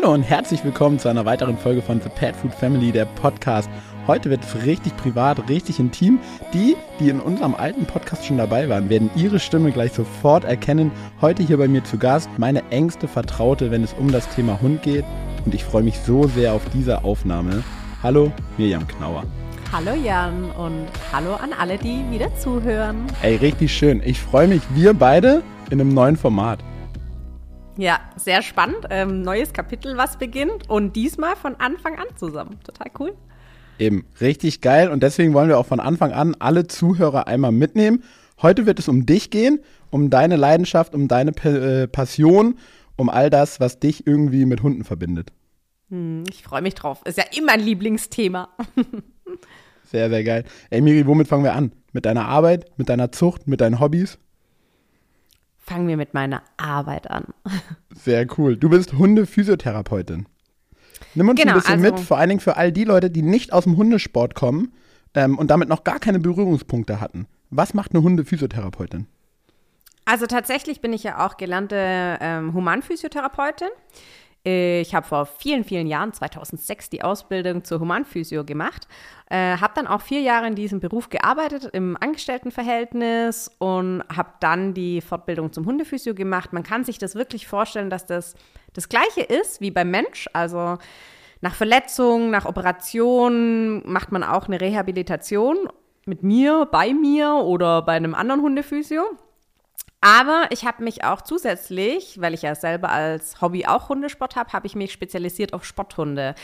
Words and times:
Hallo 0.00 0.14
und 0.14 0.22
herzlich 0.22 0.64
willkommen 0.64 0.98
zu 0.98 1.08
einer 1.08 1.26
weiteren 1.26 1.58
Folge 1.58 1.82
von 1.82 2.00
The 2.00 2.08
Pet 2.08 2.34
Food 2.34 2.54
Family, 2.54 2.90
der 2.90 3.04
Podcast. 3.04 3.68
Heute 4.06 4.30
wird 4.30 4.42
es 4.42 4.64
richtig 4.64 4.96
privat, 4.96 5.46
richtig 5.50 5.78
intim. 5.78 6.18
Die, 6.54 6.74
die 6.98 7.10
in 7.10 7.20
unserem 7.20 7.54
alten 7.54 7.84
Podcast 7.84 8.24
schon 8.24 8.38
dabei 8.38 8.66
waren, 8.70 8.88
werden 8.88 9.10
ihre 9.14 9.38
Stimme 9.38 9.72
gleich 9.72 9.92
sofort 9.92 10.44
erkennen. 10.44 10.90
Heute 11.20 11.42
hier 11.42 11.58
bei 11.58 11.68
mir 11.68 11.84
zu 11.84 11.98
Gast 11.98 12.30
meine 12.38 12.62
engste 12.70 13.08
Vertraute, 13.08 13.70
wenn 13.70 13.84
es 13.84 13.92
um 13.92 14.10
das 14.10 14.26
Thema 14.30 14.58
Hund 14.62 14.82
geht. 14.82 15.04
Und 15.44 15.54
ich 15.54 15.64
freue 15.64 15.82
mich 15.82 15.98
so 15.98 16.26
sehr 16.28 16.54
auf 16.54 16.62
diese 16.72 17.04
Aufnahme. 17.04 17.62
Hallo, 18.02 18.32
Mirjam 18.56 18.88
Knauer. 18.88 19.24
Hallo 19.70 19.92
Jan 19.92 20.50
und 20.52 20.86
hallo 21.12 21.34
an 21.34 21.52
alle, 21.52 21.76
die 21.76 22.02
wieder 22.10 22.34
zuhören. 22.36 23.06
Ey, 23.20 23.36
richtig 23.36 23.76
schön. 23.76 24.00
Ich 24.02 24.18
freue 24.18 24.48
mich, 24.48 24.62
wir 24.74 24.94
beide 24.94 25.42
in 25.68 25.78
einem 25.78 25.92
neuen 25.92 26.16
Format. 26.16 26.60
Ja, 27.80 27.98
sehr 28.14 28.42
spannend. 28.42 28.88
Ähm, 28.90 29.22
neues 29.22 29.54
Kapitel, 29.54 29.96
was 29.96 30.18
beginnt 30.18 30.68
und 30.68 30.96
diesmal 30.96 31.34
von 31.34 31.56
Anfang 31.56 31.96
an 31.98 32.08
zusammen. 32.14 32.58
Total 32.62 32.88
cool. 32.98 33.14
Eben, 33.78 34.04
richtig 34.20 34.60
geil 34.60 34.90
und 34.90 35.02
deswegen 35.02 35.32
wollen 35.32 35.48
wir 35.48 35.56
auch 35.56 35.64
von 35.64 35.80
Anfang 35.80 36.12
an 36.12 36.36
alle 36.38 36.66
Zuhörer 36.66 37.26
einmal 37.26 37.52
mitnehmen. 37.52 38.04
Heute 38.42 38.66
wird 38.66 38.78
es 38.78 38.88
um 38.88 39.06
dich 39.06 39.30
gehen, 39.30 39.60
um 39.88 40.10
deine 40.10 40.36
Leidenschaft, 40.36 40.94
um 40.94 41.08
deine 41.08 41.32
P 41.32 41.48
äh, 41.48 41.88
Passion, 41.88 42.58
um 42.96 43.08
all 43.08 43.30
das, 43.30 43.60
was 43.60 43.78
dich 43.78 44.06
irgendwie 44.06 44.44
mit 44.44 44.62
Hunden 44.62 44.84
verbindet. 44.84 45.32
Hm, 45.88 46.24
ich 46.28 46.42
freue 46.42 46.60
mich 46.60 46.74
drauf. 46.74 47.00
Ist 47.06 47.16
ja 47.16 47.24
immer 47.34 47.52
ein 47.52 47.60
Lieblingsthema. 47.60 48.50
sehr, 49.84 50.10
sehr 50.10 50.22
geil. 50.22 50.44
Ey, 50.68 50.82
Miri, 50.82 51.06
womit 51.06 51.28
fangen 51.28 51.44
wir 51.44 51.54
an? 51.54 51.72
Mit 51.92 52.04
deiner 52.04 52.28
Arbeit, 52.28 52.66
mit 52.76 52.90
deiner 52.90 53.10
Zucht, 53.10 53.48
mit 53.48 53.62
deinen 53.62 53.80
Hobbys? 53.80 54.18
Fangen 55.70 55.86
wir 55.86 55.96
mit 55.96 56.14
meiner 56.14 56.42
Arbeit 56.56 57.08
an. 57.10 57.26
Sehr 57.94 58.26
cool. 58.36 58.56
Du 58.56 58.68
bist 58.68 58.92
Hundephysiotherapeutin. 58.92 60.26
Nimm 61.14 61.28
uns 61.28 61.40
genau, 61.40 61.52
ein 61.52 61.58
bisschen 61.58 61.84
also, 61.84 61.94
mit, 61.94 62.00
vor 62.00 62.18
allen 62.18 62.28
Dingen 62.28 62.40
für 62.40 62.56
all 62.56 62.72
die 62.72 62.84
Leute, 62.84 63.08
die 63.08 63.22
nicht 63.22 63.52
aus 63.52 63.64
dem 63.64 63.76
Hundesport 63.76 64.34
kommen 64.34 64.72
ähm, 65.14 65.38
und 65.38 65.48
damit 65.48 65.68
noch 65.68 65.84
gar 65.84 66.00
keine 66.00 66.18
Berührungspunkte 66.18 67.00
hatten. 67.00 67.26
Was 67.50 67.72
macht 67.72 67.94
eine 67.94 68.02
Hundephysiotherapeutin? 68.02 69.06
Also 70.04 70.26
tatsächlich 70.26 70.80
bin 70.80 70.92
ich 70.92 71.04
ja 71.04 71.24
auch 71.24 71.36
gelernte 71.36 72.18
ähm, 72.20 72.52
Humanphysiotherapeutin. 72.52 73.68
Ich 74.42 74.94
habe 74.94 75.06
vor 75.06 75.26
vielen, 75.26 75.64
vielen 75.64 75.86
Jahren, 75.86 76.14
2006, 76.14 76.88
die 76.88 77.02
Ausbildung 77.02 77.62
zur 77.62 77.80
Humanphysio 77.80 78.44
gemacht. 78.44 78.88
Äh, 79.28 79.58
habe 79.58 79.74
dann 79.74 79.86
auch 79.86 80.00
vier 80.00 80.22
Jahre 80.22 80.46
in 80.46 80.54
diesem 80.54 80.80
Beruf 80.80 81.10
gearbeitet, 81.10 81.68
im 81.72 81.96
Angestelltenverhältnis 82.00 83.50
und 83.58 84.02
habe 84.14 84.30
dann 84.40 84.72
die 84.72 85.02
Fortbildung 85.02 85.52
zum 85.52 85.66
Hundephysio 85.66 86.14
gemacht. 86.14 86.54
Man 86.54 86.62
kann 86.62 86.84
sich 86.84 86.98
das 86.98 87.14
wirklich 87.14 87.46
vorstellen, 87.46 87.90
dass 87.90 88.06
das 88.06 88.34
das 88.72 88.88
Gleiche 88.88 89.22
ist 89.22 89.60
wie 89.60 89.70
beim 89.70 89.90
Mensch. 89.90 90.28
Also 90.32 90.78
nach 91.40 91.54
Verletzung, 91.54 92.30
nach 92.30 92.46
Operation 92.46 93.82
macht 93.90 94.12
man 94.12 94.22
auch 94.22 94.46
eine 94.46 94.60
Rehabilitation 94.60 95.68
mit 96.06 96.22
mir, 96.22 96.66
bei 96.70 96.92
mir 96.94 97.34
oder 97.44 97.82
bei 97.82 97.92
einem 97.92 98.14
anderen 98.14 98.42
Hundephysio. 98.42 99.02
Aber 100.00 100.46
ich 100.50 100.64
habe 100.64 100.82
mich 100.82 101.04
auch 101.04 101.20
zusätzlich, 101.20 102.20
weil 102.20 102.32
ich 102.32 102.42
ja 102.42 102.54
selber 102.54 102.90
als 102.90 103.40
Hobby 103.42 103.66
auch 103.66 103.90
Hundesport 103.90 104.34
habe, 104.36 104.52
habe 104.52 104.66
ich 104.66 104.74
mich 104.74 104.92
spezialisiert 104.92 105.52
auf 105.52 105.64
Sporthunde. 105.64 106.34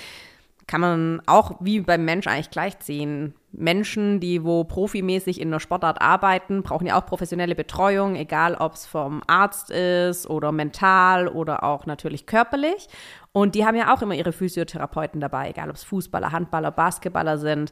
Kann 0.66 0.80
man 0.80 1.22
auch 1.26 1.52
wie 1.60 1.80
beim 1.80 2.04
Mensch 2.04 2.26
eigentlich 2.26 2.50
gleichziehen. 2.50 3.34
Menschen, 3.52 4.20
die 4.20 4.44
wo 4.44 4.64
profimäßig 4.64 5.40
in 5.40 5.48
einer 5.48 5.60
Sportart 5.60 6.02
arbeiten, 6.02 6.62
brauchen 6.64 6.88
ja 6.88 6.98
auch 7.00 7.06
professionelle 7.06 7.54
Betreuung, 7.54 8.16
egal 8.16 8.56
ob 8.56 8.74
es 8.74 8.84
vom 8.84 9.22
Arzt 9.28 9.70
ist 9.70 10.28
oder 10.28 10.50
mental 10.52 11.28
oder 11.28 11.62
auch 11.62 11.86
natürlich 11.86 12.26
körperlich. 12.26 12.88
Und 13.32 13.54
die 13.54 13.64
haben 13.64 13.76
ja 13.76 13.94
auch 13.94 14.02
immer 14.02 14.14
ihre 14.14 14.32
Physiotherapeuten 14.32 15.20
dabei, 15.20 15.50
egal 15.50 15.70
ob 15.70 15.76
es 15.76 15.84
Fußballer, 15.84 16.32
Handballer, 16.32 16.72
Basketballer 16.72 17.38
sind. 17.38 17.70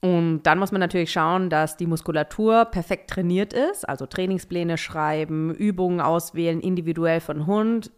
Und 0.00 0.44
dann 0.44 0.58
muss 0.58 0.70
man 0.70 0.80
natürlich 0.80 1.10
schauen, 1.10 1.50
dass 1.50 1.76
die 1.76 1.86
Muskulatur 1.86 2.66
perfekt 2.66 3.10
trainiert 3.10 3.52
ist, 3.52 3.88
also 3.88 4.06
Trainingspläne 4.06 4.78
schreiben, 4.78 5.52
Übungen 5.52 6.00
auswählen, 6.00 6.60
individuell 6.60 7.20
von 7.20 7.46
Hund. 7.46 7.90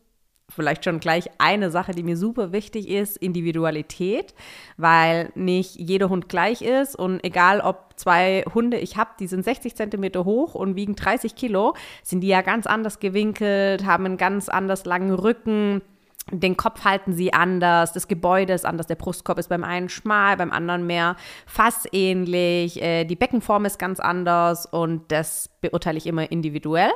Vielleicht 0.48 0.84
schon 0.84 0.98
gleich 0.98 1.30
eine 1.38 1.70
Sache, 1.70 1.92
die 1.92 2.02
mir 2.02 2.16
super 2.16 2.52
wichtig 2.52 2.88
ist, 2.88 3.19
Individualität, 3.19 4.34
weil 4.78 5.30
nicht 5.34 5.76
jeder 5.76 6.08
Hund 6.08 6.28
gleich 6.28 6.62
ist 6.62 6.97
und 6.97 7.22
egal 7.22 7.60
ob 7.60 7.92
zwei 7.97 8.44
Hunde 8.53 8.78
ich 8.78 8.97
habe, 8.97 9.10
die 9.20 9.28
sind 9.28 9.44
60 9.44 9.76
Zentimeter 9.76 10.24
hoch 10.24 10.54
und 10.54 10.74
wiegen 10.74 10.97
30 10.97 11.36
Kilo, 11.36 11.74
sind 12.03 12.22
die 12.22 12.28
ja 12.28 12.41
ganz 12.41 12.66
anders 12.66 12.98
gewinkelt, 12.98 13.84
haben 13.84 14.06
einen 14.06 14.16
ganz 14.16 14.48
anders 14.48 14.86
langen 14.86 15.14
Rücken, 15.14 15.82
den 16.31 16.56
Kopf 16.56 16.84
halten 16.84 17.12
sie 17.12 17.32
anders, 17.32 17.92
das 17.92 18.08
Gebäude 18.08 18.53
ist 18.53 18.64
anders, 18.64 18.86
der 18.86 18.94
Brustkorb 18.94 19.38
ist 19.38 19.48
beim 19.48 19.64
einen 19.64 19.88
schmal, 19.88 20.36
beim 20.36 20.53
anderen 20.53 20.86
mehr 20.86 21.16
fassähnlich, 21.47 22.81
äh, 22.82 23.04
die 23.04 23.16
Beckenform 23.16 23.64
ist 23.64 23.78
ganz 23.78 24.00
anders 24.00 24.66
und 24.66 25.10
das 25.10 25.50
beurteile 25.60 25.98
ich 25.98 26.06
immer 26.06 26.30
individuell. 26.30 26.91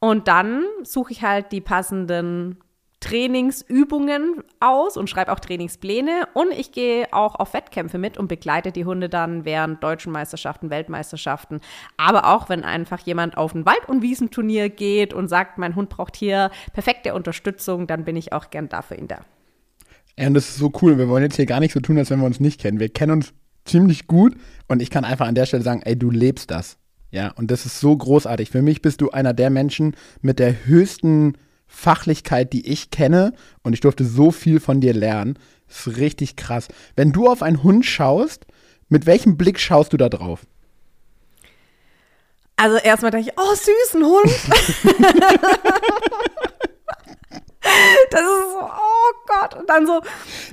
Und 0.00 0.26
dann 0.26 0.64
suche 0.82 1.12
ich 1.12 1.22
halt 1.22 1.52
die 1.52 1.60
passenden 1.60 2.58
Trainingsübungen 3.02 4.44
aus 4.60 4.96
und 4.96 5.10
schreibe 5.10 5.32
auch 5.32 5.40
Trainingspläne 5.40 6.28
und 6.34 6.52
ich 6.52 6.70
gehe 6.70 7.12
auch 7.12 7.34
auf 7.34 7.52
Wettkämpfe 7.52 7.98
mit 7.98 8.16
und 8.16 8.28
begleite 8.28 8.70
die 8.70 8.84
Hunde 8.84 9.08
dann 9.08 9.44
während 9.44 9.82
deutschen 9.82 10.12
Meisterschaften, 10.12 10.70
Weltmeisterschaften. 10.70 11.60
Aber 11.96 12.32
auch 12.32 12.48
wenn 12.48 12.62
einfach 12.62 13.00
jemand 13.00 13.36
auf 13.36 13.54
ein 13.54 13.66
Wald- 13.66 13.88
und 13.88 14.02
Wiesenturnier 14.02 14.70
geht 14.70 15.12
und 15.12 15.26
sagt, 15.26 15.58
mein 15.58 15.74
Hund 15.74 15.88
braucht 15.88 16.16
hier 16.16 16.52
perfekte 16.72 17.14
Unterstützung, 17.14 17.88
dann 17.88 18.04
bin 18.04 18.14
ich 18.14 18.32
auch 18.32 18.50
gern 18.50 18.68
dafür 18.68 18.96
in 18.96 19.08
der. 19.08 19.24
Ja, 20.16 20.28
und 20.28 20.34
das 20.34 20.50
ist 20.50 20.58
so 20.58 20.72
cool. 20.80 20.96
Wir 20.96 21.08
wollen 21.08 21.24
jetzt 21.24 21.36
hier 21.36 21.46
gar 21.46 21.58
nicht 21.58 21.72
so 21.72 21.80
tun, 21.80 21.98
als 21.98 22.10
wenn 22.10 22.20
wir 22.20 22.26
uns 22.26 22.38
nicht 22.38 22.60
kennen. 22.60 22.78
Wir 22.78 22.88
kennen 22.88 23.12
uns 23.12 23.34
ziemlich 23.64 24.06
gut 24.06 24.36
und 24.68 24.80
ich 24.80 24.90
kann 24.90 25.04
einfach 25.04 25.26
an 25.26 25.34
der 25.34 25.46
Stelle 25.46 25.64
sagen, 25.64 25.82
ey, 25.82 25.98
du 25.98 26.10
lebst 26.10 26.52
das. 26.52 26.78
Ja, 27.10 27.32
und 27.32 27.50
das 27.50 27.66
ist 27.66 27.80
so 27.80 27.96
großartig. 27.96 28.50
Für 28.50 28.62
mich 28.62 28.80
bist 28.80 29.00
du 29.00 29.10
einer 29.10 29.34
der 29.34 29.50
Menschen 29.50 29.96
mit 30.20 30.38
der 30.38 30.66
höchsten 30.66 31.34
Fachlichkeit, 31.72 32.52
die 32.52 32.68
ich 32.68 32.90
kenne 32.90 33.32
und 33.62 33.72
ich 33.72 33.80
durfte 33.80 34.04
so 34.04 34.30
viel 34.30 34.60
von 34.60 34.80
dir 34.80 34.92
lernen. 34.92 35.38
Das 35.66 35.86
ist 35.86 35.96
richtig 35.96 36.36
krass. 36.36 36.68
Wenn 36.96 37.12
du 37.12 37.28
auf 37.28 37.42
einen 37.42 37.62
Hund 37.62 37.86
schaust, 37.86 38.46
mit 38.88 39.06
welchem 39.06 39.36
Blick 39.36 39.58
schaust 39.58 39.92
du 39.92 39.96
da 39.96 40.08
drauf? 40.08 40.40
Also 42.56 42.76
erstmal 42.76 43.10
dachte 43.10 43.24
ich, 43.28 43.32
oh, 43.36 43.54
süßen 43.54 44.04
Hund. 44.04 44.24
das 48.10 48.20
ist 48.20 48.52
so, 48.52 48.60
oh 48.60 49.12
Gott. 49.26 49.54
Und 49.54 49.68
dann 49.68 49.86
so. 49.86 50.02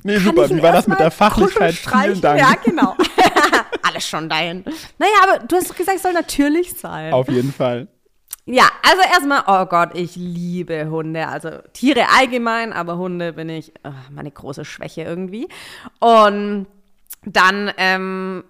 Nee, 0.03 0.17
super. 0.17 0.49
Wie 0.49 0.63
war 0.63 0.71
das 0.71 0.87
mit 0.87 0.99
der 0.99 1.11
Fachlichkeit? 1.11 1.75
Vielen 1.75 2.21
Dank. 2.21 2.39
Ja, 2.39 2.53
genau. 2.63 2.95
Alles 3.83 4.07
schon 4.07 4.29
dahin. 4.29 4.63
Naja, 4.97 5.13
aber 5.23 5.45
du 5.45 5.57
hast 5.57 5.69
doch 5.69 5.75
gesagt, 5.75 5.97
es 5.97 6.03
soll 6.03 6.13
natürlich 6.13 6.73
sein. 6.79 7.13
Auf 7.13 7.27
jeden 7.27 7.53
Fall. 7.53 7.87
Ja, 8.51 8.67
also 8.81 9.03
erstmal, 9.03 9.43
oh 9.45 9.67
Gott, 9.67 9.91
ich 9.93 10.15
liebe 10.15 10.89
Hunde. 10.89 11.27
Also 11.27 11.51
Tiere 11.71 12.07
allgemein, 12.17 12.73
aber 12.73 12.97
Hunde 12.97 13.33
bin 13.33 13.47
ich 13.47 13.71
oh, 13.83 13.91
meine 14.09 14.31
große 14.31 14.65
Schwäche 14.65 15.03
irgendwie. 15.03 15.47
Und 15.99 16.65
dann 17.23 17.71
ähm, 17.77 18.43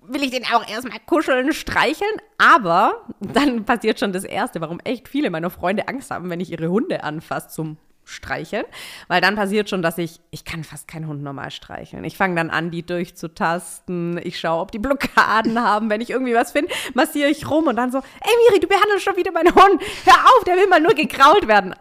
will 0.00 0.22
ich 0.22 0.30
den 0.30 0.46
auch 0.46 0.66
erstmal 0.66 0.98
kuscheln, 1.04 1.52
streicheln. 1.52 2.16
Aber 2.38 3.04
dann 3.20 3.66
passiert 3.66 4.00
schon 4.00 4.14
das 4.14 4.24
Erste, 4.24 4.62
warum 4.62 4.80
echt 4.84 5.06
viele 5.06 5.28
meiner 5.28 5.50
Freunde 5.50 5.86
Angst 5.86 6.10
haben, 6.10 6.30
wenn 6.30 6.40
ich 6.40 6.50
ihre 6.50 6.68
Hunde 6.68 7.04
anfasse 7.04 7.48
zum 7.48 7.76
streicheln, 8.04 8.64
weil 9.08 9.20
dann 9.20 9.36
passiert 9.36 9.70
schon, 9.70 9.82
dass 9.82 9.98
ich, 9.98 10.20
ich 10.30 10.44
kann 10.44 10.64
fast 10.64 10.88
keinen 10.88 11.06
Hund 11.06 11.22
normal 11.22 11.50
streicheln. 11.50 12.04
Ich 12.04 12.16
fange 12.16 12.34
dann 12.34 12.50
an, 12.50 12.70
die 12.70 12.84
durchzutasten, 12.84 14.20
ich 14.22 14.38
schaue, 14.38 14.60
ob 14.60 14.72
die 14.72 14.78
Blockaden 14.78 15.60
haben, 15.62 15.90
wenn 15.90 16.00
ich 16.00 16.10
irgendwie 16.10 16.34
was 16.34 16.52
finde, 16.52 16.72
massiere 16.94 17.28
ich 17.28 17.48
rum 17.48 17.66
und 17.66 17.76
dann 17.76 17.92
so, 17.92 17.98
ey 17.98 18.32
Miri, 18.48 18.60
du 18.60 18.66
behandelst 18.66 19.04
schon 19.04 19.16
wieder 19.16 19.32
meinen 19.32 19.54
Hund, 19.54 19.82
hör 20.04 20.14
auf, 20.36 20.44
der 20.44 20.56
will 20.56 20.68
mal 20.68 20.80
nur 20.80 20.94
gekrault 20.94 21.48
werden. 21.48 21.74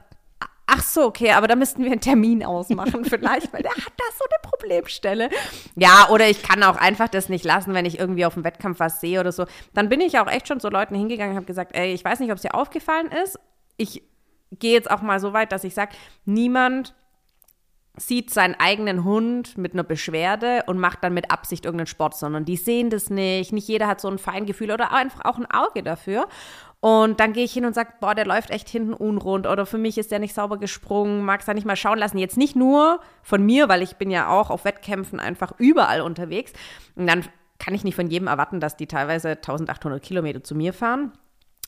Ach 0.74 0.84
so, 0.84 1.04
okay, 1.04 1.32
aber 1.32 1.48
da 1.48 1.58
müssten 1.58 1.84
wir 1.84 1.92
einen 1.92 2.00
Termin 2.00 2.46
ausmachen 2.46 3.04
vielleicht, 3.06 3.52
weil 3.52 3.62
der 3.62 3.72
hat 3.72 3.94
da 3.98 4.06
so 4.18 4.24
eine 4.24 4.50
Problemstelle. 4.50 5.30
Ja, 5.76 6.08
oder 6.10 6.30
ich 6.30 6.44
kann 6.44 6.64
auch 6.64 6.78
einfach 6.78 7.10
das 7.10 7.28
nicht 7.28 7.44
lassen, 7.44 7.74
wenn 7.74 7.86
ich 7.86 8.00
irgendwie 8.00 8.26
auf 8.26 8.36
dem 8.36 8.46
Wettkampf 8.46 8.80
was 8.80 9.02
sehe 9.02 9.20
oder 9.20 9.34
so. 9.34 9.46
Dann 9.74 9.90
bin 9.90 10.00
ich 10.00 10.18
auch 10.18 10.28
echt 10.28 10.48
schon 10.48 10.62
zu 10.62 10.70
Leuten 10.70 10.96
hingegangen 10.96 11.32
und 11.32 11.36
habe 11.36 11.46
gesagt, 11.46 11.76
ey, 11.76 11.94
ich 11.94 12.06
weiß 12.06 12.22
nicht, 12.22 12.32
ob 12.32 12.38
es 12.38 12.44
dir 12.44 12.56
aufgefallen 12.56 13.12
ist. 13.12 13.38
Ich 13.76 14.02
gehe 14.52 14.74
jetzt 14.74 14.92
auch 14.92 15.02
mal 15.02 15.20
so 15.20 15.34
weit, 15.34 15.52
dass 15.52 15.64
ich 15.64 15.74
sage, 15.74 15.92
niemand 16.26 16.94
sieht 17.98 18.30
seinen 18.30 18.56
eigenen 18.58 19.04
Hund 19.04 19.58
mit 19.58 19.74
einer 19.74 19.84
Beschwerde 19.84 20.64
und 20.68 20.80
macht 20.80 21.04
dann 21.04 21.14
mit 21.14 21.30
Absicht 21.30 21.66
irgendeinen 21.66 21.88
Sport, 21.88 22.16
sondern 22.16 22.46
die 22.46 22.56
sehen 22.56 22.90
das 22.90 23.10
nicht. 23.10 23.52
Nicht 23.52 23.68
jeder 23.68 23.88
hat 23.88 24.00
so 24.00 24.08
ein 24.08 24.18
Feingefühl 24.18 24.72
oder 24.72 24.94
einfach 24.94 25.26
auch 25.26 25.38
ein 25.38 25.50
Auge 25.52 25.84
dafür. 25.84 26.28
Und 26.80 27.20
dann 27.20 27.34
gehe 27.34 27.44
ich 27.44 27.54
hin 27.54 27.66
und 27.66 27.76
sage, 27.76 27.94
boah, 28.00 28.16
der 28.16 28.26
läuft 28.26 28.50
echt 28.50 28.68
hinten 28.68 28.94
unrund 28.94 29.46
oder 29.46 29.66
für 29.66 29.78
mich 29.78 29.98
ist 29.98 30.10
der 30.12 30.20
nicht 30.20 30.34
sauber 30.34 30.58
gesprungen, 30.58 31.24
magst 31.24 31.48
da 31.48 31.54
nicht 31.54 31.68
mal 31.68 31.76
schauen 31.76 32.00
lassen. 32.00 32.18
Jetzt 32.18 32.38
nicht 32.38 32.56
nur 32.56 33.02
von 33.22 33.46
mir, 33.46 33.70
weil 33.70 33.84
ich 33.84 33.98
bin 33.98 34.10
ja 34.10 34.30
auch 34.30 34.50
auf 34.50 34.66
Wettkämpfen 34.66 35.20
einfach 35.20 35.54
überall 35.58 36.02
unterwegs. 36.02 36.54
Und 36.96 37.08
dann 37.08 37.26
kann 37.60 37.76
ich 37.76 37.84
nicht 37.84 37.96
von 37.96 38.08
jedem 38.08 38.28
erwarten, 38.28 38.60
dass 38.60 38.78
die 38.78 38.88
teilweise 38.88 39.30
1800 39.30 40.02
Kilometer 40.02 40.44
zu 40.44 40.56
mir 40.56 40.74
fahren. 40.74 41.12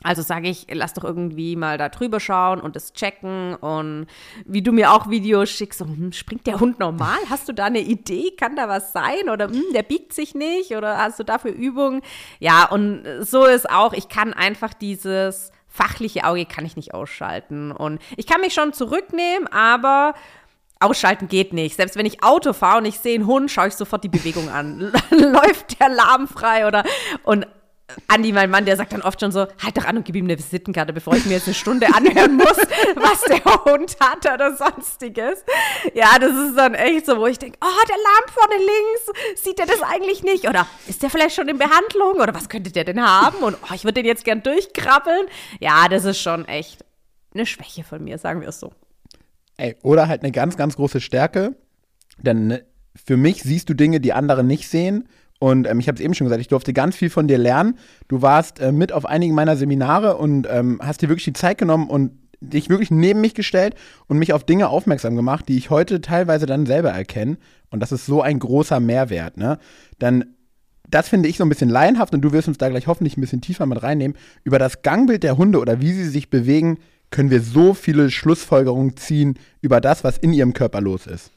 Also 0.04 0.22
sage 0.22 0.50
ich, 0.50 0.68
lass 0.70 0.94
doch 0.94 1.04
irgendwie 1.04 1.56
mal 1.56 1.78
da 1.78 1.90
drüber 1.90 2.20
schauen 2.20 2.62
und 2.62 2.76
das 2.76 2.94
checken 2.94 3.56
und 3.56 4.08
wie 4.46 4.62
du 4.62 4.72
mir 4.72 4.92
auch 4.92 5.10
Videos 5.10 5.50
schickst, 5.50 5.80
so, 5.80 5.86
hm, 5.86 6.12
springt 6.12 6.46
der 6.46 6.60
Hund 6.60 6.80
normal? 6.80 7.18
Hast 7.30 7.48
du 7.48 7.54
da 7.54 7.66
eine 7.66 7.80
Idee? 7.80 8.32
Kann 8.32 8.56
da 8.56 8.68
was 8.68 8.92
sein? 8.92 9.30
Oder 9.32 9.48
hm, 9.48 9.64
der 9.74 9.84
biegt 9.84 10.14
sich 10.14 10.36
nicht? 10.36 10.76
Oder 10.76 10.98
hast 10.98 11.20
du 11.20 11.24
dafür 11.24 11.52
Übungen? 11.52 12.02
Ja, 12.40 12.66
und 12.70 13.04
so 13.22 13.46
ist 13.46 13.70
auch, 13.70 13.94
ich 13.94 14.10
kann 14.10 14.34
einfach 14.34 14.74
dieses 14.74 15.52
fachliche 15.68 16.26
Auge 16.26 16.46
kann 16.46 16.66
ich 16.66 16.76
nicht 16.76 16.94
ausschalten. 16.94 17.72
Und 17.72 18.00
ich 18.16 18.28
kann 18.28 18.42
mich 18.42 18.54
schon 18.54 18.74
zurücknehmen, 18.74 19.48
aber 19.48 20.14
ausschalten 20.80 21.28
geht 21.28 21.54
nicht. 21.54 21.76
Selbst 21.76 21.96
wenn 21.96 22.06
ich 22.06 22.24
Auto 22.24 22.54
fahre 22.54 22.80
und 22.80 22.86
ich 22.86 23.00
sehe 23.00 23.16
einen 23.16 23.26
Hund, 23.26 23.50
schaue 23.50 23.70
ich 23.70 23.74
sofort 23.74 24.04
die 24.04 24.10
Bewegung 24.10 24.50
an. 24.50 24.80
Läuft 25.10 25.80
der 25.80 25.90
lahmfrei 25.90 26.68
oder 26.68 26.84
und 27.24 27.48
Andi, 28.08 28.32
mein 28.32 28.50
Mann, 28.50 28.66
der 28.66 28.78
sagt 28.78 28.94
dann 28.94 29.02
oft 29.02 29.20
schon 29.20 29.32
so, 29.32 29.42
halt 29.62 29.78
doch 29.78 29.86
an 29.86 29.98
und 29.98 30.06
gib 30.06 30.16
ihm 30.16 30.26
eine 30.26 30.38
Visitenkarte, 30.38 30.94
bevor 30.94 31.16
ich 31.16 31.26
mir 31.26 31.34
jetzt 31.34 31.48
eine 31.48 31.54
Stunde 31.54 31.88
anhören 31.94 32.38
muss, 32.38 32.58
was 32.96 33.22
der 33.24 33.44
Hund 33.66 33.98
hat 34.00 34.26
oder 34.26 34.56
sonstiges. 34.56 35.44
Ja, 35.94 36.18
das 36.20 36.32
ist 36.32 36.58
dann 36.58 36.76
echt 36.76 37.06
so, 37.06 37.18
wo 37.18 37.28
ich 37.28 37.38
denke, 37.40 37.58
oh, 37.62 37.88
der 37.88 37.98
Lahm 37.98 38.34
vorne 38.34 38.56
links, 38.58 39.44
sieht 39.44 39.60
der 39.60 39.66
das 39.66 39.82
eigentlich 39.82 40.24
nicht? 40.24 40.48
Oder 40.48 40.66
ist 40.88 41.04
der 41.04 41.10
vielleicht 41.10 41.36
schon 41.36 41.50
in 41.50 41.58
Behandlung? 41.58 42.16
Oder 42.22 42.34
was 42.34 42.50
könnte 42.50 42.72
der 42.72 42.86
denn 42.86 43.02
haben? 43.02 43.38
Und 43.38 43.58
oh, 43.62 43.74
ich 43.74 43.84
würde 43.84 43.96
den 43.96 44.06
jetzt 44.06 44.24
gern 44.24 44.42
durchkrabbeln. 44.44 45.28
Ja, 45.60 45.88
das 45.90 46.06
ist 46.06 46.22
schon 46.22 46.48
echt 46.48 46.86
eine 47.34 47.46
Schwäche 47.46 47.84
von 47.84 48.04
mir, 48.04 48.18
sagen 48.18 48.42
wir 48.42 48.48
es 48.48 48.60
so. 48.60 48.72
Ey, 49.58 49.76
oder 49.84 50.08
halt 50.08 50.24
eine 50.24 50.32
ganz, 50.32 50.58
ganz 50.58 50.78
große 50.78 51.02
Stärke, 51.02 51.56
denn 52.18 52.60
für 52.96 53.18
mich 53.18 53.44
siehst 53.44 53.70
du 53.70 53.74
Dinge, 53.74 54.00
die 54.00 54.14
andere 54.14 54.44
nicht 54.44 54.70
sehen 54.70 55.10
und 55.44 55.68
ähm, 55.68 55.82
ich 55.82 55.90
habe 55.90 55.98
es 55.98 56.02
eben 56.02 56.14
schon 56.14 56.24
gesagt, 56.24 56.40
ich 56.40 56.48
durfte 56.48 56.72
ganz 56.72 56.96
viel 56.96 57.10
von 57.10 57.28
dir 57.28 57.38
lernen. 57.38 57.78
Du 58.08 58.22
warst 58.22 58.62
äh, 58.62 58.72
mit 58.72 58.94
auf 58.94 59.06
einigen 59.06 59.36
meiner 59.36 59.58
Seminare 59.58 60.16
und 60.16 60.48
ähm, 60.50 60.80
hast 60.82 61.02
dir 61.02 61.10
wirklich 61.10 61.26
die 61.26 61.34
Zeit 61.34 61.58
genommen 61.58 61.90
und 61.90 62.14
dich 62.40 62.70
wirklich 62.70 62.92
neben 62.92 63.20
mich 63.20 63.34
gestellt 63.34 63.76
und 64.08 64.20
mich 64.20 64.32
auf 64.32 64.46
Dinge 64.46 64.70
aufmerksam 64.70 65.18
gemacht, 65.18 65.50
die 65.50 65.58
ich 65.58 65.70
heute 65.70 66.00
teilweise 66.00 66.46
dann 66.46 66.66
selber 66.66 66.92
erkenne. 66.92 67.36
Und 67.72 67.82
das 67.82 67.92
ist 67.92 68.06
so 68.06 68.22
ein 68.22 68.40
großer 68.40 68.80
Mehrwert. 68.80 69.36
Ne? 69.36 69.60
Dann 70.00 70.24
das 70.90 71.10
finde 71.10 71.28
ich 71.28 71.36
so 71.36 71.44
ein 71.44 71.50
bisschen 71.50 71.70
laienhaft 71.70 72.14
und 72.14 72.22
du 72.22 72.32
wirst 72.32 72.48
uns 72.48 72.58
da 72.58 72.70
gleich 72.70 72.88
hoffentlich 72.88 73.18
ein 73.18 73.22
bisschen 73.22 73.42
tiefer 73.42 73.66
mit 73.66 73.84
reinnehmen. 73.84 74.16
Über 74.46 74.60
das 74.60 74.82
Gangbild 74.82 75.24
der 75.24 75.36
Hunde 75.36 75.60
oder 75.60 75.82
wie 75.82 75.92
sie 75.92 76.08
sich 76.08 76.30
bewegen, 76.30 76.78
können 77.12 77.32
wir 77.32 77.42
so 77.42 77.74
viele 77.74 78.10
Schlussfolgerungen 78.10 78.96
ziehen 78.96 79.38
über 79.60 79.82
das, 79.82 80.06
was 80.06 80.18
in 80.18 80.32
ihrem 80.32 80.54
Körper 80.54 80.80
los 80.80 81.06
ist. 81.06 81.32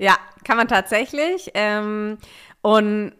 Ja, 0.00 0.16
kann 0.44 0.56
man 0.56 0.66
tatsächlich. 0.66 1.50
Ähm, 1.52 2.16
und 2.62 3.12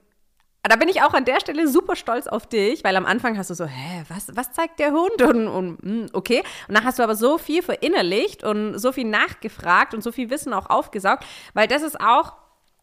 da 0.63 0.77
bin 0.77 0.89
ich 0.89 1.03
auch 1.03 1.13
an 1.13 1.27
der 1.27 1.39
Stelle 1.39 1.69
super 1.69 1.95
stolz 1.95 2.27
auf 2.27 2.47
dich, 2.47 2.83
weil 2.85 2.97
am 2.97 3.05
Anfang 3.05 3.37
hast 3.37 3.51
du 3.51 3.55
so, 3.55 3.67
hä, 3.67 4.05
was, 4.09 4.35
was 4.35 4.53
zeigt 4.53 4.79
der 4.79 4.93
Hund? 4.93 5.21
Und, 5.21 5.47
und 5.47 5.83
hm, 5.83 6.07
okay. 6.15 6.43
Und 6.69 6.75
dann 6.75 6.85
hast 6.85 6.99
du 6.99 7.03
aber 7.03 7.17
so 7.17 7.37
viel 7.37 7.63
verinnerlicht 7.63 8.45
und 8.45 8.79
so 8.79 8.93
viel 8.93 9.05
nachgefragt 9.05 9.93
und 9.93 10.03
so 10.03 10.11
viel 10.11 10.31
Wissen 10.31 10.55
auch 10.55 10.71
aufgesaugt, 10.71 11.25
weil 11.53 11.69
das 11.69 11.83
ist 11.83 12.01
auch, 12.01 12.33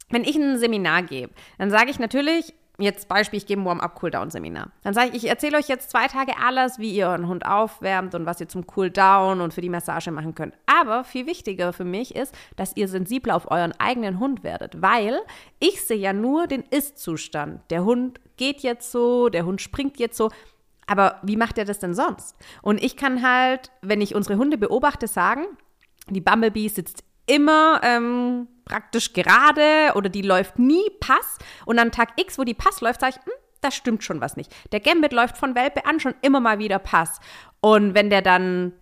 wenn 0.09 0.23
ich 0.23 0.35
ein 0.35 0.59
Seminar 0.59 1.01
gebe, 1.01 1.33
dann 1.57 1.71
sage 1.71 1.89
ich 1.89 1.97
natürlich, 1.97 2.53
jetzt 2.77 3.07
Beispiel, 3.07 3.37
ich 3.37 3.45
gebe 3.45 3.61
ein 3.61 3.65
Warm-up-Cooldown-Seminar. 3.65 4.71
Dann 4.83 4.93
sage 4.93 5.09
ich, 5.09 5.23
ich 5.23 5.29
erzähle 5.29 5.57
euch 5.57 5.67
jetzt 5.67 5.89
zwei 5.89 6.07
Tage 6.07 6.33
alles, 6.43 6.79
wie 6.79 6.91
ihr 6.91 7.07
euren 7.07 7.27
Hund 7.27 7.45
aufwärmt 7.45 8.13
und 8.15 8.25
was 8.25 8.39
ihr 8.39 8.47
zum 8.47 8.67
Cooldown 8.67 9.41
und 9.41 9.53
für 9.53 9.61
die 9.61 9.69
Massage 9.69 10.11
machen 10.11 10.35
könnt. 10.35 10.53
Aber 10.65 11.03
viel 11.03 11.25
wichtiger 11.25 11.73
für 11.73 11.85
mich 11.85 12.15
ist, 12.15 12.35
dass 12.55 12.75
ihr 12.75 12.87
sensibler 12.87 13.35
auf 13.35 13.49
euren 13.49 13.73
eigenen 13.79 14.19
Hund 14.19 14.43
werdet, 14.43 14.81
weil 14.81 15.19
ich 15.59 15.81
sehe 15.81 15.97
ja 15.97 16.13
nur 16.13 16.47
den 16.47 16.63
Ist-Zustand. 16.63 17.61
Der 17.71 17.83
Hund 17.83 18.19
geht 18.37 18.61
jetzt 18.61 18.91
so, 18.91 19.29
der 19.29 19.45
Hund 19.45 19.61
springt 19.61 19.97
jetzt 19.97 20.17
so. 20.17 20.29
Aber 20.85 21.19
wie 21.23 21.35
macht 21.35 21.57
er 21.57 21.65
das 21.65 21.79
denn 21.79 21.93
sonst? 21.93 22.35
Und 22.61 22.81
ich 22.81 22.95
kann 22.95 23.21
halt, 23.21 23.71
wenn 23.81 24.01
ich 24.01 24.15
unsere 24.15 24.37
Hunde 24.37 24.57
beobachte, 24.57 25.07
sagen, 25.07 25.45
die 26.09 26.21
Bumblebee 26.21 26.69
sitzt 26.69 27.03
immer 27.27 27.81
ähm, 27.83 28.47
praktisch 28.65 29.13
gerade 29.13 29.93
oder 29.95 30.09
die 30.09 30.21
läuft 30.21 30.59
nie 30.59 30.89
Pass. 30.99 31.37
Und 31.65 31.79
an 31.79 31.91
Tag 31.91 32.09
X, 32.15 32.37
wo 32.37 32.43
die 32.43 32.53
Pass 32.53 32.81
läuft, 32.81 33.01
sage 33.01 33.15
ich, 33.17 33.25
hm, 33.25 33.33
das 33.61 33.75
stimmt 33.75 34.03
schon 34.03 34.21
was 34.21 34.35
nicht. 34.37 34.53
Der 34.71 34.79
Gambit 34.79 35.13
läuft 35.13 35.37
von 35.37 35.55
Welpe 35.55 35.85
an 35.85 35.99
schon 35.99 36.15
immer 36.21 36.39
mal 36.39 36.59
wieder 36.59 36.79
Pass. 36.79 37.19
Und 37.61 37.93
wenn 37.93 38.09
der 38.09 38.21
dann 38.21 38.73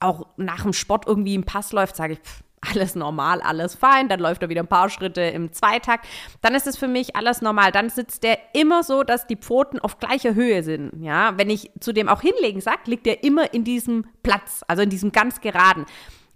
auch 0.00 0.26
nach 0.36 0.62
dem 0.62 0.72
Sport 0.72 1.06
irgendwie 1.06 1.34
im 1.34 1.44
Pass 1.44 1.72
läuft, 1.72 1.96
sage 1.96 2.14
ich, 2.14 2.20
pff, 2.20 2.42
alles 2.60 2.94
normal, 2.94 3.40
alles 3.40 3.74
fein, 3.74 4.08
dann 4.08 4.20
läuft 4.20 4.42
er 4.42 4.48
wieder 4.48 4.62
ein 4.62 4.68
paar 4.68 4.90
Schritte 4.90 5.20
im 5.22 5.52
Zweitakt, 5.52 6.06
dann 6.40 6.54
ist 6.54 6.66
es 6.66 6.76
für 6.76 6.88
mich 6.88 7.16
alles 7.16 7.40
normal. 7.40 7.72
Dann 7.72 7.88
sitzt 7.90 8.22
der 8.22 8.38
immer 8.52 8.82
so, 8.82 9.02
dass 9.02 9.26
die 9.26 9.36
Pfoten 9.36 9.78
auf 9.78 9.98
gleicher 9.98 10.34
Höhe 10.34 10.62
sind. 10.62 10.92
Ja, 11.02 11.36
wenn 11.36 11.50
ich 11.50 11.70
zu 11.80 11.92
dem 11.92 12.08
auch 12.08 12.20
hinlegen 12.20 12.60
sage, 12.60 12.82
liegt 12.86 13.06
der 13.06 13.22
immer 13.24 13.52
in 13.54 13.64
diesem 13.64 14.06
Platz, 14.22 14.64
also 14.66 14.82
in 14.82 14.90
diesem 14.90 15.12
ganz 15.12 15.40
geraden. 15.40 15.86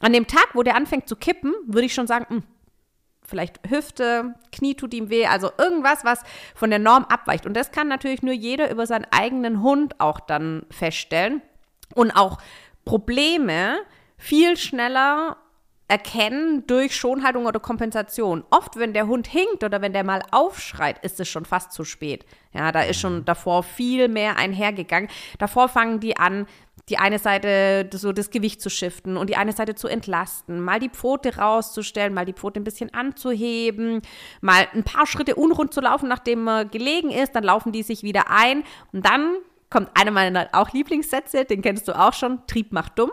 An 0.03 0.13
dem 0.13 0.27
Tag, 0.27 0.49
wo 0.55 0.63
der 0.63 0.77
anfängt 0.77 1.09
zu 1.09 1.17
kippen, 1.17 1.55
würde 1.67 1.87
ich 1.87 1.95
schon 1.95 2.07
sagen, 2.07 2.27
mh, 2.29 2.37
hm, 2.37 2.45
vielleicht 3.25 3.61
Hüfte, 3.71 4.35
Knie 4.51 4.75
tut 4.75 4.93
ihm 4.93 5.09
weh, 5.09 5.27
also 5.27 5.51
irgendwas, 5.57 6.05
was 6.05 6.21
von 6.55 6.71
der 6.71 6.79
Norm 6.79 7.05
abweicht. 7.05 7.47
Und 7.47 7.55
das 7.55 7.71
kann 7.71 7.89
natürlich 7.89 8.23
nur 8.23 8.35
jeder 8.35 8.71
über 8.71 8.87
seinen 8.87 9.07
eigenen 9.11 9.63
Hund 9.63 10.01
auch 10.01 10.21
dann 10.21 10.67
feststellen 10.71 11.41
und 11.95 12.11
auch 12.11 12.39
Probleme 12.85 13.79
viel 14.19 14.57
schneller 14.57 15.37
erkennen 15.89 16.67
durch 16.67 16.97
Schonhaltung 16.97 17.47
oder 17.47 17.61
Kompensation. 17.61 18.45
Oft, 18.51 18.77
wenn 18.77 18.95
der 18.95 19.07
Hund 19.07 19.27
hinkt 19.27 19.63
oder 19.63 19.83
wenn 19.83 19.93
der 19.93 20.05
mal 20.05 20.23
aufschreit, 20.31 21.05
ist 21.05 21.21
es 21.21 21.29
schon 21.29 21.45
fast 21.45 21.73
zu 21.73 21.85
spät. 21.85 22.25
Ja, 22.55 22.73
da 22.73 22.83
ist 22.83 22.99
schon 22.99 23.27
davor 23.27 23.63
viel 23.63 24.09
mehr 24.09 24.37
einhergegangen. 24.37 25.11
Davor 25.39 25.69
fangen 25.69 26.01
die 26.01 26.17
an, 26.17 26.47
die 26.89 26.99
eine 26.99 27.19
Seite 27.19 27.89
so 27.93 28.13
das 28.13 28.31
Gewicht 28.31 28.61
zu 28.61 28.69
shiften 28.69 29.17
und 29.17 29.31
die 29.31 29.37
eine 29.37 29.53
Seite 29.53 29.75
zu 29.75 29.87
entlasten, 29.87 30.61
mal 30.61 30.81
die 30.81 30.89
Pfote 30.89 31.37
rauszustellen, 31.37 32.13
mal 32.13 32.25
die 32.25 32.33
Pfote 32.33 32.61
ein 32.61 32.65
bisschen 32.65 32.93
anzuheben, 32.93 34.03
mal 34.41 34.67
ein 34.75 34.83
paar 34.83 35.07
Schritte 35.07 35.37
unrund 35.37 35.73
zu 35.73 35.81
laufen, 35.81 36.09
nachdem 36.09 36.43
man 36.43 36.71
gelegen 36.71 37.11
ist, 37.11 37.35
dann 37.37 37.45
laufen 37.45 37.73
die 37.73 37.83
sich 37.83 38.03
wieder 38.03 38.31
ein 38.31 38.65
und 38.93 39.07
dann 39.07 39.37
kommt 39.71 39.91
einer 39.95 40.11
meiner 40.11 40.49
auch 40.53 40.73
Lieblingssätze, 40.73 41.45
den 41.45 41.63
kennst 41.63 41.89
du 41.89 41.99
auch 41.99 42.13
schon, 42.13 42.47
Trieb 42.47 42.73
macht 42.73 42.99
dumm, 42.99 43.13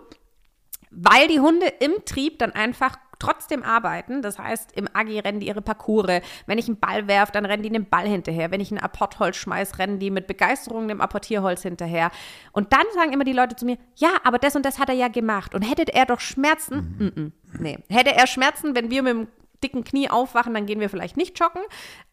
weil 0.91 1.27
die 1.27 1.39
Hunde 1.39 1.67
im 1.79 1.93
Trieb 2.05 2.39
dann 2.39 2.51
einfach 2.51 2.97
trotzdem 3.19 3.63
arbeiten. 3.63 4.21
Das 4.21 4.39
heißt, 4.39 4.71
im 4.73 4.87
Agi 4.93 5.19
rennen 5.19 5.39
die 5.39 5.47
ihre 5.47 5.61
Parcours. 5.61 6.21
Wenn 6.45 6.57
ich 6.57 6.67
einen 6.67 6.79
Ball 6.79 7.07
werfe, 7.07 7.31
dann 7.31 7.45
rennen 7.45 7.63
die 7.63 7.69
den 7.69 7.89
Ball 7.89 8.07
hinterher. 8.07 8.51
Wenn 8.51 8.61
ich 8.61 8.71
ein 8.71 8.79
Apportholz 8.79 9.35
schmeiß, 9.35 9.77
rennen 9.77 9.99
die 9.99 10.11
mit 10.11 10.27
Begeisterung 10.27 10.87
dem 10.87 11.01
Apportierholz 11.01 11.61
hinterher. 11.61 12.11
Und 12.51 12.73
dann 12.73 12.85
sagen 12.93 13.13
immer 13.13 13.25
die 13.25 13.33
Leute 13.33 13.55
zu 13.55 13.65
mir, 13.65 13.77
ja, 13.95 14.09
aber 14.23 14.39
das 14.39 14.55
und 14.55 14.65
das 14.65 14.79
hat 14.79 14.89
er 14.89 14.95
ja 14.95 15.09
gemacht. 15.09 15.53
Und 15.53 15.61
hätte 15.61 15.93
er 15.93 16.05
doch 16.05 16.19
Schmerzen? 16.19 16.95
Mhm. 16.97 17.05
Mm 17.05 17.19
-mm, 17.19 17.31
nee. 17.59 17.79
Hätte 17.89 18.15
er 18.15 18.27
Schmerzen, 18.27 18.75
wenn 18.75 18.89
wir 18.89 19.03
mit 19.03 19.13
dem 19.13 19.27
dicken 19.63 19.83
Knie 19.83 20.09
aufwachen, 20.09 20.53
dann 20.53 20.65
gehen 20.65 20.79
wir 20.79 20.89
vielleicht 20.89 21.17
nicht 21.17 21.39
joggen. 21.39 21.61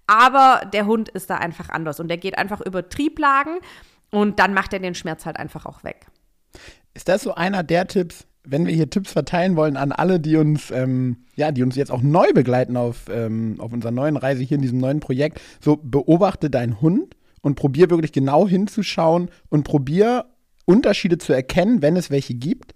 Aber 0.06 0.66
der 0.72 0.86
Hund 0.86 1.08
ist 1.08 1.30
da 1.30 1.36
einfach 1.36 1.68
anders. 1.68 2.00
Und 2.00 2.08
der 2.08 2.18
geht 2.18 2.38
einfach 2.38 2.60
über 2.60 2.88
Trieblagen 2.88 3.58
und 4.10 4.38
dann 4.38 4.54
macht 4.54 4.72
er 4.72 4.78
den 4.78 4.94
Schmerz 4.94 5.26
halt 5.26 5.36
einfach 5.36 5.66
auch 5.66 5.84
weg. 5.84 6.06
Ist 6.94 7.08
das 7.08 7.22
so 7.22 7.34
einer 7.34 7.62
der 7.62 7.86
Tipps, 7.86 8.26
wenn 8.46 8.66
wir 8.66 8.74
hier 8.74 8.88
Tipps 8.88 9.12
verteilen 9.12 9.56
wollen 9.56 9.76
an 9.76 9.92
alle, 9.92 10.20
die 10.20 10.36
uns, 10.36 10.70
ähm, 10.70 11.18
ja, 11.34 11.52
die 11.52 11.62
uns 11.62 11.76
jetzt 11.76 11.90
auch 11.90 12.02
neu 12.02 12.32
begleiten 12.32 12.76
auf, 12.76 13.06
ähm, 13.10 13.56
auf 13.58 13.72
unserer 13.72 13.92
neuen 13.92 14.16
Reise 14.16 14.42
hier 14.42 14.56
in 14.56 14.62
diesem 14.62 14.78
neuen 14.78 15.00
Projekt, 15.00 15.40
so 15.60 15.78
beobachte 15.82 16.48
deinen 16.48 16.80
Hund 16.80 17.16
und 17.42 17.56
probier 17.56 17.90
wirklich 17.90 18.12
genau 18.12 18.48
hinzuschauen 18.48 19.30
und 19.48 19.64
probier 19.64 20.26
Unterschiede 20.64 21.18
zu 21.18 21.32
erkennen, 21.32 21.82
wenn 21.82 21.96
es 21.96 22.10
welche 22.10 22.34
gibt. 22.34 22.74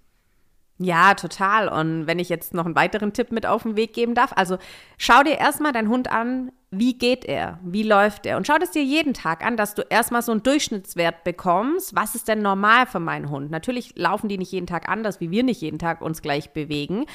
Ja, 0.77 1.13
total. 1.13 1.67
Und 1.67 2.07
wenn 2.07 2.19
ich 2.19 2.29
jetzt 2.29 2.53
noch 2.53 2.65
einen 2.65 2.75
weiteren 2.75 3.13
Tipp 3.13 3.31
mit 3.31 3.45
auf 3.45 3.63
den 3.63 3.75
Weg 3.75 3.93
geben 3.93 4.15
darf, 4.15 4.33
also 4.35 4.57
schau 4.97 5.21
dir 5.23 5.37
erstmal 5.37 5.73
deinen 5.73 5.89
Hund 5.89 6.11
an, 6.11 6.51
wie 6.73 6.97
geht 6.97 7.25
er, 7.25 7.59
wie 7.63 7.83
läuft 7.83 8.25
er 8.25 8.37
und 8.37 8.47
schau 8.47 8.57
das 8.57 8.71
dir 8.71 8.81
jeden 8.81 9.13
Tag 9.13 9.45
an, 9.45 9.57
dass 9.57 9.75
du 9.75 9.81
erstmal 9.81 10.21
so 10.21 10.31
einen 10.31 10.41
Durchschnittswert 10.41 11.25
bekommst, 11.25 11.93
was 11.97 12.15
ist 12.15 12.29
denn 12.29 12.41
normal 12.41 12.85
für 12.85 13.01
meinen 13.01 13.29
Hund. 13.29 13.51
Natürlich 13.51 13.97
laufen 13.97 14.29
die 14.29 14.37
nicht 14.37 14.53
jeden 14.53 14.67
Tag 14.67 14.87
anders, 14.87 15.19
wie 15.19 15.31
wir 15.31 15.43
nicht 15.43 15.61
jeden 15.61 15.79
Tag 15.79 15.99
uns 15.99 16.21
gleich 16.21 16.51
bewegen, 16.51 17.07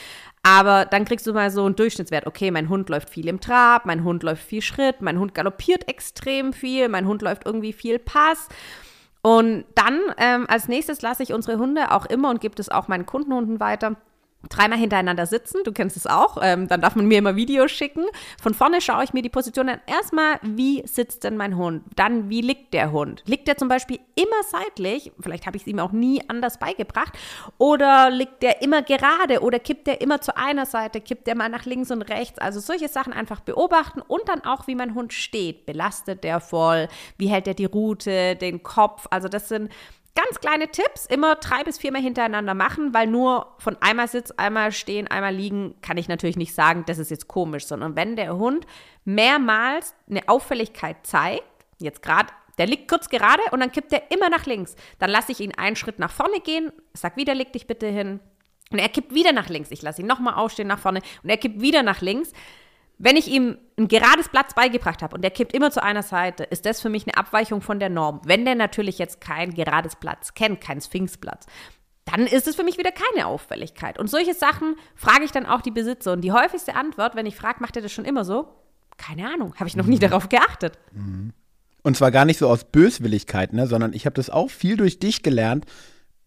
aber 0.43 0.85
dann 0.85 1.07
kriegst 1.07 1.27
du 1.27 1.33
mal 1.33 1.51
so 1.51 1.65
einen 1.65 1.75
Durchschnittswert. 1.75 2.27
Okay, 2.27 2.51
mein 2.51 2.69
Hund 2.69 2.91
läuft 2.91 3.09
viel 3.09 3.29
im 3.29 3.41
Trab, 3.41 3.87
mein 3.87 4.05
Hund 4.05 4.23
läuft 4.23 4.43
viel 4.43 4.61
Schritt, 4.61 5.01
mein 5.01 5.19
Hund 5.19 5.35
galoppiert 5.35 5.89
extrem 5.89 6.53
viel, 6.53 6.91
mein 6.91 7.07
Hund 7.07 7.23
läuft 7.23 7.47
irgendwie 7.47 7.73
viel 7.73 7.99
Pass. 7.99 8.49
Und 9.23 9.65
dann 9.75 9.99
ähm, 10.19 10.45
als 10.49 10.69
nächstes 10.69 11.01
lasse 11.01 11.23
ich 11.23 11.33
unsere 11.33 11.59
Hunde 11.59 11.93
auch 11.93 12.05
immer 12.05 12.29
und 12.29 12.43
gibt 12.43 12.61
es 12.61 12.69
auch 12.69 12.89
meinen 12.89 13.07
Kundenhunden 13.07 13.59
weiter 13.59 13.97
dreimal 14.49 14.79
hintereinander 14.79 15.27
sitzen, 15.27 15.63
du 15.65 15.73
kennst 15.73 15.97
es 15.97 16.07
auch, 16.07 16.39
ähm, 16.43 16.69
dann 16.69 16.81
darf 16.81 16.97
man 16.97 17.07
mir 17.07 17.19
immer 17.19 17.37
Videos 17.37 17.71
schicken. 17.71 18.05
Von 18.41 18.55
vorne 18.55 18.81
schaue 18.81 19.05
ich 19.05 19.13
mir 19.13 19.23
die 19.23 19.29
Position 19.29 19.69
an. 19.69 19.81
Erstmal, 19.87 20.39
wie 20.43 20.83
sitzt 20.87 21.25
denn 21.25 21.37
mein 21.37 21.57
Hund? 21.57 21.83
Dann, 21.97 22.29
wie 22.31 22.41
liegt 22.41 22.75
der 22.75 22.93
Hund? 22.93 23.23
Liegt 23.27 23.49
der 23.49 23.57
zum 23.57 23.69
Beispiel 23.69 23.99
immer 24.15 24.43
seitlich? 24.51 25.13
Vielleicht 25.21 25.47
habe 25.47 25.57
ich 25.57 25.63
es 25.63 25.67
ihm 25.67 25.79
auch 25.79 25.93
nie 25.93 26.23
anders 26.29 26.59
beigebracht. 26.59 27.13
Oder 27.59 28.11
liegt 28.11 28.43
der 28.43 28.63
immer 28.63 28.83
gerade? 28.83 29.41
Oder 29.41 29.59
kippt 29.59 29.87
der 29.87 30.01
immer 30.01 30.21
zu 30.21 30.37
einer 30.37 30.67
Seite? 30.67 31.01
Kippt 31.01 31.27
der 31.27 31.35
mal 31.35 31.49
nach 31.49 31.65
links 31.65 31.91
und 31.91 32.03
rechts? 32.03 32.39
Also 32.39 32.61
solche 32.61 32.89
Sachen 32.89 33.13
einfach 33.13 33.41
beobachten 33.41 34.01
und 34.01 34.29
dann 34.29 34.45
auch, 34.45 34.67
wie 34.67 34.75
mein 34.75 34.95
Hund 34.95 35.13
steht. 35.13 35.67
Belastet 35.67 36.25
der 36.25 36.41
voll? 36.41 36.89
Wie 37.19 37.29
hält 37.29 37.47
er 37.47 37.55
die 37.55 37.65
Route, 37.65 38.37
den 38.37 38.63
Kopf? 38.63 39.07
Also 39.11 39.29
das 39.29 39.49
sind 39.49 39.71
Ganz 40.17 40.41
kleine 40.41 40.69
Tipps, 40.69 41.05
immer 41.05 41.35
drei 41.35 41.63
bis 41.63 41.77
viermal 41.77 42.01
hintereinander 42.01 42.55
machen, 42.55 42.95
weil 42.95 43.07
nur 43.07 43.55
von 43.59 43.77
einmal 43.81 44.09
Sitz, 44.09 44.31
einmal 44.31 44.73
stehen, 44.73 45.09
einmal 45.09 45.35
liegen, 45.35 45.75
kann 45.83 45.99
ich 45.99 46.09
natürlich 46.09 46.39
nicht 46.39 46.55
sagen, 46.55 46.85
das 46.87 46.97
ist 46.97 47.11
jetzt 47.11 47.29
komisch, 47.29 47.67
sondern 47.67 47.97
wenn 47.97 48.17
der 48.17 48.35
Hund 48.35 48.67
mehrmals 49.05 49.95
eine 50.09 50.27
Auffälligkeit 50.27 51.07
zeigt, 51.07 51.45
jetzt 51.77 52.01
gerade, 52.01 52.33
der 52.57 52.67
liegt 52.67 52.89
kurz 52.89 53.11
gerade 53.11 53.43
und 53.51 53.61
dann 53.61 53.71
kippt 53.71 53.93
er 53.93 54.11
immer 54.11 54.31
nach 54.31 54.47
links, 54.47 54.75
dann 54.99 55.11
lasse 55.11 55.33
ich 55.33 55.41
ihn 55.41 55.53
einen 55.55 55.77
Schritt 55.77 55.99
nach 55.99 56.11
vorne 56.11 56.41
gehen, 56.41 56.73
sag 56.95 57.19
wieder, 57.19 57.35
leg 57.35 57.53
dich 57.53 57.67
bitte 57.67 57.87
hin. 57.87 58.21
Und 58.71 58.79
er 58.79 58.89
kippt 58.89 59.15
wieder 59.15 59.33
nach 59.33 59.49
links. 59.49 59.71
Ich 59.71 59.83
lasse 59.83 60.01
ihn 60.01 60.09
nochmal 60.09 60.35
aufstehen 60.35 60.67
nach 60.67 60.79
vorne 60.79 61.01
und 61.23 61.29
er 61.29 61.37
kippt 61.37 61.61
wieder 61.61 61.83
nach 61.83 62.01
links. 62.01 62.33
Wenn 62.99 63.17
ich 63.17 63.29
ihm 63.29 63.59
ein 63.79 63.89
gerades 63.89 64.29
Platz 64.31 64.55
beigebracht 64.55 65.03
habe 65.03 65.15
und 65.15 65.23
der 65.23 65.31
kippt 65.31 65.53
immer 65.53 65.71
zu 65.71 65.83
einer 65.83 66.03
Seite, 66.03 66.45
ist 66.45 66.65
das 66.65 66.81
für 66.81 66.89
mich 66.89 67.07
eine 67.07 67.17
Abweichung 67.17 67.61
von 67.61 67.79
der 67.79 67.91
Norm. 67.91 68.21
Wenn 68.25 68.45
der 68.45 68.55
natürlich 68.55 68.99
jetzt 68.99 69.21
kein 69.21 69.53
gerades 69.53 69.97
Platz 69.97 70.33
kennt, 70.33 70.63
kein 70.63 70.81
Sphinxplatz, 70.81 71.47
dann 72.07 72.27
ist 72.27 72.47
es 72.47 72.57
für 72.57 72.65
mich 72.65 72.79
wieder 72.79 72.93
keine 72.93 73.27
Auffälligkeit. 73.27 73.99
Und 73.99 74.09
solche 74.09 74.33
Sachen 74.33 74.77
frage 74.95 75.25
ich 75.25 75.33
dann 75.33 75.45
auch 75.45 75.61
die 75.61 75.73
Besitzer. 75.73 76.13
Und 76.13 76.23
die 76.23 76.33
häufigste 76.33 76.75
Antwort, 76.75 77.17
wenn 77.17 77.27
ich 77.27 77.37
frage, 77.37 77.61
macht 77.61 77.77
er 77.77 77.83
das 77.83 77.93
schon 77.93 78.05
immer 78.05 78.25
so? 78.25 78.49
Keine 78.97 79.29
Ahnung, 79.29 79.55
habe 79.57 79.69
ich 79.69 79.77
noch 79.77 79.87
nie 79.87 79.97
mhm. 79.97 80.01
darauf 80.01 80.29
geachtet. 80.29 80.79
Mhm. 80.93 81.33
Und 81.83 81.97
zwar 81.97 82.11
gar 82.11 82.25
nicht 82.25 82.39
so 82.39 82.49
aus 82.49 82.65
Böswilligkeit, 82.65 83.53
ne, 83.53 83.67
sondern 83.67 83.93
ich 83.93 84.07
habe 84.07 84.15
das 84.15 84.31
auch 84.31 84.51
viel 84.51 84.77
durch 84.77 84.99
dich 84.99 85.23
gelernt, 85.23 85.67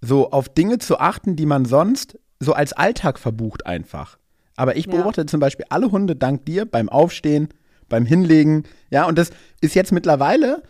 so 0.02 0.32
auf 0.32 0.50
Dinge 0.50 0.78
zu 0.78 1.00
achten, 1.00 1.36
die 1.36 1.46
man 1.46 1.66
sonst 1.66 2.20
so 2.40 2.54
als 2.54 2.74
Alltag 2.74 3.18
verbucht 3.20 3.66
einfach. 3.66 4.18
Aber 4.60 4.75
ich 4.75 4.89
beobachte 4.89 5.22
ja. 5.22 5.28
zum 5.28 5.39
Beispiel 5.39 5.66
alle 5.70 5.89
Hunde 5.89 6.18
dank 6.18 6.44
dir 6.44 6.66
beim 6.66 6.89
Aufstehen, 6.89 7.48
beim 7.88 8.06
Hinlegen. 8.06 8.66
Ja, 8.89 9.06
und 9.06 9.18
das 9.18 9.30
ist 9.62 9.74
jetzt 9.74 9.94
mittlerweile 9.94 10.63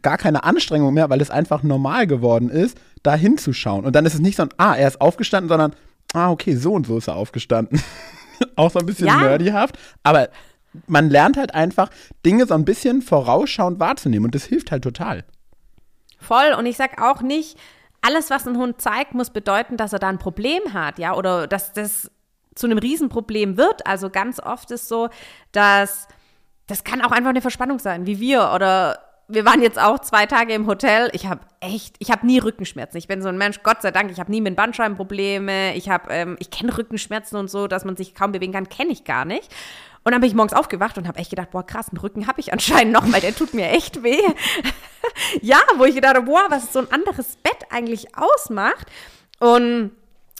gar 0.00 0.16
keine 0.16 0.44
Anstrengung 0.44 0.94
mehr, 0.94 1.10
weil 1.10 1.20
es 1.20 1.30
einfach 1.30 1.62
normal 1.62 2.06
geworden 2.06 2.48
ist, 2.48 2.78
da 3.02 3.14
hinzuschauen. 3.14 3.84
Und 3.84 3.94
dann 3.94 4.06
ist 4.06 4.14
es 4.14 4.20
nicht 4.20 4.36
so 4.36 4.44
ein, 4.44 4.48
ah, 4.56 4.74
er 4.74 4.88
ist 4.88 4.98
aufgestanden, 4.98 5.50
sondern, 5.50 5.74
ah, 6.14 6.30
okay, 6.30 6.56
so 6.56 6.72
und 6.72 6.86
so 6.86 6.96
ist 6.96 7.08
er 7.08 7.16
aufgestanden. 7.16 7.82
Auch 8.56 8.70
so 8.70 8.78
ein 8.78 8.86
bisschen 8.86 9.08
ja. 9.08 9.18
nerdyhaft. 9.18 9.78
Aber 10.02 10.30
man 10.86 11.10
lernt 11.10 11.36
halt 11.36 11.54
einfach, 11.54 11.90
Dinge 12.24 12.46
so 12.46 12.54
ein 12.54 12.64
bisschen 12.64 13.02
vorausschauend 13.02 13.78
wahrzunehmen. 13.78 14.24
Und 14.24 14.34
das 14.34 14.44
hilft 14.44 14.72
halt 14.72 14.84
total. 14.84 15.22
Voll. 16.18 16.54
Und 16.58 16.64
ich 16.64 16.78
sag 16.78 16.98
auch 16.98 17.20
nicht, 17.20 17.58
alles, 18.00 18.30
was 18.30 18.46
ein 18.46 18.56
Hund 18.56 18.80
zeigt, 18.80 19.12
muss 19.12 19.28
bedeuten, 19.28 19.76
dass 19.76 19.92
er 19.92 19.98
da 19.98 20.08
ein 20.08 20.18
Problem 20.18 20.72
hat, 20.72 20.98
ja, 20.98 21.14
oder 21.14 21.46
dass 21.46 21.74
das 21.74 22.10
zu 22.54 22.66
einem 22.66 22.78
Riesenproblem 22.78 23.56
wird. 23.56 23.86
Also 23.86 24.10
ganz 24.10 24.40
oft 24.40 24.70
ist 24.70 24.88
so, 24.88 25.08
dass 25.52 26.08
das 26.66 26.84
kann 26.84 27.02
auch 27.02 27.12
einfach 27.12 27.30
eine 27.30 27.42
Verspannung 27.42 27.78
sein, 27.78 28.06
wie 28.06 28.20
wir 28.20 28.52
oder 28.54 28.98
wir 29.26 29.44
waren 29.44 29.62
jetzt 29.62 29.78
auch 29.78 30.00
zwei 30.00 30.26
Tage 30.26 30.52
im 30.52 30.66
Hotel. 30.66 31.08
Ich 31.12 31.26
habe 31.26 31.40
echt, 31.60 31.96
ich 31.98 32.10
habe 32.10 32.26
nie 32.26 32.38
Rückenschmerzen. 32.38 32.98
Ich 32.98 33.08
bin 33.08 33.22
so 33.22 33.28
ein 33.28 33.38
Mensch, 33.38 33.62
Gott 33.62 33.80
sei 33.80 33.90
Dank, 33.90 34.10
ich 34.10 34.20
habe 34.20 34.30
nie 34.30 34.40
mit 34.40 34.54
Bandscheibenprobleme. 34.54 35.74
Ich 35.76 35.88
habe, 35.88 36.12
ähm, 36.12 36.36
ich 36.40 36.50
kenne 36.50 36.76
Rückenschmerzen 36.76 37.38
und 37.38 37.50
so, 37.50 37.66
dass 37.66 37.84
man 37.84 37.96
sich 37.96 38.14
kaum 38.14 38.32
bewegen 38.32 38.52
kann, 38.52 38.68
kenne 38.68 38.92
ich 38.92 39.04
gar 39.04 39.24
nicht. 39.24 39.50
Und 40.04 40.12
dann 40.12 40.20
bin 40.20 40.28
ich 40.28 40.36
morgens 40.36 40.52
aufgewacht 40.52 40.98
und 40.98 41.08
habe 41.08 41.18
echt 41.18 41.30
gedacht, 41.30 41.52
boah, 41.52 41.64
krass, 41.64 41.88
einen 41.88 41.98
Rücken 41.98 42.26
habe 42.26 42.38
ich 42.38 42.52
anscheinend 42.52 42.92
noch, 42.92 43.10
weil 43.10 43.22
der 43.22 43.34
tut 43.34 43.54
mir 43.54 43.70
echt 43.70 44.02
weh. 44.02 44.20
ja, 45.40 45.58
wo 45.76 45.84
ich 45.84 45.94
gedacht 45.94 46.16
habe, 46.16 46.26
boah, 46.26 46.44
was 46.50 46.72
so 46.72 46.80
ein 46.80 46.92
anderes 46.92 47.36
Bett 47.36 47.56
eigentlich 47.70 48.08
ausmacht. 48.14 48.86
Und 49.40 49.92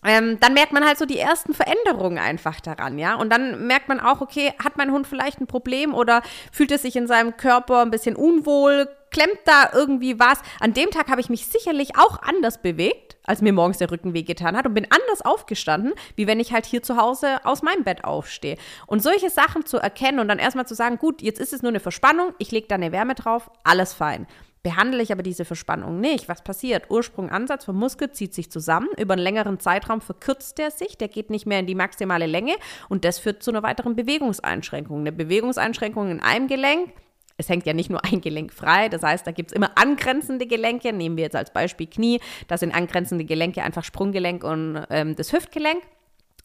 ähm, 0.05 0.39
dann 0.41 0.55
merkt 0.55 0.73
man 0.73 0.87
halt 0.87 0.99
so 0.99 1.07
die 1.07 1.19
ersten 1.19 1.55
Veränderungen 1.55 2.19
einfach 2.19 2.61
daran, 2.61 2.99
ja. 2.99 3.15
Und 3.15 3.31
dann 3.31 3.67
merkt 3.67 3.89
man 3.89 4.01
auch, 4.01 4.21
okay, 4.21 4.53
hat 4.63 4.77
mein 4.77 4.93
Hund 4.93 5.07
vielleicht 5.07 5.41
ein 5.41 5.47
Problem 5.47 5.95
oder 5.95 6.23
fühlt 6.53 6.71
es 6.71 6.83
sich 6.83 6.97
in 6.97 7.07
seinem 7.07 7.37
Körper 7.37 7.83
ein 7.83 7.91
bisschen 7.91 8.15
unwohl, 8.15 8.89
klemmt 9.11 9.41
da 9.45 9.71
irgendwie 9.73 10.19
was. 10.19 10.41
An 10.61 10.75
dem 10.75 10.91
Tag 10.91 11.09
habe 11.09 11.21
ich 11.21 11.31
mich 11.31 11.47
sicherlich 11.47 11.97
auch 11.97 12.21
anders 12.23 12.61
bewegt, 12.61 13.17
als 13.25 13.41
mir 13.41 13.53
morgens 13.53 13.79
der 13.79 13.91
Rücken 13.91 14.13
wehgetan 14.13 14.57
hat 14.57 14.67
und 14.67 14.75
bin 14.75 14.87
anders 14.91 15.23
aufgestanden, 15.23 15.95
wie 16.17 16.27
wenn 16.27 16.41
ich 16.41 16.53
halt 16.53 16.67
hier 16.67 16.83
zu 16.83 16.97
Hause 16.97 17.45
aus 17.45 17.63
meinem 17.63 17.85
Bett 17.85 18.05
aufstehe. 18.05 18.59
Und 18.87 19.03
solche 19.03 19.31
Sachen 19.31 19.65
zu 19.65 19.79
erkennen 19.79 20.19
und 20.19 20.29
dann 20.29 20.39
erstmal 20.39 20.67
zu 20.67 20.75
sagen, 20.75 20.99
gut, 20.99 21.23
jetzt 21.23 21.41
ist 21.41 21.53
es 21.53 21.63
nur 21.63 21.71
eine 21.71 21.81
Verspannung, 21.81 22.35
ich 22.39 22.51
lege 22.51 22.67
da 22.67 22.75
eine 22.75 22.93
Wärme 22.93 23.15
drauf, 23.15 23.51
alles 23.63 23.95
fein. 23.95 24.27
Behandle 24.65 25.03
ich 25.03 25.13
aber 25.13 25.23
diese 25.23 25.45
Verspannung 25.45 26.01
nicht, 26.01 26.27
was 26.27 26.43
passiert? 26.43 26.91
Ursprung, 26.91 27.29
Ansatz 27.29 27.67
vom 27.67 27.77
Muskel 27.77 28.11
zieht 28.13 28.33
sich 28.33 28.51
zusammen, 28.51 28.89
über 28.97 29.13
einen 29.13 29.23
längeren 29.23 29.61
Zeitraum 29.61 30.01
verkürzt 30.01 30.57
der 30.57 30.71
sich, 30.71 30.97
der 30.97 31.09
geht 31.09 31.29
nicht 31.29 31.45
mehr 31.45 31.61
in 31.61 31.67
die 31.67 31.75
maximale 31.75 32.25
Länge. 32.25 32.55
Und 32.89 33.05
das 33.05 33.19
führt 33.19 33.43
zu 33.43 33.51
einer 33.51 33.63
weiteren 33.63 33.95
Bewegungseinschränkung. 33.95 35.01
Eine 35.01 35.13
Bewegungseinschränkung 35.13 36.11
in 36.11 36.21
einem 36.21 36.49
Gelenk, 36.49 36.95
es 37.37 37.51
hängt 37.51 37.67
ja 37.67 37.75
nicht 37.75 37.91
nur 37.91 38.03
ein 38.07 38.23
Gelenk 38.23 38.55
frei, 38.55 38.89
das 38.89 39.03
heißt, 39.03 39.27
da 39.27 39.33
gibt 39.33 39.51
es 39.51 39.55
immer 39.55 39.77
angrenzende 39.77 40.47
Gelenke, 40.47 40.95
nehmen 40.95 41.19
wir 41.19 41.25
jetzt 41.25 41.37
als 41.37 41.53
Beispiel 41.53 41.87
Knie, 41.87 42.21
das 42.49 42.61
sind 42.61 42.75
angrenzende 42.75 43.27
Gelenke 43.27 43.63
einfach 43.63 43.85
Sprunggelenk 43.85 44.45
und 44.45 44.83
ähm, 44.89 45.15
das 45.15 45.35
Hüftgelenk. 45.35 45.83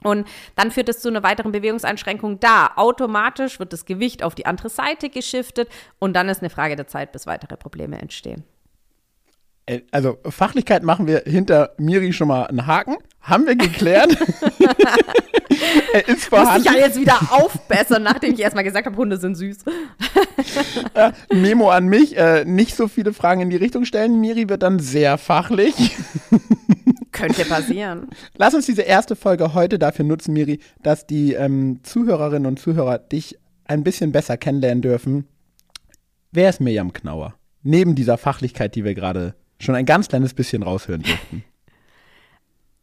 Und 0.04 0.28
dann 0.56 0.72
führt 0.72 0.88
es 0.90 1.00
zu 1.00 1.10
einer 1.10 1.24
weiteren 1.24 1.52
Bewegungseinschränkung 1.52 2.40
da. 2.40 2.72
Automatisch 2.76 3.60
wird 3.60 3.74
das 3.74 3.86
Gewicht 3.86 4.24
auf 4.24 4.34
die 4.34 4.46
andere 4.46 4.70
Seite 4.70 5.10
geschiftet 5.10 5.70
und 6.00 6.14
dann 6.14 6.30
ist 6.30 6.42
eine 6.42 6.50
Frage 6.50 6.76
der 6.76 6.88
Zeit, 6.88 7.12
bis 7.12 7.28
weitere 7.28 7.58
Probleme 7.58 8.00
entstehen. 8.00 8.44
Äh, 9.66 9.82
also 9.92 10.18
Fachlichkeit 10.26 10.84
machen 10.84 11.08
wir 11.08 11.24
hinter 11.26 11.74
Miri 11.78 12.14
schon 12.14 12.30
mal 12.30 12.48
einen 12.48 12.66
Haken. 12.66 12.98
Haben 13.30 13.46
wir 13.46 13.56
geklärt. 13.56 14.18
er 15.94 16.08
ist 16.08 16.26
vorhanden. 16.26 16.64
Muss 16.64 16.66
ich 16.66 16.80
ja 16.80 16.86
jetzt 16.88 17.00
wieder 17.00 17.20
aufbessern, 17.32 18.04
nachdem 18.04 18.34
ich 18.34 18.40
erstmal 18.40 18.64
gesagt 18.64 18.88
habe, 18.88 18.98
Hunde 18.98 19.18
sind 19.18 19.36
süß. 19.36 19.58
äh, 20.96 21.12
Memo 21.34 21.70
an 21.70 21.88
mich, 21.88 22.18
äh, 22.18 22.44
nicht 22.46 22.76
so 22.76 22.88
viele 22.88 23.14
Fragen 23.14 23.42
in 23.42 23.50
die 23.50 23.56
Richtung 23.58 23.86
stellen. 23.86 24.20
Miri 24.20 24.50
wird 24.50 24.64
dann 24.64 24.80
sehr 24.80 25.18
fachlich. 25.18 25.96
Könnte 27.12 27.46
passieren. 27.46 28.08
Lass 28.38 28.54
uns 28.54 28.66
diese 28.66 28.84
erste 28.84 29.16
Folge 29.16 29.54
heute 29.54 29.78
dafür 29.78 30.06
nutzen, 30.06 30.34
Miri, 30.34 30.60
dass 30.82 31.06
die 31.06 31.34
ähm, 31.34 31.82
Zuhörerinnen 31.84 32.46
und 32.46 32.60
Zuhörer 32.60 32.98
dich 32.98 33.38
ein 33.66 33.84
bisschen 33.84 34.12
besser 34.12 34.38
kennenlernen 34.38 34.82
dürfen. 34.82 35.28
Wer 36.32 36.50
ist 36.50 36.62
Mirjam 36.62 36.94
Knauer? 36.94 37.36
Neben 37.62 37.96
dieser 37.96 38.18
Fachlichkeit, 38.18 38.76
die 38.76 38.84
wir 38.84 38.96
gerade 38.96 39.36
schon 39.60 39.76
ein 39.76 39.86
ganz 39.86 40.08
kleines 40.08 40.34
bisschen 40.34 40.64
raushören 40.64 41.02
durften. 41.02 41.44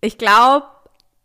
Ich 0.07 0.19
glaube, 0.19 0.67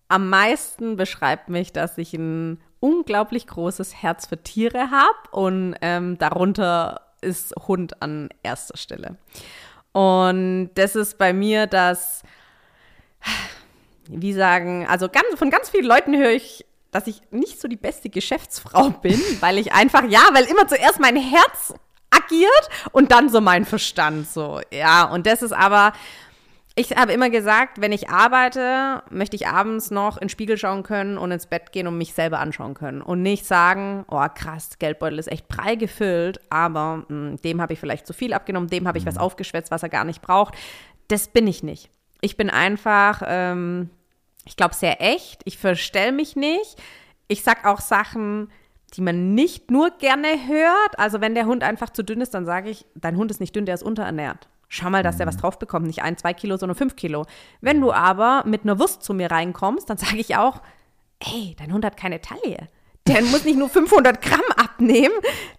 am 0.08 0.28
meisten 0.28 0.96
beschreibt 0.98 1.50
mich, 1.50 1.72
dass 1.72 2.00
ich 2.00 2.16
ein 2.16 2.60
unglaublich 2.80 3.46
großes 3.46 4.02
Herz 4.02 4.26
für 4.26 4.42
Tiere 4.42 4.90
habe 4.90 5.30
und 5.30 5.76
ähm, 5.84 6.18
darunter 6.18 7.02
ist 7.22 7.54
Hund 7.68 8.02
an 8.02 8.30
erster 8.42 8.78
Stelle. 8.78 9.18
Und 9.92 10.72
das 10.74 10.96
ist 10.96 11.20
bei 11.20 11.32
mir 11.32 11.68
das 11.68 12.24
wie 14.08 14.34
sagen, 14.34 14.88
also 14.88 15.10
ganz, 15.10 15.28
von 15.36 15.52
ganz 15.52 15.70
vielen 15.70 15.86
Leuten 15.86 16.18
höre 16.18 16.32
ich, 16.32 16.66
dass 16.90 17.06
ich 17.06 17.22
nicht 17.30 17.62
so 17.62 17.68
die 17.68 17.76
beste 17.76 18.10
Geschäftsfrau 18.10 18.90
bin, 19.04 19.22
weil 19.42 19.60
ich 19.60 19.74
einfach, 19.74 20.06
ja, 20.10 20.22
weil 20.34 20.46
immer 20.46 20.68
zuerst 20.68 21.00
mein 21.00 21.18
Herz 21.18 21.76
agiert 22.10 22.70
und 22.94 23.12
dann 23.12 23.30
so 23.30 23.42
mein 23.42 23.64
Verstand 23.64 24.28
so, 24.28 24.60
ja, 24.72 25.04
und 25.04 25.28
das 25.28 25.44
ist 25.44 25.54
aber, 25.54 25.94
ich 26.82 26.98
habe 26.98 27.14
immer 27.14 27.30
gesagt, 27.30 27.80
wenn 27.80 27.92
ich 27.92 28.10
arbeite, 28.10 29.04
möchte 29.10 29.36
ich 29.36 29.48
abends 29.48 29.92
noch 29.92 30.18
in 30.18 30.26
den 30.26 30.30
Spiegel 30.30 30.58
schauen 30.58 30.84
können 30.84 31.18
und 31.18 31.32
ins 31.32 31.48
Bett 31.48 31.72
gehen 31.72 31.88
und 31.88 31.98
mich 31.98 32.14
selber 32.14 32.40
anschauen 32.40 32.74
können. 32.74 33.02
Und 33.02 33.22
nicht 33.22 33.46
sagen, 33.46 34.06
oh 34.10 34.26
krass, 34.34 34.80
Geldbeutel 34.80 35.20
ist 35.20 35.32
echt 35.32 35.48
prall 35.48 35.78
gefüllt, 35.78 36.40
aber 36.50 36.98
mh, 36.98 37.06
hm, 37.08 37.42
dem 37.42 37.62
habe 37.62 37.74
ich 37.74 37.80
vielleicht 37.80 38.08
zu 38.08 38.14
viel 38.14 38.34
abgenommen, 38.34 38.70
dem 38.70 38.88
habe 38.88 38.98
ich 38.98 39.06
was 39.06 39.16
mhm. 39.16 39.22
aufgeschwätzt, 39.22 39.72
was 39.72 39.84
er 39.84 39.90
gar 39.90 40.04
nicht 40.04 40.22
braucht. 40.22 40.56
Das 41.08 41.28
bin 41.28 41.48
ich 41.48 41.64
nicht 41.64 41.90
ich 42.22 42.38
bin 42.38 42.50
einfach, 42.50 43.24
ähm, 43.26 43.90
ich 44.46 44.56
glaube, 44.56 44.76
sehr 44.76 45.02
echt. 45.02 45.42
Ich 45.46 45.58
verstell 45.58 46.12
mich 46.12 46.36
nicht. 46.36 46.82
Ich 47.28 47.44
sag 47.44 47.66
auch 47.66 47.82
Sachen, 47.82 48.50
die 48.94 49.02
man 49.02 49.34
nicht 49.34 49.72
nur 49.72 49.90
gerne 49.98 50.48
hört. 50.48 50.98
Also 50.98 51.20
wenn 51.20 51.36
der 51.36 51.48
Hund 51.48 51.64
einfach 51.64 51.90
zu 51.90 52.04
dünn 52.04 52.22
ist, 52.22 52.34
dann 52.34 52.46
sage 52.46 52.70
ich, 52.70 52.86
dein 52.96 53.18
Hund 53.18 53.32
ist 53.32 53.40
nicht 53.40 53.56
dünn, 53.56 53.66
der 53.66 53.76
ist 53.76 53.84
unterernährt. 53.84 54.48
Schau 54.74 54.90
mal, 54.90 55.04
dass 55.04 55.18
der 55.18 55.28
was 55.28 55.36
drauf 55.36 55.60
bekommt, 55.60 55.86
nicht 55.86 56.02
ein, 56.02 56.18
zwei 56.18 56.34
Kilo, 56.34 56.56
sondern 56.56 56.78
fünf 56.78 56.96
Kilo. 56.96 57.26
Wenn 57.60 57.82
du 57.82 57.92
aber 57.92 58.44
mit 58.46 58.64
einer 58.64 58.80
Wurst 58.80 59.04
zu 59.04 59.14
mir 59.14 59.30
reinkommst, 59.30 59.90
dann 59.90 59.98
sage 59.98 60.16
ich 60.16 60.38
auch, 60.38 60.62
ey, 61.20 61.58
dein 61.60 61.74
Hund 61.74 61.84
hat 61.84 61.98
keine 61.98 62.22
Taille. 62.22 62.70
Der 63.06 63.22
muss 63.24 63.44
nicht 63.44 63.58
nur 63.60 63.68
500 63.68 64.22
Gramm 64.22 64.40
abnehmen, 64.56 65.14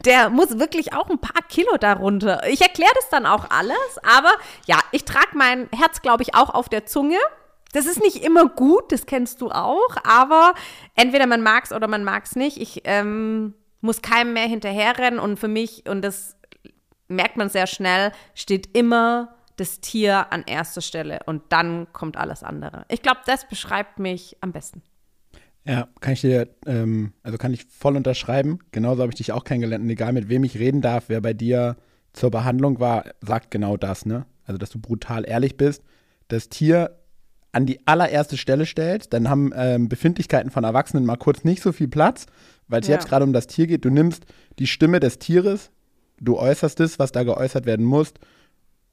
der 0.07 0.31
muss 0.31 0.59
wirklich 0.59 0.95
auch 0.95 1.11
ein 1.11 1.19
paar 1.19 1.43
Kilo 1.51 1.77
darunter. 1.77 2.49
Ich 2.49 2.63
erkläre 2.63 2.93
das 2.95 3.11
dann 3.11 3.27
auch 3.27 3.51
alles, 3.51 3.77
aber 4.03 4.33
ja, 4.65 4.79
ich 4.93 5.05
trage 5.05 5.35
mein 5.37 5.69
Herz, 5.77 6.01
glaube 6.01 6.23
ich, 6.23 6.35
auch 6.35 6.49
auf 6.49 6.71
der 6.71 6.87
Zunge. 6.87 7.19
Das 7.75 7.85
ist 7.85 8.01
nicht 8.01 8.25
immer 8.25 8.47
gut, 8.47 8.93
das 8.93 9.05
kennst 9.05 9.43
du 9.43 9.51
auch, 9.51 9.95
aber 10.05 10.55
entweder 10.95 11.27
man 11.27 11.43
mag 11.43 11.65
es 11.65 11.73
oder 11.73 11.87
man 11.87 12.03
mag 12.03 12.25
es 12.25 12.35
nicht. 12.35 12.57
Ich 12.57 12.81
ähm, 12.85 13.53
muss 13.83 14.01
keinem 14.01 14.33
mehr 14.33 14.47
hinterherrennen 14.47 15.21
und 15.21 15.39
für 15.39 15.49
mich, 15.49 15.87
und 15.87 16.01
das 16.01 16.37
merkt 17.15 17.37
man 17.37 17.49
sehr 17.49 17.67
schnell, 17.67 18.13
steht 18.35 18.77
immer 18.77 19.35
das 19.57 19.81
Tier 19.81 20.33
an 20.33 20.45
erster 20.47 20.81
Stelle 20.81 21.21
und 21.27 21.43
dann 21.51 21.87
kommt 21.93 22.17
alles 22.17 22.43
andere. 22.43 22.85
Ich 22.89 23.03
glaube, 23.03 23.21
das 23.27 23.49
beschreibt 23.49 23.99
mich 23.99 24.37
am 24.41 24.53
besten. 24.53 24.83
Ja, 25.65 25.89
kann 26.01 26.15
ich 26.15 26.23
dir, 26.23 26.49
ähm, 26.67 27.13
also 27.23 27.39
kann 27.39 27.53
ich 27.53 27.65
voll 27.67 27.97
unterschreiben. 27.97 28.59
Genauso 28.73 29.03
habe 29.03 29.13
ich 29.13 29.19
dich 29.19 29.33
auch 29.33 29.45
kennengelernt. 29.45 29.85
Und 29.85 29.91
egal 29.91 30.13
mit 30.13 30.29
wem 30.29 30.43
ich 30.43 30.59
reden 30.59 30.81
darf, 30.81 31.05
wer 31.07 31.21
bei 31.21 31.35
dir 31.35 31.77
zur 32.13 32.31
Behandlung 32.31 32.81
war, 32.81 33.05
sagt 33.21 33.51
genau 33.51 33.77
das, 33.77 34.05
ne? 34.05 34.27
Also, 34.45 34.59
dass 34.59 34.71
du 34.71 34.81
brutal 34.81 35.25
ehrlich 35.27 35.57
bist, 35.57 35.85
das 36.29 36.49
Tier 36.49 36.99
an 37.53 37.67
die 37.67 37.87
allererste 37.87 38.37
Stelle 38.37 38.67
stellst, 38.67 39.13
dann 39.13 39.29
haben 39.29 39.53
ähm, 39.55 39.89
Befindlichkeiten 39.89 40.51
von 40.51 40.65
Erwachsenen 40.65 41.05
mal 41.05 41.17
kurz 41.17 41.45
nicht 41.45 41.63
so 41.63 41.71
viel 41.71 41.89
Platz, 41.89 42.27
weil 42.67 42.81
es 42.81 42.89
ja. 42.89 42.95
jetzt 42.95 43.07
gerade 43.07 43.25
um 43.25 43.33
das 43.33 43.47
Tier 43.47 43.67
geht. 43.67 43.85
Du 43.85 43.91
nimmst 43.91 44.25
die 44.59 44.67
Stimme 44.67 44.99
des 44.99 45.19
Tieres, 45.19 45.71
du 46.21 46.39
äußerst 46.39 46.81
es, 46.81 46.99
was 46.99 47.13
da 47.13 47.23
geäußert 47.23 47.67
werden 47.67 47.87
muss, 47.87 48.13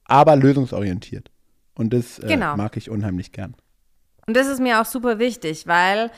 aber 0.06 0.36
lösungsorientiert. 0.36 1.32
Und 1.76 1.94
das 1.94 2.20
äh, 2.20 2.28
genau. 2.28 2.56
mag 2.58 2.76
ich 2.78 2.90
unheimlich 2.90 3.32
gern. 3.32 3.56
Und 4.28 4.36
das 4.36 4.48
ist 4.48 4.60
mir 4.60 4.82
auch 4.82 4.86
super 4.86 5.20
wichtig, 5.20 5.68
weil 5.68 6.12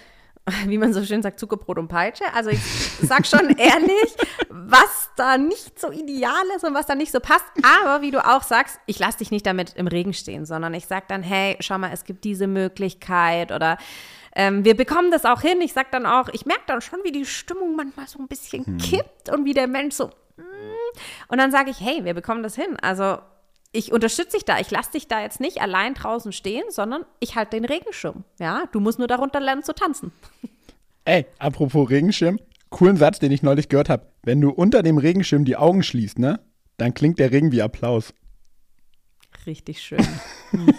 wie 0.65 0.77
man 0.77 0.93
so 0.93 1.03
schön 1.03 1.21
sagt, 1.21 1.39
Zuckerbrot 1.39 1.77
und 1.77 1.87
Peitsche. 1.87 2.23
Also 2.33 2.49
ich 2.49 2.61
sag 3.01 3.27
schon 3.27 3.49
ehrlich, 3.57 4.15
was 4.49 5.09
da 5.15 5.37
nicht 5.37 5.79
so 5.79 5.91
ideal 5.91 6.43
ist 6.55 6.63
und 6.63 6.73
was 6.73 6.85
da 6.85 6.95
nicht 6.95 7.11
so 7.11 7.19
passt. 7.19 7.45
Aber 7.63 8.01
wie 8.01 8.11
du 8.11 8.25
auch 8.25 8.43
sagst, 8.43 8.79
ich 8.85 8.99
lasse 8.99 9.19
dich 9.19 9.31
nicht 9.31 9.45
damit 9.45 9.75
im 9.75 9.87
Regen 9.87 10.13
stehen, 10.13 10.45
sondern 10.45 10.73
ich 10.73 10.87
sag 10.87 11.07
dann, 11.07 11.23
hey, 11.23 11.57
schau 11.59 11.77
mal, 11.77 11.91
es 11.93 12.03
gibt 12.03 12.23
diese 12.23 12.47
Möglichkeit 12.47 13.51
oder 13.51 13.77
ähm, 14.35 14.63
wir 14.63 14.75
bekommen 14.75 15.11
das 15.11 15.25
auch 15.25 15.41
hin. 15.41 15.59
Ich 15.61 15.73
sag 15.73 15.91
dann 15.91 16.05
auch, 16.05 16.29
ich 16.29 16.45
merke 16.45 16.63
dann 16.67 16.81
schon, 16.81 16.99
wie 17.03 17.11
die 17.11 17.25
Stimmung 17.25 17.75
manchmal 17.75 18.07
so 18.07 18.19
ein 18.19 18.27
bisschen 18.27 18.65
hm. 18.65 18.77
kippt 18.77 19.29
und 19.29 19.45
wie 19.45 19.53
der 19.53 19.67
Mensch 19.67 19.95
so. 19.95 20.09
Mm. 20.41 21.31
Und 21.31 21.37
dann 21.37 21.51
sage 21.51 21.71
ich, 21.71 21.79
hey, 21.79 22.03
wir 22.03 22.13
bekommen 22.13 22.43
das 22.43 22.55
hin. 22.55 22.77
Also 22.81 23.17
ich 23.71 23.91
unterstütze 23.91 24.37
dich 24.37 24.45
da. 24.45 24.59
Ich 24.59 24.71
lasse 24.71 24.91
dich 24.91 25.07
da 25.07 25.21
jetzt 25.21 25.39
nicht 25.39 25.61
allein 25.61 25.93
draußen 25.93 26.31
stehen, 26.31 26.63
sondern 26.69 27.05
ich 27.19 27.35
halte 27.35 27.57
den 27.57 27.65
Regenschirm. 27.65 28.23
Ja, 28.39 28.65
du 28.71 28.79
musst 28.79 28.99
nur 28.99 29.07
darunter 29.07 29.39
lernen 29.39 29.63
zu 29.63 29.73
tanzen. 29.73 30.11
Ey, 31.05 31.25
apropos 31.39 31.89
Regenschirm, 31.89 32.39
coolen 32.69 32.97
Satz, 32.97 33.19
den 33.19 33.31
ich 33.31 33.41
neulich 33.41 33.69
gehört 33.69 33.89
habe. 33.89 34.07
Wenn 34.23 34.39
du 34.39 34.51
unter 34.51 34.83
dem 34.83 34.97
Regenschirm 34.97 35.45
die 35.45 35.55
Augen 35.55 35.83
schließt, 35.83 36.19
ne, 36.19 36.39
dann 36.77 36.93
klingt 36.93 37.17
der 37.17 37.31
Regen 37.31 37.51
wie 37.51 37.61
Applaus. 37.61 38.13
Richtig 39.45 39.81
schön. 39.81 40.05
Mhm. 40.53 40.75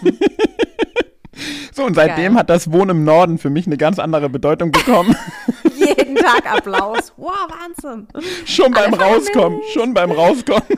So, 1.73 1.85
und 1.85 1.95
seitdem 1.95 2.33
Geil. 2.33 2.39
hat 2.39 2.49
das 2.49 2.71
Wohnen 2.71 2.91
im 2.91 3.03
Norden 3.03 3.37
für 3.37 3.49
mich 3.49 3.67
eine 3.67 3.77
ganz 3.77 3.99
andere 3.99 4.29
Bedeutung 4.29 4.71
bekommen. 4.71 5.15
Jeden 5.75 6.15
Tag 6.15 6.51
Applaus. 6.51 7.13
Wow, 7.17 7.47
Wahnsinn. 7.49 8.07
Schon 8.45 8.73
Alle 8.73 8.89
beim 8.89 8.99
Rauskommen, 8.99 9.61
schon 9.73 9.93
beim 9.93 10.11
Rauskommen. 10.11 10.63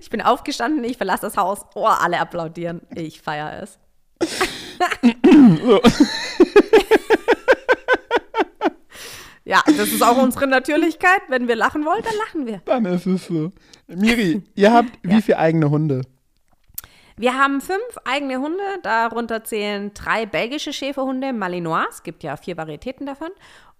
Ich 0.00 0.10
bin 0.10 0.20
aufgestanden, 0.20 0.84
ich 0.84 0.96
verlasse 0.96 1.22
das 1.22 1.36
Haus. 1.36 1.60
Oh, 1.74 1.86
alle 1.86 2.20
applaudieren. 2.20 2.82
Ich 2.94 3.20
feiere 3.20 3.62
es. 3.62 3.78
ja, 9.44 9.62
das 9.66 9.88
ist 9.88 10.02
auch 10.02 10.16
unsere 10.16 10.46
Natürlichkeit. 10.46 11.22
Wenn 11.28 11.48
wir 11.48 11.56
lachen 11.56 11.84
wollen, 11.84 12.02
dann 12.02 12.14
lachen 12.16 12.46
wir. 12.46 12.62
Dann 12.64 12.84
ist 12.84 13.06
es 13.06 13.26
so. 13.26 13.52
Miri, 13.86 14.42
ihr 14.54 14.72
habt 14.72 14.98
ja. 15.04 15.16
wie 15.16 15.22
viele 15.22 15.38
eigene 15.38 15.70
Hunde? 15.70 16.02
Wir 17.18 17.34
haben 17.34 17.60
fünf 17.60 17.80
eigene 18.04 18.38
Hunde, 18.38 18.62
darunter 18.84 19.42
zählen 19.42 19.90
drei 19.92 20.24
belgische 20.24 20.72
Schäferhunde, 20.72 21.32
Malinois, 21.32 21.86
es 21.90 22.04
gibt 22.04 22.22
ja 22.22 22.36
vier 22.36 22.56
Varietäten 22.56 23.06
davon, 23.06 23.30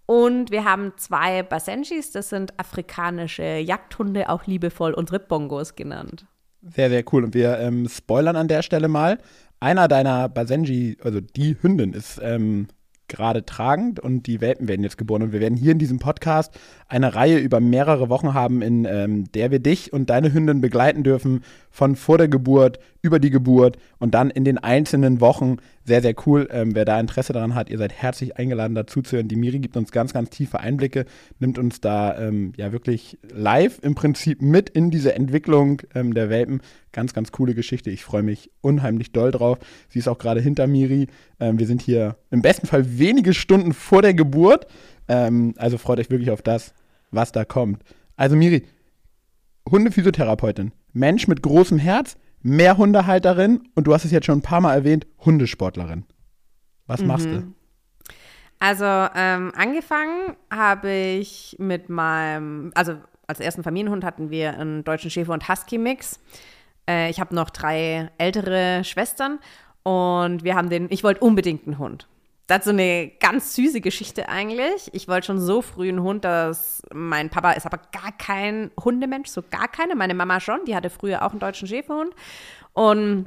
und 0.06 0.50
wir 0.50 0.64
haben 0.64 0.94
zwei 0.96 1.42
Basenjis, 1.42 2.10
das 2.10 2.30
sind 2.30 2.58
afrikanische 2.58 3.58
Jagdhunde, 3.58 4.30
auch 4.30 4.46
liebevoll 4.46 4.92
unsere 4.94 5.20
Bongos 5.20 5.76
genannt. 5.76 6.26
Sehr, 6.62 6.88
sehr 6.88 7.04
cool. 7.12 7.24
Und 7.24 7.34
wir 7.34 7.58
ähm, 7.58 7.86
spoilern 7.88 8.34
an 8.34 8.48
der 8.48 8.62
Stelle 8.62 8.88
mal. 8.88 9.18
Einer 9.60 9.86
deiner 9.86 10.30
Basenji, 10.30 10.96
also 11.02 11.20
die 11.20 11.56
Hündin, 11.60 11.92
ist 11.92 12.18
ähm, 12.22 12.68
gerade 13.08 13.44
tragend 13.44 14.00
und 14.00 14.26
die 14.26 14.40
Welpen 14.40 14.66
werden 14.66 14.82
jetzt 14.82 14.96
geboren. 14.96 15.22
Und 15.22 15.32
wir 15.32 15.40
werden 15.40 15.56
hier 15.56 15.72
in 15.72 15.78
diesem 15.78 15.98
Podcast 15.98 16.58
eine 16.88 17.14
Reihe 17.14 17.38
über 17.38 17.60
mehrere 17.60 18.08
Wochen 18.08 18.32
haben, 18.32 18.62
in 18.62 18.86
ähm, 18.86 19.30
der 19.32 19.50
wir 19.50 19.58
dich 19.58 19.92
und 19.92 20.08
deine 20.08 20.32
Hündin 20.32 20.62
begleiten 20.62 21.02
dürfen, 21.02 21.44
von 21.70 21.96
vor 21.96 22.16
der 22.16 22.28
Geburt 22.28 22.80
über 23.02 23.18
die 23.18 23.30
Geburt 23.30 23.76
und 23.98 24.14
dann 24.14 24.30
in 24.30 24.44
den 24.44 24.58
einzelnen 24.58 25.20
Wochen. 25.20 25.58
Sehr, 25.84 26.02
sehr 26.02 26.14
cool. 26.26 26.48
Ähm, 26.50 26.74
wer 26.74 26.86
da 26.86 26.98
Interesse 26.98 27.32
daran 27.32 27.54
hat, 27.54 27.70
ihr 27.70 27.78
seid 27.78 27.92
herzlich 27.92 28.36
eingeladen, 28.36 28.74
dazu 28.74 29.02
zu 29.02 29.16
hören. 29.16 29.28
Die 29.28 29.36
Miri 29.36 29.58
gibt 29.58 29.76
uns 29.76 29.92
ganz, 29.92 30.12
ganz 30.14 30.30
tiefe 30.30 30.60
Einblicke, 30.60 31.04
nimmt 31.38 31.58
uns 31.58 31.80
da 31.80 32.18
ähm, 32.18 32.52
ja 32.56 32.72
wirklich 32.72 33.18
live 33.30 33.78
im 33.82 33.94
Prinzip 33.94 34.40
mit 34.40 34.70
in 34.70 34.90
diese 34.90 35.14
Entwicklung 35.14 35.82
ähm, 35.94 36.14
der 36.14 36.30
Welpen. 36.30 36.60
Ganz, 36.92 37.12
ganz 37.12 37.32
coole 37.32 37.54
Geschichte. 37.54 37.90
Ich 37.90 38.02
freue 38.02 38.22
mich 38.22 38.50
unheimlich 38.62 39.12
doll 39.12 39.30
drauf. 39.30 39.58
Sie 39.88 39.98
ist 39.98 40.08
auch 40.08 40.18
gerade 40.18 40.40
hinter 40.40 40.66
Miri. 40.66 41.08
Ähm, 41.38 41.58
wir 41.58 41.66
sind 41.66 41.82
hier 41.82 42.16
im 42.30 42.40
besten 42.40 42.66
Fall 42.66 42.98
wenige 42.98 43.34
Stunden 43.34 43.74
vor 43.74 44.00
der 44.00 44.14
Geburt. 44.14 44.66
Ähm, 45.08 45.54
also 45.56 45.78
freut 45.78 45.98
euch 45.98 46.10
wirklich 46.10 46.30
auf 46.30 46.42
das, 46.42 46.74
was 47.10 47.32
da 47.32 47.44
kommt. 47.44 47.82
Also 48.16 48.36
Miri, 48.36 48.64
Hundephysiotherapeutin, 49.70 50.72
Mensch 50.92 51.28
mit 51.28 51.42
großem 51.42 51.78
Herz, 51.78 52.16
mehr 52.42 52.76
Hundehalterin 52.76 53.68
und 53.74 53.86
du 53.86 53.94
hast 53.94 54.04
es 54.04 54.10
jetzt 54.10 54.26
schon 54.26 54.38
ein 54.38 54.42
paar 54.42 54.60
Mal 54.60 54.74
erwähnt, 54.74 55.06
Hundesportlerin. 55.24 56.04
Was 56.86 57.00
mhm. 57.00 57.06
machst 57.06 57.26
du? 57.26 57.54
Also 58.60 58.84
ähm, 58.84 59.52
angefangen 59.54 60.36
habe 60.50 60.90
ich 60.90 61.56
mit 61.58 61.88
meinem, 61.88 62.72
also 62.74 62.96
als 63.26 63.40
ersten 63.40 63.62
Familienhund 63.62 64.04
hatten 64.04 64.30
wir 64.30 64.58
einen 64.58 64.84
deutschen 64.84 65.10
Schäfer- 65.10 65.32
und 65.32 65.48
Husky-Mix. 65.48 66.18
Äh, 66.88 67.10
ich 67.10 67.20
habe 67.20 67.34
noch 67.34 67.50
drei 67.50 68.10
ältere 68.18 68.82
Schwestern 68.84 69.38
und 69.84 70.42
wir 70.42 70.56
haben 70.56 70.70
den, 70.70 70.88
ich 70.90 71.04
wollte 71.04 71.20
unbedingt 71.20 71.66
einen 71.66 71.78
Hund. 71.78 72.08
Das 72.48 72.60
ist 72.60 72.64
so 72.64 72.70
eine 72.70 73.12
ganz 73.20 73.54
süße 73.54 73.82
Geschichte 73.82 74.30
eigentlich. 74.30 74.88
Ich 74.92 75.06
wollte 75.06 75.26
schon 75.26 75.38
so 75.38 75.60
früh 75.60 75.90
einen 75.90 76.02
Hund, 76.02 76.24
dass 76.24 76.82
mein 76.94 77.28
Papa 77.28 77.52
ist 77.52 77.66
aber 77.66 77.78
gar 77.92 78.10
kein 78.12 78.70
Hundemensch, 78.82 79.28
so 79.28 79.42
gar 79.42 79.68
keine. 79.68 79.94
Meine 79.94 80.14
Mama 80.14 80.40
schon, 80.40 80.64
die 80.66 80.74
hatte 80.74 80.88
früher 80.88 81.24
auch 81.24 81.32
einen 81.32 81.40
deutschen 81.40 81.68
Schäferhund. 81.68 82.14
Und 82.72 83.26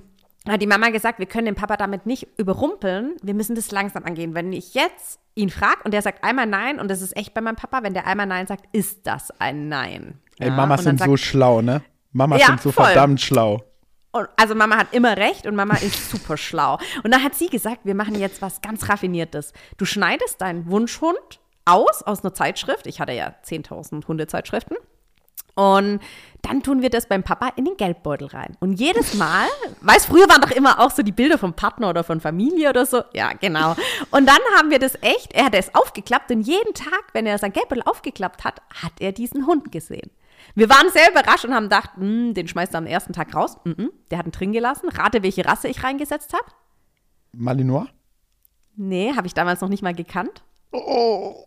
hat 0.49 0.59
die 0.59 0.67
Mama 0.67 0.89
gesagt, 0.89 1.19
wir 1.19 1.27
können 1.27 1.45
den 1.45 1.55
Papa 1.55 1.77
damit 1.77 2.07
nicht 2.07 2.27
überrumpeln, 2.37 3.15
wir 3.21 3.35
müssen 3.35 3.55
das 3.55 3.69
langsam 3.69 4.05
angehen. 4.05 4.33
Wenn 4.33 4.53
ich 4.53 4.73
jetzt 4.73 5.19
ihn 5.35 5.51
frage 5.51 5.81
und 5.83 5.93
der 5.93 6.01
sagt 6.01 6.23
einmal 6.23 6.47
Nein, 6.47 6.79
und 6.79 6.89
das 6.89 7.03
ist 7.03 7.15
echt 7.15 7.35
bei 7.35 7.41
meinem 7.41 7.57
Papa, 7.57 7.83
wenn 7.83 7.93
der 7.93 8.07
einmal 8.07 8.25
Nein 8.25 8.47
sagt, 8.47 8.65
ist 8.71 9.05
das 9.05 9.29
ein 9.39 9.69
Nein. 9.69 10.19
Ey, 10.39 10.47
ja, 10.47 10.55
Mamas 10.55 10.83
sind 10.83 10.97
sagt, 10.97 11.11
so 11.11 11.15
schlau, 11.15 11.61
ne? 11.61 11.83
Mamas 12.11 12.41
ja, 12.41 12.47
sind 12.47 12.61
so 12.61 12.71
voll. 12.71 12.85
verdammt 12.85 13.21
schlau. 13.21 13.63
Und, 14.11 14.27
also 14.35 14.55
Mama 14.55 14.77
hat 14.77 14.93
immer 14.93 15.15
recht 15.17 15.47
und 15.47 15.55
Mama 15.55 15.75
ist 15.75 16.11
super 16.11 16.37
schlau. 16.37 16.77
Und 17.03 17.11
dann 17.11 17.23
hat 17.23 17.35
sie 17.35 17.47
gesagt, 17.47 17.81
wir 17.83 17.95
machen 17.95 18.15
jetzt 18.15 18.41
was 18.41 18.61
ganz 18.61 18.89
Raffiniertes. 18.89 19.53
Du 19.77 19.85
schneidest 19.85 20.41
deinen 20.41 20.69
Wunschhund 20.69 21.39
aus, 21.65 22.03
aus 22.03 22.23
einer 22.23 22.33
Zeitschrift. 22.33 22.87
Ich 22.87 22.99
hatte 22.99 23.13
ja 23.13 23.33
10.000 23.45 24.07
Hundezeitschriften. 24.07 24.77
Und 25.53 25.99
dann 26.41 26.63
tun 26.63 26.81
wir 26.81 26.89
das 26.89 27.07
beim 27.07 27.23
Papa 27.23 27.51
in 27.55 27.65
den 27.65 27.77
Geldbeutel 27.77 28.27
rein. 28.27 28.57
Und 28.59 28.73
jedes 28.73 29.13
Mal, 29.13 29.47
weißt, 29.81 30.07
früher 30.07 30.27
waren 30.29 30.41
doch 30.41 30.51
immer 30.51 30.79
auch 30.79 30.91
so 30.91 31.03
die 31.03 31.11
Bilder 31.11 31.37
vom 31.37 31.53
Partner 31.53 31.89
oder 31.89 32.03
von 32.03 32.19
Familie 32.19 32.69
oder 32.69 32.85
so. 32.85 33.03
Ja, 33.13 33.33
genau. 33.33 33.75
Und 34.11 34.27
dann 34.27 34.39
haben 34.57 34.71
wir 34.71 34.79
das 34.79 34.95
echt, 35.01 35.33
er 35.33 35.45
hat 35.45 35.55
es 35.55 35.75
aufgeklappt 35.75 36.31
und 36.31 36.41
jeden 36.41 36.73
Tag, 36.73 37.03
wenn 37.13 37.25
er 37.25 37.37
sein 37.37 37.53
Geldbeutel 37.53 37.83
aufgeklappt 37.85 38.43
hat, 38.43 38.61
hat 38.81 38.93
er 38.99 39.11
diesen 39.11 39.45
Hund 39.45 39.71
gesehen. 39.71 40.09
Wir 40.55 40.69
waren 40.69 40.89
sehr 40.91 41.11
überrascht 41.11 41.45
und 41.45 41.53
haben 41.53 41.65
gedacht, 41.65 41.91
hm, 41.95 42.33
den 42.33 42.47
schmeißt 42.47 42.73
du 42.73 42.77
am 42.77 42.85
ersten 42.85 43.13
Tag 43.13 43.33
raus. 43.33 43.57
Mm 43.63 43.71
-mm, 43.71 43.89
der 44.09 44.17
hat 44.17 44.25
ihn 44.25 44.31
drin 44.31 44.51
gelassen. 44.51 44.89
Rate, 44.89 45.23
welche 45.23 45.45
Rasse 45.45 45.67
ich 45.67 45.83
reingesetzt 45.83 46.33
habe? 46.33 46.45
Malinois? 47.33 47.87
Nee, 48.75 49.13
habe 49.15 49.27
ich 49.27 49.33
damals 49.33 49.61
noch 49.61 49.69
nicht 49.69 49.83
mal 49.83 49.93
gekannt. 49.93 50.43
Oh. 50.71 51.45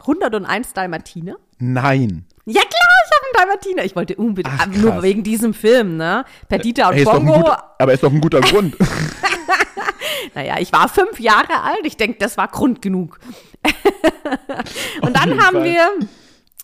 101 0.00 0.72
Dalmatiner? 0.72 1.36
Nein. 1.58 2.24
Ja 2.44 2.60
klar, 2.60 2.70
ich 3.04 3.10
habe 3.14 3.24
einen 3.24 3.48
Dalmatiner. 3.48 3.84
Ich 3.84 3.96
wollte 3.96 4.16
unbedingt, 4.16 4.56
Ach, 4.58 4.66
nur 4.66 5.02
wegen 5.02 5.22
diesem 5.22 5.54
Film, 5.54 5.96
ne? 5.96 6.24
Perdita 6.48 6.88
und 6.88 7.04
Bongo. 7.04 7.34
Guter, 7.34 7.74
aber 7.78 7.92
ist 7.92 8.02
doch 8.02 8.12
ein 8.12 8.20
guter 8.20 8.40
Grund. 8.42 8.76
naja, 10.34 10.56
ich 10.58 10.72
war 10.72 10.88
fünf 10.88 11.20
Jahre 11.20 11.62
alt. 11.62 11.80
Ich 11.84 11.96
denke, 11.96 12.18
das 12.18 12.36
war 12.36 12.48
Grund 12.48 12.80
genug. 12.80 13.18
und 15.02 15.16
dann 15.16 15.40
haben 15.44 15.56
Fall. 15.56 15.64
wir 15.64 15.90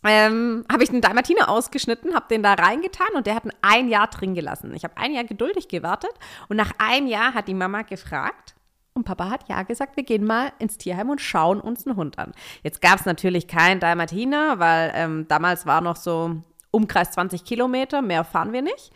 ähm, 0.04 0.64
habe 0.70 0.84
ich 0.84 0.90
den 0.90 1.00
Dalmatiner 1.00 1.48
ausgeschnitten, 1.48 2.14
habe 2.14 2.26
den 2.28 2.42
da 2.42 2.54
reingetan 2.54 3.08
und 3.14 3.26
der 3.26 3.34
hat 3.34 3.44
ein 3.62 3.88
Jahr 3.88 4.08
drin 4.08 4.34
gelassen. 4.34 4.74
Ich 4.74 4.84
habe 4.84 4.96
ein 4.96 5.12
Jahr 5.12 5.24
geduldig 5.24 5.68
gewartet 5.68 6.12
und 6.48 6.56
nach 6.56 6.72
einem 6.78 7.06
Jahr 7.06 7.34
hat 7.34 7.48
die 7.48 7.54
Mama 7.54 7.82
gefragt 7.82 8.54
und 8.94 9.04
Papa 9.04 9.28
hat 9.28 9.48
ja 9.48 9.62
gesagt, 9.62 9.96
wir 9.96 10.04
gehen 10.04 10.24
mal 10.24 10.52
ins 10.60 10.78
Tierheim 10.78 11.10
und 11.10 11.20
schauen 11.20 11.60
uns 11.60 11.86
einen 11.86 11.96
Hund 11.96 12.18
an. 12.18 12.32
Jetzt 12.62 12.80
gab 12.80 13.00
es 13.00 13.06
natürlich 13.06 13.48
keinen 13.48 13.80
Dalmatiner, 13.80 14.60
weil 14.60 14.92
ähm, 14.94 15.26
damals 15.26 15.66
war 15.66 15.80
noch 15.80 15.96
so 15.96 16.36
Umkreis 16.70 17.10
20 17.10 17.44
Kilometer, 17.44 18.02
mehr 18.02 18.22
fahren 18.22 18.52
wir 18.52 18.62
nicht. 18.62 18.92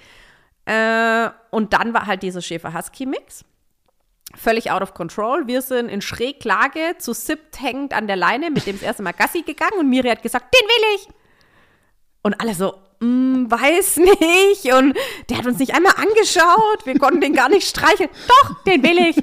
Äh, 0.66 1.30
und 1.50 1.72
dann 1.72 1.94
war 1.94 2.06
halt 2.06 2.22
dieser 2.22 2.42
Schäfer-Husky-Mix. 2.42 3.44
Völlig 4.38 4.70
out 4.70 4.82
of 4.82 4.94
control. 4.94 5.46
Wir 5.46 5.62
sind 5.62 5.88
in 5.88 6.00
Schräglage 6.00 6.96
zu 6.98 7.12
sippt 7.12 7.60
hängend 7.60 7.92
an 7.92 8.06
der 8.06 8.16
Leine 8.16 8.50
mit 8.50 8.66
dem 8.66 8.76
das 8.76 8.82
erste 8.82 9.02
Mal 9.02 9.12
Gassi 9.12 9.42
gegangen 9.42 9.78
und 9.78 9.88
Miri 9.88 10.08
hat 10.08 10.22
gesagt, 10.22 10.54
den 10.54 10.66
will 10.66 10.96
ich. 10.96 11.08
Und 12.22 12.40
alle 12.40 12.54
so, 12.54 12.74
mm, 13.00 13.50
weiß 13.50 13.96
nicht. 13.98 14.72
Und 14.72 14.96
der 15.28 15.38
hat 15.38 15.46
uns 15.46 15.58
nicht 15.58 15.74
einmal 15.74 15.94
angeschaut. 15.96 16.84
Wir 16.84 16.98
konnten 16.98 17.20
den 17.20 17.34
gar 17.34 17.48
nicht 17.48 17.68
streicheln. 17.68 18.10
Doch, 18.28 18.62
den 18.64 18.82
will 18.82 18.98
ich. 18.98 19.16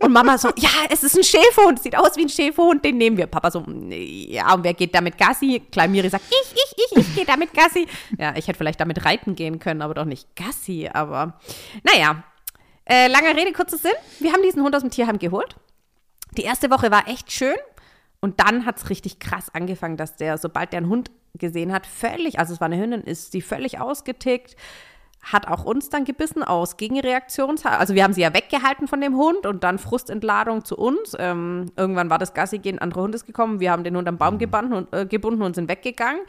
Und 0.00 0.12
Mama 0.12 0.36
so, 0.38 0.48
ja, 0.56 0.68
es 0.90 1.04
ist 1.04 1.16
ein 1.16 1.22
Schäferhund, 1.22 1.80
sieht 1.80 1.96
aus 1.96 2.16
wie 2.16 2.22
ein 2.22 2.28
Schäferhund, 2.28 2.84
den 2.84 2.98
nehmen 2.98 3.16
wir. 3.16 3.26
Papa 3.26 3.50
so, 3.50 3.64
ja, 3.90 4.52
und 4.54 4.64
wer 4.64 4.74
geht 4.74 4.94
damit 4.94 5.16
Gassi? 5.16 5.62
Klein 5.70 5.92
Miri 5.92 6.08
sagt, 6.08 6.24
ich, 6.28 6.52
ich, 6.52 6.84
ich, 6.84 6.98
ich 6.98 7.14
gehe 7.14 7.24
damit 7.24 7.54
Gassi. 7.54 7.86
Ja, 8.18 8.34
ich 8.36 8.48
hätte 8.48 8.58
vielleicht 8.58 8.80
damit 8.80 9.04
reiten 9.04 9.36
gehen 9.36 9.60
können, 9.60 9.82
aber 9.82 9.94
doch 9.94 10.04
nicht 10.04 10.34
Gassi. 10.34 10.90
Aber 10.92 11.38
naja, 11.84 12.24
äh, 12.88 13.08
langer 13.08 13.36
Rede, 13.36 13.52
kurzer 13.52 13.78
Sinn. 13.78 13.92
Wir 14.18 14.32
haben 14.32 14.42
diesen 14.42 14.62
Hund 14.62 14.74
aus 14.74 14.82
dem 14.82 14.90
Tierheim 14.90 15.18
geholt. 15.18 15.56
Die 16.36 16.42
erste 16.42 16.70
Woche 16.70 16.90
war 16.90 17.08
echt 17.08 17.32
schön. 17.32 17.56
Und 18.20 18.40
dann 18.40 18.66
hat 18.66 18.78
es 18.78 18.90
richtig 18.90 19.20
krass 19.20 19.48
angefangen, 19.52 19.96
dass 19.96 20.16
der, 20.16 20.38
sobald 20.38 20.72
der 20.72 20.78
einen 20.78 20.88
Hund 20.88 21.10
gesehen 21.34 21.72
hat, 21.72 21.86
völlig, 21.86 22.38
also 22.38 22.52
es 22.52 22.60
war 22.60 22.66
eine 22.66 22.78
Hündin, 22.78 23.02
ist 23.02 23.30
sie 23.30 23.42
völlig 23.42 23.78
ausgetickt 23.78 24.56
hat 25.22 25.48
auch 25.48 25.64
uns 25.64 25.90
dann 25.90 26.04
gebissen 26.04 26.42
aus 26.42 26.76
Gegenreaktion. 26.76 27.56
Also 27.64 27.94
wir 27.94 28.04
haben 28.04 28.12
sie 28.12 28.22
ja 28.22 28.32
weggehalten 28.32 28.88
von 28.88 29.00
dem 29.00 29.16
Hund 29.16 29.46
und 29.46 29.64
dann 29.64 29.78
Frustentladung 29.78 30.64
zu 30.64 30.76
uns. 30.76 31.14
Ähm, 31.18 31.66
irgendwann 31.76 32.10
war 32.10 32.18
das 32.18 32.34
Gassi 32.34 32.58
gehen, 32.58 32.78
andere 32.78 33.02
Hund 33.02 33.14
ist 33.14 33.26
gekommen. 33.26 33.60
Wir 33.60 33.72
haben 33.72 33.84
den 33.84 33.96
Hund 33.96 34.08
am 34.08 34.18
Baum 34.18 34.34
mhm. 34.34 34.38
gebunden 34.38 34.72
und, 34.72 34.94
äh, 34.94 35.06
gebunden 35.06 35.42
und 35.42 35.54
sind 35.54 35.68
weggegangen. 35.68 36.22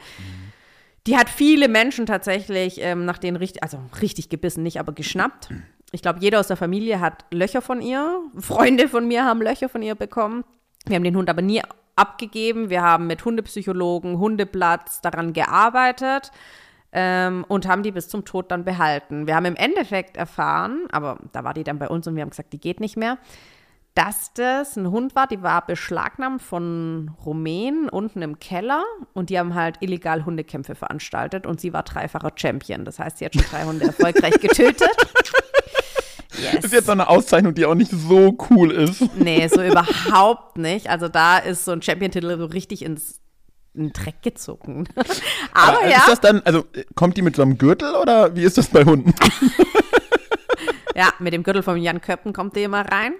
Die 1.06 1.16
hat 1.16 1.30
viele 1.30 1.68
Menschen 1.68 2.04
tatsächlich 2.04 2.80
ähm, 2.82 3.06
nach 3.06 3.18
denen 3.18 3.36
richtig, 3.36 3.62
also 3.62 3.78
richtig 4.02 4.28
gebissen, 4.28 4.62
nicht 4.62 4.78
aber 4.78 4.92
geschnappt. 4.92 5.50
Ich 5.92 6.02
glaube, 6.02 6.20
jeder 6.20 6.40
aus 6.40 6.48
der 6.48 6.56
Familie 6.56 7.00
hat 7.00 7.24
Löcher 7.30 7.62
von 7.62 7.80
ihr. 7.82 8.22
Freunde 8.36 8.88
von 8.88 9.06
mir 9.08 9.24
haben 9.24 9.42
Löcher 9.42 9.68
von 9.68 9.82
ihr 9.82 9.94
bekommen. 9.94 10.44
Wir 10.86 10.96
haben 10.96 11.04
den 11.04 11.16
Hund 11.16 11.28
aber 11.28 11.42
nie 11.42 11.62
abgegeben. 11.96 12.70
Wir 12.70 12.82
haben 12.82 13.06
mit 13.06 13.24
Hundepsychologen, 13.24 14.18
Hundeplatz 14.18 15.00
daran 15.00 15.32
gearbeitet 15.32 16.32
ähm, 16.92 17.44
und 17.48 17.68
haben 17.68 17.82
die 17.82 17.92
bis 17.92 18.08
zum 18.08 18.24
Tod 18.24 18.50
dann 18.50 18.64
behalten. 18.64 19.26
Wir 19.26 19.36
haben 19.36 19.44
im 19.44 19.56
Endeffekt 19.56 20.16
erfahren, 20.16 20.86
aber 20.92 21.18
da 21.32 21.44
war 21.44 21.54
die 21.54 21.64
dann 21.64 21.78
bei 21.78 21.88
uns 21.88 22.06
und 22.06 22.16
wir 22.16 22.22
haben 22.22 22.30
gesagt, 22.30 22.52
die 22.52 22.60
geht 22.60 22.80
nicht 22.80 22.96
mehr, 22.96 23.18
dass 23.94 24.32
das 24.34 24.76
ein 24.76 24.90
Hund 24.90 25.16
war, 25.16 25.26
die 25.26 25.42
war 25.42 25.66
beschlagnahmt 25.66 26.42
von 26.42 27.10
Rumänen 27.26 27.88
unten 27.88 28.22
im 28.22 28.38
Keller 28.38 28.84
und 29.14 29.30
die 29.30 29.38
haben 29.38 29.54
halt 29.54 29.78
illegal 29.80 30.24
Hundekämpfe 30.24 30.74
veranstaltet 30.74 31.46
und 31.46 31.60
sie 31.60 31.72
war 31.72 31.82
dreifacher 31.82 32.32
Champion. 32.36 32.84
Das 32.84 32.98
heißt, 32.98 33.18
sie 33.18 33.24
hat 33.24 33.34
schon 33.34 33.44
drei 33.50 33.64
Hunde 33.64 33.86
erfolgreich 33.86 34.40
getötet. 34.40 34.90
Yes. 36.40 36.56
Das 36.56 36.64
ist 36.66 36.72
jetzt 36.72 36.86
so 36.86 36.92
eine 36.92 37.08
Auszeichnung, 37.08 37.54
die 37.54 37.66
auch 37.66 37.74
nicht 37.74 37.90
so 37.90 38.36
cool 38.50 38.70
ist. 38.70 39.02
Nee, 39.16 39.46
so 39.48 39.62
überhaupt 39.64 40.58
nicht. 40.58 40.88
Also 40.88 41.08
da 41.08 41.38
ist 41.38 41.64
so 41.64 41.72
ein 41.72 41.82
Champion-Titel 41.82 42.38
so 42.38 42.46
richtig 42.46 42.82
ins 42.82 43.20
einen 43.76 43.92
Dreck 43.92 44.22
gezogen. 44.22 44.88
Aber, 45.52 45.78
Aber 45.78 45.88
ja. 45.88 45.98
Ist 45.98 46.08
das 46.08 46.20
dann, 46.20 46.42
also 46.44 46.64
kommt 46.94 47.16
die 47.16 47.22
mit 47.22 47.36
so 47.36 47.42
einem 47.42 47.58
Gürtel 47.58 47.94
oder 47.94 48.34
wie 48.34 48.42
ist 48.42 48.58
das 48.58 48.68
bei 48.68 48.84
Hunden? 48.84 49.14
ja, 50.94 51.12
mit 51.18 51.32
dem 51.32 51.42
Gürtel 51.42 51.62
von 51.62 51.76
Jan 51.76 52.00
Köppen 52.00 52.32
kommt 52.32 52.56
die 52.56 52.64
immer 52.64 52.80
rein. 52.80 53.14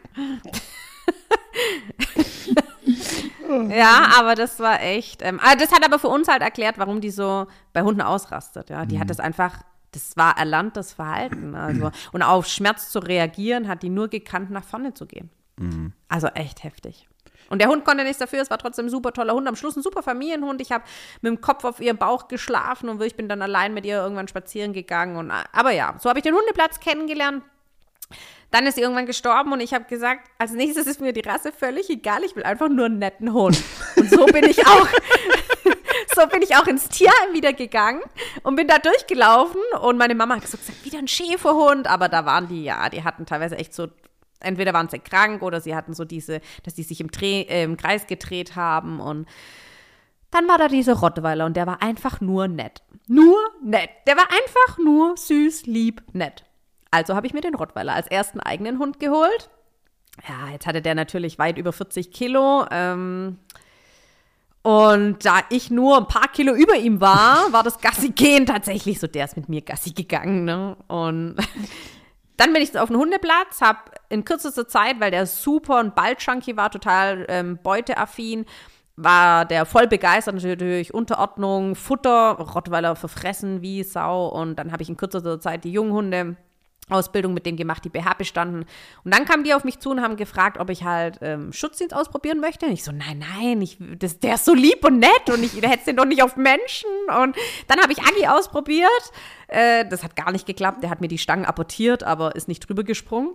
ja, 3.69 4.11
aber 4.19 4.35
das 4.35 4.59
war 4.59 4.83
echt. 4.83 5.23
Ähm, 5.23 5.39
ah, 5.43 5.55
das 5.55 5.71
hat 5.71 5.85
aber 5.85 5.99
für 5.99 6.09
uns 6.09 6.29
halt 6.29 6.43
erklärt, 6.43 6.79
warum 6.79 7.01
die 7.01 7.11
so 7.11 7.47
bei 7.73 7.83
Hunden 7.83 8.01
ausrastet. 8.01 8.71
Ja, 8.71 8.85
die 8.87 8.97
mhm. 8.97 9.01
hat 9.01 9.11
das 9.11 9.21
einfach. 9.21 9.59
Das 9.93 10.17
war 10.17 10.37
erlerntes 10.39 10.93
Verhalten. 10.93 11.55
Also, 11.55 11.91
und 12.13 12.23
auf 12.23 12.47
Schmerz 12.47 12.91
zu 12.91 13.01
reagieren, 13.01 13.69
hat 13.69 13.83
die 13.83 13.89
nur 13.89 14.09
gekannt, 14.09 14.51
nach 14.51 14.65
vorne 14.65 14.95
zu 14.95 15.07
gehen. 15.07 15.31
Mhm. 15.57 15.93
Also 16.09 16.29
echt 16.29 16.65
heftig. 16.65 17.09
Und 17.51 17.61
der 17.61 17.69
Hund 17.69 17.85
konnte 17.85 18.05
nichts 18.05 18.19
dafür, 18.19 18.41
es 18.41 18.49
war 18.49 18.59
trotzdem 18.59 18.87
ein 18.87 18.91
super 18.91 19.13
toller 19.13 19.35
Hund. 19.35 19.49
Am 19.49 19.57
Schluss 19.57 19.77
ein 19.77 19.83
super 19.83 20.05
Familienhund. 20.05 20.61
Ich 20.61 20.71
habe 20.71 20.85
mit 21.21 21.31
dem 21.31 21.41
Kopf 21.41 21.65
auf 21.65 21.81
ihrem 21.81 21.99
Bauch 21.99 22.29
geschlafen 22.29 22.89
und 22.89 23.03
ich 23.03 23.17
bin 23.17 23.29
dann 23.29 23.43
allein 23.43 23.75
mit 23.75 23.85
ihr 23.85 23.97
irgendwann 23.97 24.29
spazieren 24.29 24.73
gegangen. 24.73 25.17
Und, 25.17 25.33
aber 25.53 25.73
ja, 25.73 25.97
so 25.99 26.09
habe 26.09 26.21
ich 26.21 26.23
den 26.23 26.35
Hundeplatz 26.35 26.79
kennengelernt. 26.79 27.43
Dann 28.53 28.67
ist 28.67 28.77
sie 28.77 28.81
irgendwann 28.81 29.07
gestorben 29.07 29.53
und 29.53 29.61
ich 29.61 29.75
habe 29.75 29.85
gesagt, 29.85 30.29
als 30.39 30.53
nächstes 30.53 30.87
ist 30.87 31.01
mir 31.01 31.13
die 31.13 31.21
Rasse 31.21 31.53
völlig 31.53 31.89
egal, 31.91 32.25
ich 32.25 32.35
will 32.35 32.43
einfach 32.43 32.69
nur 32.69 32.87
einen 32.87 32.99
netten 32.99 33.33
Hund. 33.33 33.63
Und 33.97 34.11
so 34.11 34.27
bin 34.27 34.45
ich 34.45 34.67
auch, 34.67 34.89
so 36.15 36.27
bin 36.27 36.43
ich 36.43 36.57
auch 36.57 36.67
ins 36.67 36.89
Tierheim 36.89 37.33
wieder 37.33 37.53
gegangen 37.53 38.03
und 38.43 38.57
bin 38.57 38.67
da 38.67 38.79
durchgelaufen 38.79 39.61
und 39.81 39.99
meine 39.99 40.15
Mama 40.15 40.37
hat 40.37 40.43
gesagt, 40.43 40.63
wieder 40.85 40.99
ein 40.99 41.09
Schäferhund, 41.09 41.87
aber 41.87 42.09
da 42.09 42.25
waren 42.25 42.49
die, 42.49 42.65
ja, 42.65 42.89
die 42.89 43.05
hatten 43.05 43.27
teilweise 43.27 43.57
echt 43.57 43.75
so 43.75 43.89
entweder 44.41 44.73
waren 44.73 44.89
sie 44.89 44.99
krank 44.99 45.43
oder 45.43 45.61
sie 45.61 45.77
hatten 45.77 45.95
so 45.95 46.05
diese, 46.05 46.41
dass 46.65 46.75
die 46.75 46.83
sich 46.83 47.01
im, 47.01 47.11
Dreh, 47.11 47.43
äh, 47.43 47.65
im 47.65 47.77
Kreis 47.77 48.07
gedreht 48.07 48.57
haben 48.57 49.01
und 49.01 49.29
dann 50.31 50.49
war 50.49 50.59
da 50.59 50.69
dieser 50.69 50.95
Rottweiler 50.95 51.47
und 51.47 51.57
der 51.57 51.67
war 51.67 51.83
einfach 51.83 52.21
nur 52.21 52.47
nett. 52.47 52.83
Nur 53.09 53.37
nett. 53.63 53.91
Der 54.07 54.17
war 54.17 54.29
einfach 54.31 54.79
nur 54.79 55.17
süß, 55.17 55.67
lieb, 55.67 56.03
nett. 56.13 56.45
Also 56.93 57.15
habe 57.15 57.27
ich 57.27 57.35
mir 57.35 57.41
den 57.41 57.55
Rottweiler 57.57 57.95
als 57.95 58.07
ersten 58.07 58.41
eigenen 58.41 58.79
Hund 58.79 59.01
geholt. 59.01 59.51
Ja, 60.29 60.53
jetzt 60.53 60.67
hatte 60.67 60.83
der 60.83 60.95
natürlich 60.95 61.39
weit 61.39 61.59
über 61.59 61.73
40 61.73 62.13
Kilo. 62.13 62.65
Ähm, 62.71 63.39
und 64.63 65.25
da 65.25 65.41
ich 65.49 65.71
nur 65.71 65.97
ein 65.97 66.07
paar 66.07 66.29
Kilo 66.29 66.55
über 66.55 66.77
ihm 66.77 67.01
war, 67.01 67.51
war 67.53 67.63
das 67.63 67.81
Gassi-Gehen 67.81 68.45
tatsächlich 68.45 69.01
so, 69.01 69.07
der 69.07 69.25
ist 69.25 69.37
mit 69.37 69.49
mir 69.49 69.63
Gassi 69.63 69.93
gegangen. 69.93 70.45
Ne? 70.45 70.77
Und 70.87 71.37
dann 72.37 72.53
bin 72.53 72.63
ich 72.63 72.79
auf 72.79 72.89
den 72.89 72.99
Hundeplatz, 72.99 73.63
habe 73.63 73.79
in 74.11 74.25
kürzester 74.25 74.69
Zeit, 74.69 75.01
weil 75.01 75.11
der 75.11 75.27
super 75.27 75.81
und 75.81 75.95
Ballchunky 75.95 76.59
war, 76.59 76.71
total 76.71 77.25
ähm, 77.29 77.59
beuteaffin, 77.63 78.45
war 78.97 79.47
der 79.47 79.65
voll 79.65 79.87
begeistert 79.87 80.35
natürlich 80.35 80.93
Unterordnung, 80.93 81.75
Futter, 81.75 82.33
Rottweiler 82.33 82.97
verfressen 82.97 83.63
wie 83.63 83.83
Sau 83.83 84.29
und 84.29 84.57
dann 84.57 84.73
habe 84.73 84.83
ich 84.83 84.91
in 84.91 84.99
kürzester 84.99 85.41
Zeit 85.41 85.65
die 85.65 85.73
Junghunde 85.73 86.37
Ausbildung 86.93 87.35
mit 87.35 87.47
dem 87.47 87.57
gemacht, 87.57 87.85
die 87.85 87.89
BH 87.89 88.15
bestanden. 88.15 88.65
Und 89.05 89.15
dann 89.15 89.25
kamen 89.25 89.45
die 89.45 89.55
auf 89.55 89.65
mich 89.65 89.79
zu 89.79 89.91
und 89.91 90.03
haben 90.03 90.17
gefragt, 90.17 90.59
ob 90.59 90.71
ich 90.71 90.85
halt 90.85 91.19
ähm, 91.23 91.53
Schutzdienst 91.53 91.95
ausprobieren 91.95 92.41
möchte. 92.41 92.67
Und 92.67 92.73
ich 92.73 92.85
so, 92.85 92.93
nein, 92.93 93.25
nein, 93.37 93.63
ich, 93.63 93.79
das, 93.99 94.19
der 94.19 94.35
ist 94.35 94.45
so 94.45 94.55
lieb 94.55 94.85
und 94.85 94.99
nett 94.99 95.31
und 95.33 95.43
ich 95.43 95.55
hätte 95.63 95.87
den 95.87 95.97
doch 95.97 96.05
nicht 96.05 96.23
auf 96.23 96.37
Menschen. 96.37 96.91
Und 97.21 97.37
dann 97.69 97.81
habe 97.81 97.93
ich 97.93 97.99
Agi 98.01 98.27
ausprobiert. 98.27 98.89
Äh, 99.49 99.87
das 99.87 100.03
hat 100.03 100.17
gar 100.17 100.33
nicht 100.33 100.47
geklappt. 100.47 100.83
Der 100.83 100.91
hat 100.91 101.01
mir 101.01 101.09
die 101.09 101.19
Stangen 101.19 101.45
apportiert, 101.45 102.03
aber 102.03 102.37
ist 102.37 102.49
nicht 102.49 102.69
drüber 102.69 102.85
gesprungen. 102.85 103.35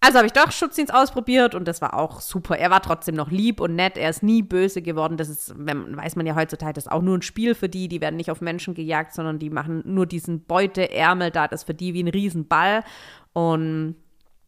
Also 0.00 0.18
habe 0.18 0.26
ich 0.26 0.32
doch 0.32 0.52
Schutzdienst 0.52 0.92
ausprobiert 0.92 1.54
und 1.54 1.66
das 1.66 1.80
war 1.80 1.94
auch 1.94 2.20
super. 2.20 2.56
Er 2.58 2.70
war 2.70 2.82
trotzdem 2.82 3.14
noch 3.14 3.30
lieb 3.30 3.60
und 3.60 3.74
nett. 3.74 3.96
Er 3.96 4.10
ist 4.10 4.22
nie 4.22 4.42
böse 4.42 4.82
geworden. 4.82 5.16
Das 5.16 5.28
ist, 5.28 5.54
weiß 5.56 6.16
man 6.16 6.26
ja 6.26 6.36
heutzutage, 6.36 6.74
das 6.74 6.84
ist 6.84 6.92
auch 6.92 7.02
nur 7.02 7.16
ein 7.16 7.22
Spiel 7.22 7.54
für 7.54 7.68
die. 7.68 7.88
Die 7.88 8.00
werden 8.00 8.16
nicht 8.16 8.30
auf 8.30 8.40
Menschen 8.40 8.74
gejagt, 8.74 9.14
sondern 9.14 9.38
die 9.38 9.50
machen 9.50 9.82
nur 9.84 10.06
diesen 10.06 10.44
Beuteärmel 10.44 11.30
da. 11.30 11.48
Das 11.48 11.62
ist 11.62 11.66
für 11.66 11.74
die 11.74 11.94
wie 11.94 12.02
ein 12.02 12.08
Riesenball. 12.08 12.84
Und 13.32 13.96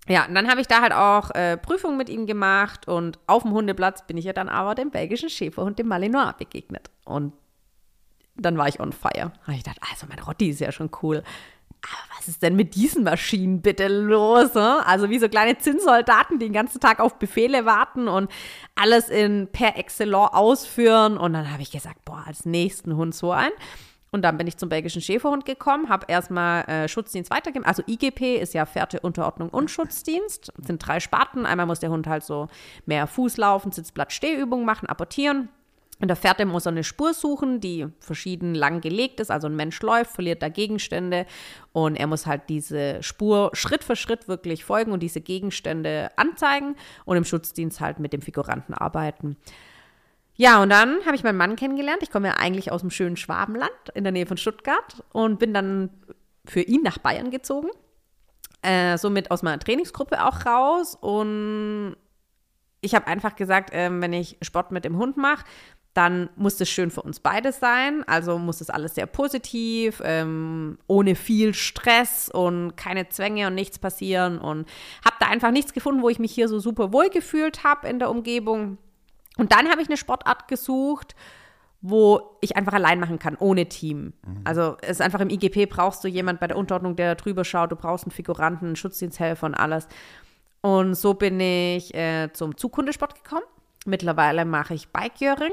ja, 0.07 0.27
und 0.27 0.35
dann 0.35 0.49
habe 0.49 0.61
ich 0.61 0.67
da 0.67 0.81
halt 0.81 0.93
auch 0.93 1.31
äh, 1.33 1.57
Prüfungen 1.57 1.97
mit 1.97 2.09
ihm 2.09 2.27
gemacht 2.27 2.89
und 2.89 3.19
auf 3.27 3.43
dem 3.43 3.53
Hundeplatz 3.53 4.07
bin 4.07 4.17
ich 4.17 4.25
ja 4.25 4.33
dann 4.33 4.49
aber 4.49 4.75
dem 4.75 4.91
belgischen 4.91 5.29
Schäferhund, 5.29 5.79
dem 5.79 5.89
Malinois, 5.89 6.33
begegnet. 6.33 6.91
Und 7.05 7.35
dann 8.37 8.57
war 8.57 8.69
ich 8.69 8.81
on 8.81 8.93
fire. 8.93 9.13
Da 9.13 9.43
habe 9.43 9.53
ich 9.53 9.65
gedacht, 9.65 9.81
also 9.91 10.07
mein 10.09 10.19
Rotti 10.21 10.49
ist 10.49 10.61
ja 10.61 10.73
schon 10.73 10.91
cool 11.03 11.23
aber 11.83 12.19
was 12.19 12.29
ist 12.29 12.43
denn 12.43 12.57
mit 12.57 12.75
diesen 12.75 13.05
Maschinen 13.05 13.63
bitte 13.63 13.89
los? 13.89 14.55
Ne? 14.55 14.85
Also 14.87 15.11
wie 15.11 15.19
so 15.19 15.29
kleine 15.29 15.59
Zinssoldaten, 15.59 16.39
die 16.39 16.47
den 16.47 16.53
ganzen 16.53 16.81
Tag 16.81 17.01
auf 17.01 17.19
Befehle 17.19 17.65
warten 17.65 18.09
und 18.09 18.31
alles 18.75 19.09
in 19.09 19.49
per 19.51 19.77
Excellence 19.77 20.33
ausführen. 20.33 21.17
Und 21.17 21.33
dann 21.33 21.51
habe 21.53 21.63
ich 21.63 21.71
gesagt, 21.71 22.05
boah, 22.05 22.25
als 22.27 22.45
nächsten 22.45 22.97
Hund 22.97 23.15
so 23.15 23.33
ein. 23.33 23.51
Und 24.11 24.23
dann 24.23 24.39
bin 24.39 24.47
ich 24.47 24.57
zum 24.57 24.71
belgischen 24.71 25.03
Schäferhund 25.03 25.45
gekommen, 25.45 25.91
habe 25.91 26.07
erstmal 26.09 26.65
äh, 26.65 26.89
Schutzdienst 26.89 27.31
weitergegeben. 27.31 27.67
Also 27.67 27.83
IGP 27.87 28.37
ist 28.37 28.55
ja 28.55 28.65
Fährte, 28.65 29.01
Unterordnung 29.01 29.51
und 29.51 29.71
Schutzdienst. 29.71 30.51
Das 30.57 30.67
sind 30.67 30.79
drei 30.79 30.99
Sparten. 31.01 31.45
Einmal 31.45 31.67
muss 31.67 31.81
der 31.81 31.91
Hund 31.91 32.07
halt 32.07 32.25
so 32.25 32.49
mehr 32.87 33.07
Fuß 33.07 33.37
laufen, 33.37 33.71
Sitzblatt, 33.71 34.13
Stehübungen 34.13 34.65
machen, 34.65 34.89
apportieren. 34.89 35.51
In 36.01 36.07
der 36.07 36.17
Fährte 36.17 36.47
muss 36.47 36.67
er 36.67 36.73
eine 36.73 36.85
Spur 36.85 37.13
suchen, 37.13 37.61
die 37.61 37.89
verschieden 37.99 38.55
lang 38.55 38.81
gelegt 38.81 39.19
ist. 39.19 39.31
Also 39.31 39.49
ein 39.49 39.57
Mensch 39.57 39.81
läuft, 39.83 40.13
verliert 40.13 40.43
da 40.43 40.49
Gegenstände 40.49 41.27
und 41.73 41.97
er 41.97 42.07
muss 42.07 42.27
halt 42.27 42.43
diese 42.49 43.03
Spur 43.03 43.51
Schritt 43.55 43.83
für 43.83 43.97
Schritt 43.97 44.29
wirklich 44.29 44.65
folgen 44.65 44.93
und 44.93 45.03
diese 45.03 45.21
Gegenstände 45.21 46.11
anzeigen 46.17 46.77
und 47.05 47.17
im 47.17 47.25
Schutzdienst 47.25 47.81
halt 47.81 47.99
mit 47.99 48.13
dem 48.13 48.23
Figuranten 48.23 48.75
arbeiten. 48.75 49.37
Ja, 50.37 50.63
und 50.63 50.71
dann 50.71 51.05
habe 51.05 51.17
ich 51.17 51.25
meinen 51.25 51.37
Mann 51.37 51.57
kennengelernt. 51.57 52.03
Ich 52.03 52.13
komme 52.13 52.29
ja 52.29 52.35
eigentlich 52.35 52.71
aus 52.71 52.83
dem 52.83 52.91
schönen 52.91 53.17
Schwabenland 53.17 53.73
in 53.95 54.05
der 54.05 54.13
Nähe 54.13 54.27
von 54.27 54.37
Stuttgart 54.37 55.03
und 55.13 55.41
bin 55.41 55.53
dann 55.53 55.91
für 56.45 56.61
ihn 56.61 56.83
nach 56.83 56.99
Bayern 56.99 57.33
gezogen. 57.33 57.71
Äh, 58.63 58.99
somit 58.99 59.33
aus 59.33 59.43
meiner 59.43 59.59
Trainingsgruppe 59.59 60.25
auch 60.25 60.47
raus 60.47 60.97
und 61.01 61.97
ich 62.81 62.95
habe 62.95 63.07
einfach 63.07 63.37
gesagt, 63.37 63.73
äh, 63.73 63.89
wenn 63.91 64.13
ich 64.13 64.39
Sport 64.43 64.71
mit 64.71 64.85
dem 64.85 64.97
Hund 64.97 65.17
mache, 65.17 65.45
dann 65.99 66.31
muss 66.37 66.57
das 66.57 66.71
schön 66.71 66.93
für 66.93 67.03
uns 67.03 67.19
beide 67.19 67.51
sein. 67.51 68.05
Also 68.07 68.39
muss 68.39 68.59
das 68.59 68.71
alles 68.71 68.95
sehr 68.95 69.07
positiv, 69.07 70.01
ähm, 70.05 70.79
ohne 70.87 71.17
viel 71.17 71.55
Stress 71.55 72.31
und 72.33 72.77
keine 72.77 73.09
Zwänge 73.09 73.49
und 73.49 73.57
nichts 73.57 73.81
passieren. 73.81 74.39
Und 74.39 74.69
habe 75.05 75.17
da 75.19 75.27
einfach 75.27 75.51
nichts 75.51 75.73
gefunden, 75.73 76.01
wo 76.01 76.09
ich 76.09 76.21
mich 76.21 76.31
hier 76.31 76.47
so 76.47 76.61
super 76.61 76.93
wohl 76.93 77.11
gefühlt 77.11 77.65
habe 77.65 77.89
in 77.89 77.99
der 77.99 78.11
Umgebung. 78.11 78.79
Und 79.39 79.51
dann 79.51 79.69
habe 79.69 79.83
ich 79.83 79.89
eine 79.89 79.97
Sportart 79.97 80.47
gesucht, 80.47 81.17
wo 81.81 82.39
ich 82.41 82.57
einfach 82.57 82.75
allein 82.75 83.01
machen 83.01 83.19
kann, 83.19 83.35
ohne 83.37 83.67
Team. 83.67 84.13
Mhm. 84.25 84.43
Also 84.45 84.77
es 84.83 84.91
ist 84.91 85.01
einfach 85.01 85.21
im 85.21 85.31
IGP 85.31 85.69
brauchst 85.69 86.05
du 86.05 86.09
jemand 86.09 86.39
bei 86.39 86.47
der 86.47 86.57
Unterordnung, 86.57 86.95
der 86.95 87.17
drüber 87.17 87.45
schaut, 87.45 87.73
du 87.73 87.77
brauchst 87.77 88.05
einen 88.05 88.13
Figuranten, 88.13 88.69
einen 88.69 88.77
Schutzdiensthelfer 88.77 89.47
und 89.47 89.57
alles. 89.57 89.89
Und 90.61 90.95
so 90.95 91.15
bin 91.15 91.41
ich 91.41 91.93
äh, 91.93 92.33
zum 92.33 92.57
Zughundesport 92.57 93.21
gekommen. 93.21 93.47
Mittlerweile 93.85 94.45
mache 94.45 94.75
ich 94.75 94.91
Bikejöring. 94.91 95.53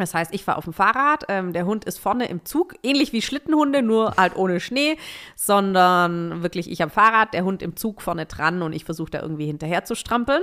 Das 0.00 0.14
heißt, 0.14 0.34
ich 0.34 0.44
fahre 0.44 0.58
auf 0.58 0.64
dem 0.64 0.72
Fahrrad, 0.72 1.24
ähm, 1.28 1.52
der 1.52 1.66
Hund 1.66 1.84
ist 1.84 1.98
vorne 1.98 2.26
im 2.28 2.44
Zug, 2.44 2.74
ähnlich 2.82 3.12
wie 3.12 3.22
Schlittenhunde, 3.22 3.82
nur 3.82 4.16
halt 4.16 4.36
ohne 4.36 4.60
Schnee, 4.60 4.96
sondern 5.36 6.42
wirklich 6.42 6.70
ich 6.70 6.82
am 6.82 6.90
Fahrrad, 6.90 7.34
der 7.34 7.44
Hund 7.44 7.62
im 7.62 7.76
Zug 7.76 8.02
vorne 8.02 8.26
dran 8.26 8.62
und 8.62 8.72
ich 8.72 8.84
versuche 8.84 9.10
da 9.10 9.20
irgendwie 9.20 9.46
hinterher 9.46 9.84
zu 9.84 9.94
strampeln. 9.94 10.42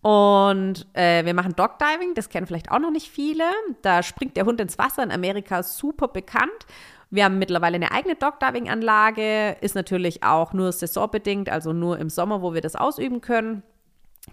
Und 0.00 0.86
äh, 0.92 1.24
wir 1.24 1.34
machen 1.34 1.56
Dogdiving, 1.56 2.14
das 2.14 2.28
kennen 2.28 2.46
vielleicht 2.46 2.70
auch 2.70 2.78
noch 2.78 2.90
nicht 2.90 3.10
viele. 3.10 3.44
Da 3.82 4.02
springt 4.02 4.36
der 4.36 4.44
Hund 4.44 4.60
ins 4.60 4.78
Wasser, 4.78 5.02
in 5.02 5.10
Amerika 5.10 5.62
super 5.62 6.08
bekannt. 6.08 6.66
Wir 7.10 7.24
haben 7.24 7.38
mittlerweile 7.38 7.76
eine 7.76 7.90
eigene 7.90 8.16
Dogdiving-Anlage, 8.16 9.56
ist 9.60 9.74
natürlich 9.74 10.22
auch 10.22 10.52
nur 10.52 10.72
saisonbedingt, 10.72 11.48
also 11.48 11.72
nur 11.72 11.98
im 11.98 12.10
Sommer, 12.10 12.42
wo 12.42 12.54
wir 12.54 12.60
das 12.60 12.76
ausüben 12.76 13.20
können. 13.20 13.62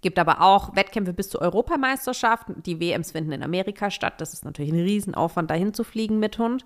Gibt 0.01 0.19
aber 0.19 0.41
auch 0.41 0.75
Wettkämpfe 0.75 1.13
bis 1.13 1.29
zur 1.29 1.41
Europameisterschaft. 1.41 2.47
Die 2.65 2.79
WMs 2.79 3.12
finden 3.12 3.31
in 3.31 3.43
Amerika 3.43 3.89
statt. 3.89 4.15
Das 4.19 4.34
ist 4.34 4.45
natürlich 4.45 4.71
ein 4.71 4.79
Riesenaufwand, 4.79 5.49
dahin 5.49 5.73
zu 5.73 5.84
fliegen 5.84 6.19
mit 6.19 6.38
Hund. 6.38 6.65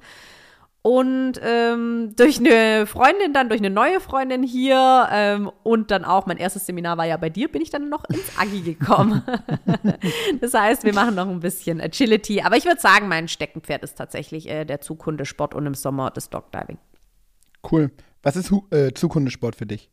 Und 0.82 1.34
ähm, 1.44 2.14
durch 2.16 2.40
eine 2.40 2.88
Freundin, 2.88 3.34
dann 3.34 3.50
durch 3.50 3.60
eine 3.60 3.70
neue 3.70 4.00
Freundin 4.00 4.44
hier 4.44 5.10
ähm, 5.12 5.52
und 5.64 5.92
dann 5.92 6.06
auch, 6.06 6.26
mein 6.26 6.38
erstes 6.38 6.66
Seminar 6.66 6.98
war 6.98 7.06
ja 7.06 7.18
bei 7.18 7.30
dir, 7.30 7.52
bin 7.52 7.62
ich 7.62 7.70
dann 7.70 7.90
noch 7.90 8.06
ins 8.06 8.40
Agi 8.40 8.62
gekommen. 8.62 9.22
das 10.42 10.54
heißt, 10.54 10.86
wir 10.86 10.94
machen 10.94 11.16
noch 11.16 11.28
ein 11.28 11.42
bisschen 11.42 11.82
Agility. 11.82 12.42
Aber 12.42 12.56
ich 12.56 12.64
würde 12.64 12.80
sagen, 12.80 13.10
mein 13.10 13.28
Steckenpferd 13.28 13.84
ist 13.84 13.98
tatsächlich 13.98 14.48
äh, 14.50 14.64
der 14.64 14.80
Zukundesport 14.80 15.54
und 15.54 15.66
im 15.66 15.74
Sommer 15.74 16.12
das 16.12 16.30
Dogdiving. 16.30 16.78
Cool. 17.70 17.92
Was 18.24 18.38
ist 18.38 18.54
äh, 18.72 18.94
Zukundesport 18.94 19.58
für 19.58 19.66
dich? 19.66 19.90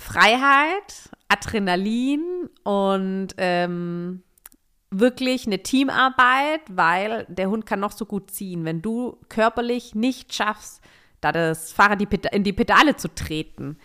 Freiheit, 0.00 1.10
Adrenalin 1.28 2.48
und 2.64 3.28
ähm, 3.36 4.22
wirklich 4.90 5.46
eine 5.46 5.62
Teamarbeit, 5.62 6.62
weil 6.70 7.26
der 7.28 7.50
Hund 7.50 7.66
kann 7.66 7.80
noch 7.80 7.92
so 7.92 8.06
gut 8.06 8.30
ziehen. 8.30 8.64
Wenn 8.64 8.80
du 8.80 9.18
körperlich 9.28 9.94
nicht 9.94 10.34
schaffst, 10.34 10.82
da 11.20 11.32
das 11.32 11.72
Fahrrad 11.72 12.00
in 12.32 12.44
die 12.44 12.52
Pedale 12.54 12.96
zu 12.96 13.14
treten, 13.14 13.78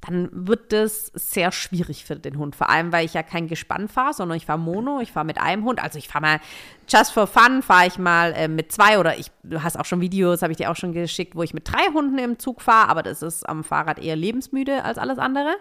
dann 0.00 0.28
wird 0.32 0.72
das 0.72 1.10
sehr 1.14 1.50
schwierig 1.50 2.04
für 2.04 2.16
den 2.16 2.38
Hund. 2.38 2.54
Vor 2.54 2.70
allem, 2.70 2.92
weil 2.92 3.04
ich 3.04 3.14
ja 3.14 3.22
kein 3.22 3.48
Gespann 3.48 3.88
fahre, 3.88 4.14
sondern 4.14 4.36
ich 4.36 4.46
fahre 4.46 4.58
Mono, 4.58 5.00
ich 5.00 5.12
fahre 5.12 5.26
mit 5.26 5.38
einem 5.38 5.64
Hund. 5.64 5.82
Also 5.82 5.98
ich 5.98 6.08
fahre 6.08 6.22
mal 6.22 6.40
just 6.88 7.12
for 7.12 7.26
fun, 7.26 7.62
fahre 7.62 7.88
ich 7.88 7.98
mal 7.98 8.32
äh, 8.32 8.48
mit 8.48 8.70
zwei 8.70 8.98
oder 8.98 9.18
ich, 9.18 9.30
du 9.42 9.62
hast 9.62 9.78
auch 9.78 9.84
schon 9.84 10.00
Videos, 10.00 10.42
habe 10.42 10.52
ich 10.52 10.56
dir 10.56 10.70
auch 10.70 10.76
schon 10.76 10.92
geschickt, 10.92 11.34
wo 11.34 11.42
ich 11.42 11.52
mit 11.52 11.70
drei 11.70 11.92
Hunden 11.92 12.18
im 12.18 12.38
Zug 12.38 12.62
fahre, 12.62 12.88
aber 12.88 13.02
das 13.02 13.22
ist 13.22 13.48
am 13.48 13.64
Fahrrad 13.64 13.98
eher 13.98 14.16
lebensmüde 14.16 14.84
als 14.84 14.98
alles 14.98 15.18
andere. 15.18 15.56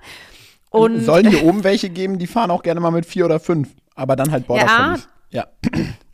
Und 0.70 1.02
Sollen 1.02 1.28
hier 1.28 1.44
oben 1.44 1.64
welche 1.64 1.90
geben, 1.90 2.20
die 2.20 2.28
fahren 2.28 2.52
auch 2.52 2.62
gerne 2.62 2.80
mal 2.80 2.92
mit 2.92 3.06
vier 3.06 3.26
oder 3.26 3.40
fünf, 3.40 3.70
aber 3.96 4.16
dann 4.16 4.32
halt 4.32 4.48
Border 4.48 4.66
ja, 4.66 4.98
ja. 5.30 5.48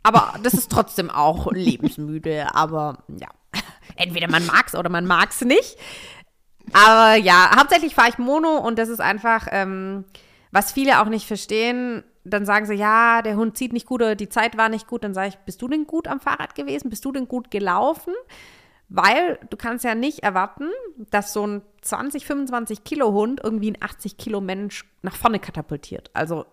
Aber 0.02 0.34
das 0.42 0.54
ist 0.54 0.70
trotzdem 0.70 1.10
auch 1.10 1.52
lebensmüde, 1.52 2.54
aber 2.54 2.98
ja. 3.08 3.28
Entweder 3.96 4.28
man 4.28 4.44
mag 4.46 4.66
es 4.66 4.74
oder 4.74 4.90
man 4.90 5.06
mag 5.06 5.30
es 5.30 5.40
nicht. 5.42 5.76
Aber 6.74 7.14
ja, 7.14 7.52
hauptsächlich 7.56 7.94
fahre 7.94 8.08
ich 8.08 8.18
Mono 8.18 8.58
und 8.58 8.80
das 8.80 8.88
ist 8.88 9.00
einfach, 9.00 9.46
ähm, 9.52 10.04
was 10.50 10.72
viele 10.72 11.00
auch 11.00 11.06
nicht 11.06 11.26
verstehen. 11.26 12.02
Dann 12.24 12.44
sagen 12.44 12.66
sie, 12.66 12.74
ja, 12.74 13.22
der 13.22 13.36
Hund 13.36 13.56
zieht 13.56 13.72
nicht 13.72 13.86
gut 13.86 14.02
oder 14.02 14.16
die 14.16 14.28
Zeit 14.28 14.56
war 14.56 14.68
nicht 14.68 14.88
gut. 14.88 15.04
Dann 15.04 15.14
sage 15.14 15.28
ich, 15.28 15.36
bist 15.38 15.62
du 15.62 15.68
denn 15.68 15.86
gut 15.86 16.08
am 16.08 16.18
Fahrrad 16.18 16.56
gewesen? 16.56 16.90
Bist 16.90 17.04
du 17.04 17.12
denn 17.12 17.28
gut 17.28 17.52
gelaufen? 17.52 18.12
Weil 18.88 19.38
du 19.50 19.56
kannst 19.56 19.84
ja 19.84 19.94
nicht 19.94 20.24
erwarten, 20.24 20.68
dass 21.10 21.32
so 21.32 21.46
ein 21.46 21.62
20, 21.82 22.26
25 22.26 22.82
Kilo 22.82 23.12
Hund 23.12 23.40
irgendwie 23.44 23.70
ein 23.70 23.78
80 23.80 24.16
Kilo 24.16 24.40
Mensch 24.40 24.84
nach 25.02 25.14
vorne 25.14 25.38
katapultiert. 25.38 26.10
Also 26.12 26.44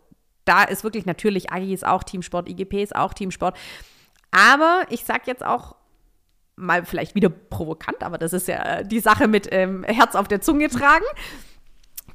da 0.46 0.64
ist 0.64 0.84
wirklich 0.84 1.08
natürlich, 1.08 1.52
Agi 1.52 1.74
ist 1.74 1.86
auch 1.86 2.04
Teamsport, 2.04 2.48
IGP 2.48 2.84
ist 2.84 2.96
auch 2.96 3.14
Teamsport. 3.14 3.58
Aber 4.32 4.84
ich 4.90 5.04
sag 5.04 5.26
jetzt 5.26 5.44
auch 5.44 5.76
mal 6.62 6.86
vielleicht 6.86 7.16
wieder 7.16 7.30
provokant, 7.30 8.04
aber 8.04 8.18
das 8.18 8.34
ist 8.34 8.48
ja 8.48 8.84
die 8.84 9.00
Sache 9.00 9.28
mit 9.28 9.48
ähm, 9.52 9.84
Herz 9.84 10.16
auf 10.16 10.28
der 10.28 10.42
Zunge 10.42 10.70
tragen, 10.70 11.06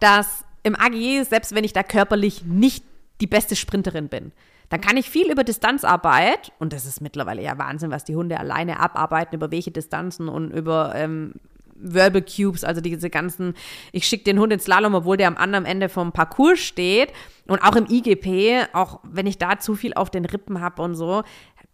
dass 0.00 0.44
im 0.62 0.74
AGE, 0.74 1.24
selbst 1.24 1.54
wenn 1.54 1.64
ich 1.64 1.72
da 1.72 1.82
körperlich 1.82 2.44
nicht 2.44 2.85
die 3.20 3.26
beste 3.26 3.56
Sprinterin 3.56 4.09
bin, 4.09 4.32
dann 4.68 4.80
kann 4.80 4.96
ich 4.96 5.11
viel 5.11 5.30
über 5.30 5.44
Distanzarbeit, 5.44 6.52
und 6.59 6.72
das 6.72 6.87
ist 6.87 7.00
mittlerweile 7.00 7.42
ja 7.42 7.56
Wahnsinn, 7.56 7.90
was 7.90 8.04
die 8.04 8.16
Hunde 8.16 8.38
alleine 8.38 8.80
abarbeiten, 8.80 9.37
über 9.37 9.50
welche 9.50 9.70
Distanzen 9.70 10.28
und 10.28 10.50
über 10.50 10.92
ähm, 10.94 11.35
Verbal 11.78 12.22
Cubes, 12.22 12.64
also 12.64 12.80
diese 12.80 13.11
ganzen, 13.11 13.54
ich 13.92 14.06
schicke 14.06 14.24
den 14.24 14.38
Hund 14.38 14.52
ins 14.52 14.64
Slalom, 14.64 14.94
obwohl 14.94 15.16
der 15.16 15.28
am 15.28 15.37
anderen 15.37 15.64
Ende 15.64 15.88
vom 15.88 16.12
Parcours 16.12 16.59
steht. 16.59 17.12
Und 17.46 17.62
auch 17.62 17.76
im 17.76 17.87
IGP, 17.88 18.68
auch 18.72 19.00
wenn 19.04 19.26
ich 19.26 19.38
da 19.38 19.59
zu 19.59 19.74
viel 19.74 19.94
auf 19.94 20.11
den 20.11 20.24
Rippen 20.24 20.61
habe 20.61 20.82
und 20.82 20.94
so, 20.94 21.22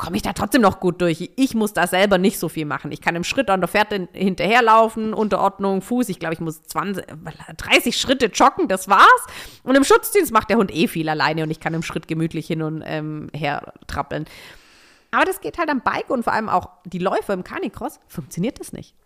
komme 0.02 0.16
ich 0.16 0.22
da 0.22 0.32
trotzdem 0.32 0.62
noch 0.62 0.80
gut 0.80 1.00
durch. 1.00 1.30
Ich 1.36 1.54
muss 1.54 1.74
da 1.74 1.86
selber 1.86 2.18
nicht 2.18 2.40
so 2.40 2.48
viel 2.48 2.64
machen. 2.64 2.90
Ich 2.90 3.00
kann 3.00 3.14
im 3.14 3.22
Schritt 3.22 3.48
an 3.48 3.60
der 3.60 3.68
Fährte 3.68 4.08
hinterherlaufen, 4.12 5.14
Unterordnung, 5.14 5.80
Fuß. 5.80 6.08
Ich 6.08 6.18
glaube, 6.18 6.34
ich 6.34 6.40
muss 6.40 6.60
20, 6.64 7.04
30 7.56 7.96
Schritte 7.96 8.26
joggen, 8.26 8.66
das 8.66 8.88
war's. 8.88 9.26
Und 9.62 9.76
im 9.76 9.84
Schutzdienst 9.84 10.32
macht 10.32 10.50
der 10.50 10.56
Hund 10.56 10.74
eh 10.74 10.88
viel 10.88 11.08
alleine 11.08 11.44
und 11.44 11.52
ich 11.52 11.60
kann 11.60 11.72
im 11.72 11.84
Schritt 11.84 12.08
gemütlich 12.08 12.48
hin 12.48 12.62
und 12.62 12.82
ähm, 12.84 13.30
her 13.32 13.74
trappeln. 13.86 14.24
Aber 15.12 15.24
das 15.24 15.40
geht 15.40 15.56
halt 15.56 15.68
am 15.68 15.82
Bike 15.82 16.10
und 16.10 16.24
vor 16.24 16.32
allem 16.32 16.48
auch 16.48 16.70
die 16.84 16.98
Läufe 16.98 17.32
im 17.32 17.44
Canicross, 17.44 18.00
funktioniert 18.08 18.58
das 18.58 18.72
nicht. 18.72 18.96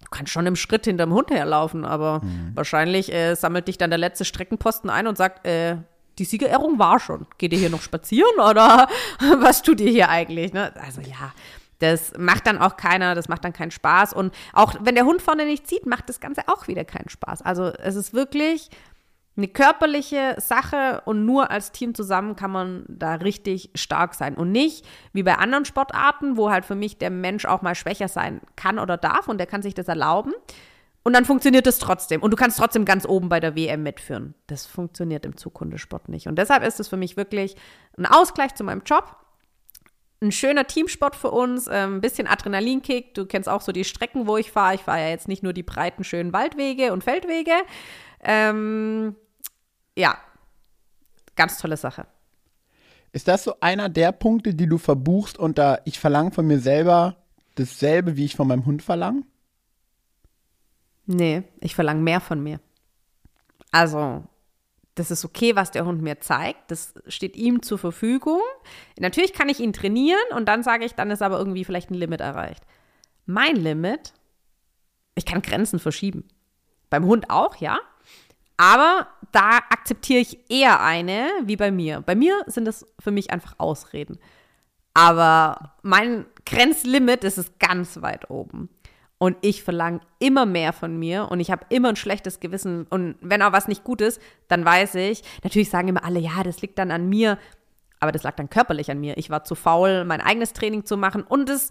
Du 0.00 0.08
kannst 0.10 0.32
schon 0.32 0.46
im 0.46 0.56
Schritt 0.56 0.86
hinterm 0.86 1.12
Hund 1.12 1.30
herlaufen, 1.30 1.84
aber 1.84 2.20
mhm. 2.20 2.50
wahrscheinlich 2.54 3.14
äh, 3.14 3.36
sammelt 3.36 3.68
dich 3.68 3.78
dann 3.78 3.90
der 3.90 3.98
letzte 4.00 4.24
Streckenposten 4.24 4.90
ein 4.90 5.06
und 5.06 5.16
sagt, 5.16 5.46
äh, 5.46 5.76
die 6.18 6.24
Siegerehrung 6.24 6.78
war 6.78 7.00
schon. 7.00 7.26
Geht 7.38 7.52
ihr 7.52 7.58
hier 7.58 7.70
noch 7.70 7.82
spazieren 7.82 8.34
oder 8.38 8.88
was 9.38 9.62
tut 9.62 9.80
ihr 9.80 9.90
hier 9.90 10.08
eigentlich? 10.08 10.52
Ne? 10.52 10.72
Also 10.76 11.00
ja, 11.00 11.32
das 11.78 12.12
macht 12.16 12.46
dann 12.46 12.58
auch 12.58 12.76
keiner, 12.76 13.14
das 13.14 13.28
macht 13.28 13.44
dann 13.44 13.52
keinen 13.52 13.70
Spaß. 13.70 14.12
Und 14.12 14.34
auch 14.52 14.74
wenn 14.80 14.94
der 14.94 15.04
Hund 15.04 15.20
vorne 15.20 15.44
nicht 15.44 15.66
zieht, 15.66 15.86
macht 15.86 16.08
das 16.08 16.20
Ganze 16.20 16.42
auch 16.46 16.68
wieder 16.68 16.84
keinen 16.84 17.08
Spaß. 17.08 17.42
Also 17.42 17.64
es 17.64 17.96
ist 17.96 18.14
wirklich 18.14 18.70
eine 19.36 19.48
körperliche 19.48 20.36
Sache 20.38 21.02
und 21.06 21.24
nur 21.24 21.50
als 21.50 21.72
Team 21.72 21.94
zusammen 21.94 22.36
kann 22.36 22.50
man 22.50 22.84
da 22.86 23.14
richtig 23.14 23.70
stark 23.74 24.14
sein. 24.14 24.36
Und 24.36 24.52
nicht 24.52 24.86
wie 25.12 25.22
bei 25.22 25.36
anderen 25.36 25.64
Sportarten, 25.64 26.36
wo 26.36 26.50
halt 26.50 26.66
für 26.66 26.74
mich 26.74 26.98
der 26.98 27.10
Mensch 27.10 27.46
auch 27.46 27.62
mal 27.62 27.74
schwächer 27.74 28.08
sein 28.08 28.40
kann 28.56 28.78
oder 28.78 28.96
darf 28.98 29.28
und 29.28 29.38
der 29.38 29.46
kann 29.46 29.62
sich 29.62 29.74
das 29.74 29.88
erlauben. 29.88 30.32
Und 31.04 31.14
dann 31.14 31.24
funktioniert 31.24 31.66
es 31.66 31.78
trotzdem. 31.78 32.22
Und 32.22 32.30
du 32.30 32.36
kannst 32.36 32.58
trotzdem 32.58 32.84
ganz 32.84 33.06
oben 33.06 33.28
bei 33.28 33.40
der 33.40 33.56
WM 33.56 33.82
mitführen. 33.82 34.34
Das 34.46 34.66
funktioniert 34.66 35.26
im 35.26 35.36
Zukundesport 35.36 36.08
nicht. 36.08 36.28
Und 36.28 36.36
deshalb 36.36 36.64
ist 36.64 36.78
es 36.78 36.88
für 36.88 36.96
mich 36.96 37.16
wirklich 37.16 37.56
ein 37.98 38.06
Ausgleich 38.06 38.54
zu 38.54 38.62
meinem 38.62 38.82
Job. 38.84 39.16
Ein 40.20 40.30
schöner 40.30 40.68
Teamsport 40.68 41.16
für 41.16 41.32
uns, 41.32 41.66
ein 41.66 41.94
ähm, 41.94 42.00
bisschen 42.00 42.28
Adrenalinkick. 42.28 43.14
Du 43.14 43.26
kennst 43.26 43.48
auch 43.48 43.60
so 43.60 43.72
die 43.72 43.82
Strecken, 43.82 44.28
wo 44.28 44.36
ich 44.36 44.52
fahre. 44.52 44.76
Ich 44.76 44.82
fahre 44.82 45.00
ja 45.00 45.08
jetzt 45.08 45.26
nicht 45.26 45.42
nur 45.42 45.52
die 45.52 45.64
breiten, 45.64 46.04
schönen 46.04 46.32
Waldwege 46.32 46.92
und 46.92 47.02
Feldwege. 47.02 47.54
Ähm, 48.20 49.16
ja, 49.98 50.16
ganz 51.34 51.58
tolle 51.58 51.76
Sache. 51.76 52.06
Ist 53.10 53.26
das 53.26 53.42
so 53.42 53.54
einer 53.60 53.88
der 53.88 54.12
Punkte, 54.12 54.54
die 54.54 54.68
du 54.68 54.78
verbuchst 54.78 55.38
da 55.58 55.80
ich 55.84 55.98
verlange 55.98 56.30
von 56.30 56.46
mir 56.46 56.60
selber 56.60 57.16
dasselbe, 57.56 58.16
wie 58.16 58.24
ich 58.24 58.36
von 58.36 58.46
meinem 58.46 58.64
Hund 58.64 58.82
verlange? 58.82 59.24
Nee, 61.06 61.42
ich 61.60 61.74
verlange 61.74 62.00
mehr 62.00 62.20
von 62.20 62.42
mir. 62.42 62.60
Also, 63.70 64.24
das 64.94 65.10
ist 65.10 65.24
okay, 65.24 65.56
was 65.56 65.70
der 65.70 65.86
Hund 65.86 66.02
mir 66.02 66.20
zeigt. 66.20 66.70
Das 66.70 66.94
steht 67.06 67.36
ihm 67.36 67.62
zur 67.62 67.78
Verfügung. 67.78 68.40
Natürlich 68.98 69.32
kann 69.32 69.48
ich 69.48 69.60
ihn 69.60 69.72
trainieren 69.72 70.20
und 70.36 70.46
dann 70.46 70.62
sage 70.62 70.84
ich, 70.84 70.94
dann 70.94 71.10
ist 71.10 71.22
aber 71.22 71.38
irgendwie 71.38 71.64
vielleicht 71.64 71.90
ein 71.90 71.94
Limit 71.94 72.20
erreicht. 72.20 72.64
Mein 73.24 73.56
Limit, 73.56 74.12
ich 75.14 75.24
kann 75.24 75.42
Grenzen 75.42 75.78
verschieben. 75.78 76.24
Beim 76.90 77.04
Hund 77.06 77.30
auch, 77.30 77.56
ja. 77.56 77.78
Aber 78.58 79.08
da 79.32 79.56
akzeptiere 79.70 80.20
ich 80.20 80.50
eher 80.50 80.82
eine 80.82 81.30
wie 81.44 81.56
bei 81.56 81.70
mir. 81.70 82.02
Bei 82.02 82.14
mir 82.14 82.44
sind 82.46 82.66
das 82.66 82.86
für 83.00 83.10
mich 83.10 83.30
einfach 83.30 83.54
Ausreden. 83.58 84.18
Aber 84.94 85.74
mein 85.82 86.26
Grenzlimit 86.44 87.24
ist 87.24 87.38
es 87.38 87.58
ganz 87.58 88.02
weit 88.02 88.28
oben. 88.30 88.68
Und 89.22 89.36
ich 89.40 89.62
verlange 89.62 90.00
immer 90.18 90.46
mehr 90.46 90.72
von 90.72 90.98
mir 90.98 91.30
und 91.30 91.38
ich 91.38 91.52
habe 91.52 91.64
immer 91.68 91.90
ein 91.90 91.94
schlechtes 91.94 92.40
Gewissen. 92.40 92.88
Und 92.90 93.14
wenn 93.20 93.40
auch 93.40 93.52
was 93.52 93.68
nicht 93.68 93.84
gut 93.84 94.00
ist, 94.00 94.20
dann 94.48 94.64
weiß 94.64 94.96
ich, 94.96 95.22
natürlich 95.44 95.70
sagen 95.70 95.86
immer 95.86 96.04
alle, 96.04 96.18
ja, 96.18 96.42
das 96.42 96.60
liegt 96.60 96.76
dann 96.76 96.90
an 96.90 97.08
mir. 97.08 97.38
Aber 98.00 98.10
das 98.10 98.24
lag 98.24 98.34
dann 98.34 98.50
körperlich 98.50 98.90
an 98.90 98.98
mir. 98.98 99.16
Ich 99.18 99.30
war 99.30 99.44
zu 99.44 99.54
faul, 99.54 100.04
mein 100.04 100.20
eigenes 100.20 100.54
Training 100.54 100.86
zu 100.86 100.96
machen. 100.96 101.22
Und 101.22 101.50
es, 101.50 101.70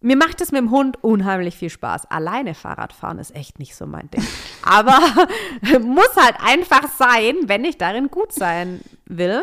mir 0.00 0.16
macht 0.16 0.40
es 0.40 0.52
mit 0.52 0.60
dem 0.60 0.70
Hund 0.70 1.02
unheimlich 1.02 1.56
viel 1.56 1.70
Spaß. 1.70 2.08
Alleine 2.08 2.54
Fahrradfahren 2.54 3.18
ist 3.18 3.34
echt 3.34 3.58
nicht 3.58 3.74
so 3.74 3.84
mein 3.84 4.08
Ding. 4.08 4.24
Aber 4.62 5.00
muss 5.80 6.14
halt 6.14 6.36
einfach 6.38 6.86
sein, 6.96 7.34
wenn 7.46 7.64
ich 7.64 7.78
darin 7.78 8.12
gut 8.12 8.32
sein 8.32 8.80
will. 9.06 9.42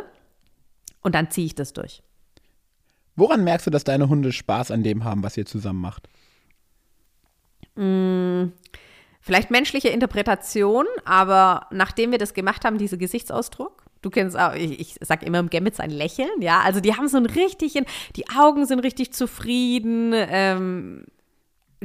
Und 1.01 1.13
dann 1.13 1.29
ziehe 1.29 1.47
ich 1.47 1.55
das 1.55 1.73
durch. 1.73 2.03
Woran 3.17 3.43
merkst 3.43 3.67
du, 3.67 3.69
dass 3.69 3.83
deine 3.83 4.07
Hunde 4.07 4.31
Spaß 4.31 4.71
an 4.71 4.81
dem 4.81 5.03
haben, 5.03 5.23
was 5.23 5.35
ihr 5.35 5.45
zusammen 5.45 5.81
macht? 5.81 6.07
Mmh, 7.79 8.51
vielleicht 9.21 9.51
menschliche 9.51 9.87
Interpretation, 9.87 10.85
aber 11.05 11.67
nachdem 11.71 12.11
wir 12.11 12.17
das 12.17 12.33
gemacht 12.33 12.65
haben, 12.65 12.77
dieser 12.77 12.97
Gesichtsausdruck. 12.97 13.83
Du 14.01 14.09
kennst 14.09 14.37
auch, 14.37 14.53
ich, 14.53 14.79
ich 14.79 14.95
sag 15.01 15.23
immer 15.23 15.39
im 15.39 15.49
Gambit 15.49 15.75
sein 15.75 15.89
Lächeln, 15.89 16.41
ja. 16.41 16.59
Also 16.61 16.81
die 16.81 16.95
haben 16.95 17.07
so 17.07 17.17
ein 17.17 17.25
richtigen, 17.25 17.85
die 18.17 18.29
Augen 18.29 18.65
sind 18.65 18.79
richtig 18.79 19.13
zufrieden, 19.13 20.13
ähm, 20.13 21.05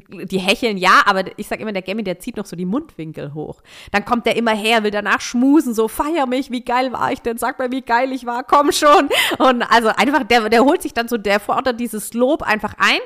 die 0.08 0.38
hecheln 0.38 0.78
ja, 0.78 1.02
aber 1.06 1.26
ich 1.38 1.46
sag 1.46 1.60
immer, 1.60 1.72
der 1.72 1.82
Gammy, 1.82 2.02
der 2.02 2.18
zieht 2.18 2.36
noch 2.36 2.46
so 2.46 2.56
die 2.56 2.64
Mundwinkel 2.64 3.32
hoch. 3.32 3.62
Dann 3.92 4.04
kommt 4.04 4.26
der 4.26 4.36
immer 4.36 4.54
her, 4.54 4.82
will 4.82 4.90
danach 4.90 5.20
schmusen, 5.20 5.74
so 5.74 5.86
feier 5.86 6.26
mich, 6.26 6.50
wie 6.50 6.64
geil 6.64 6.92
war 6.92 7.12
ich 7.12 7.20
denn, 7.20 7.38
sag 7.38 7.60
mal, 7.60 7.70
wie 7.70 7.82
geil 7.82 8.10
ich 8.10 8.26
war, 8.26 8.42
komm 8.42 8.72
schon. 8.72 9.08
Und 9.38 9.62
also 9.62 9.88
einfach, 9.90 10.24
der, 10.24 10.48
der 10.48 10.64
holt 10.64 10.82
sich 10.82 10.92
dann 10.92 11.06
so, 11.06 11.16
der 11.16 11.38
fordert 11.38 11.78
dieses 11.78 12.14
Lob 12.14 12.42
einfach 12.42 12.74
ein 12.78 12.98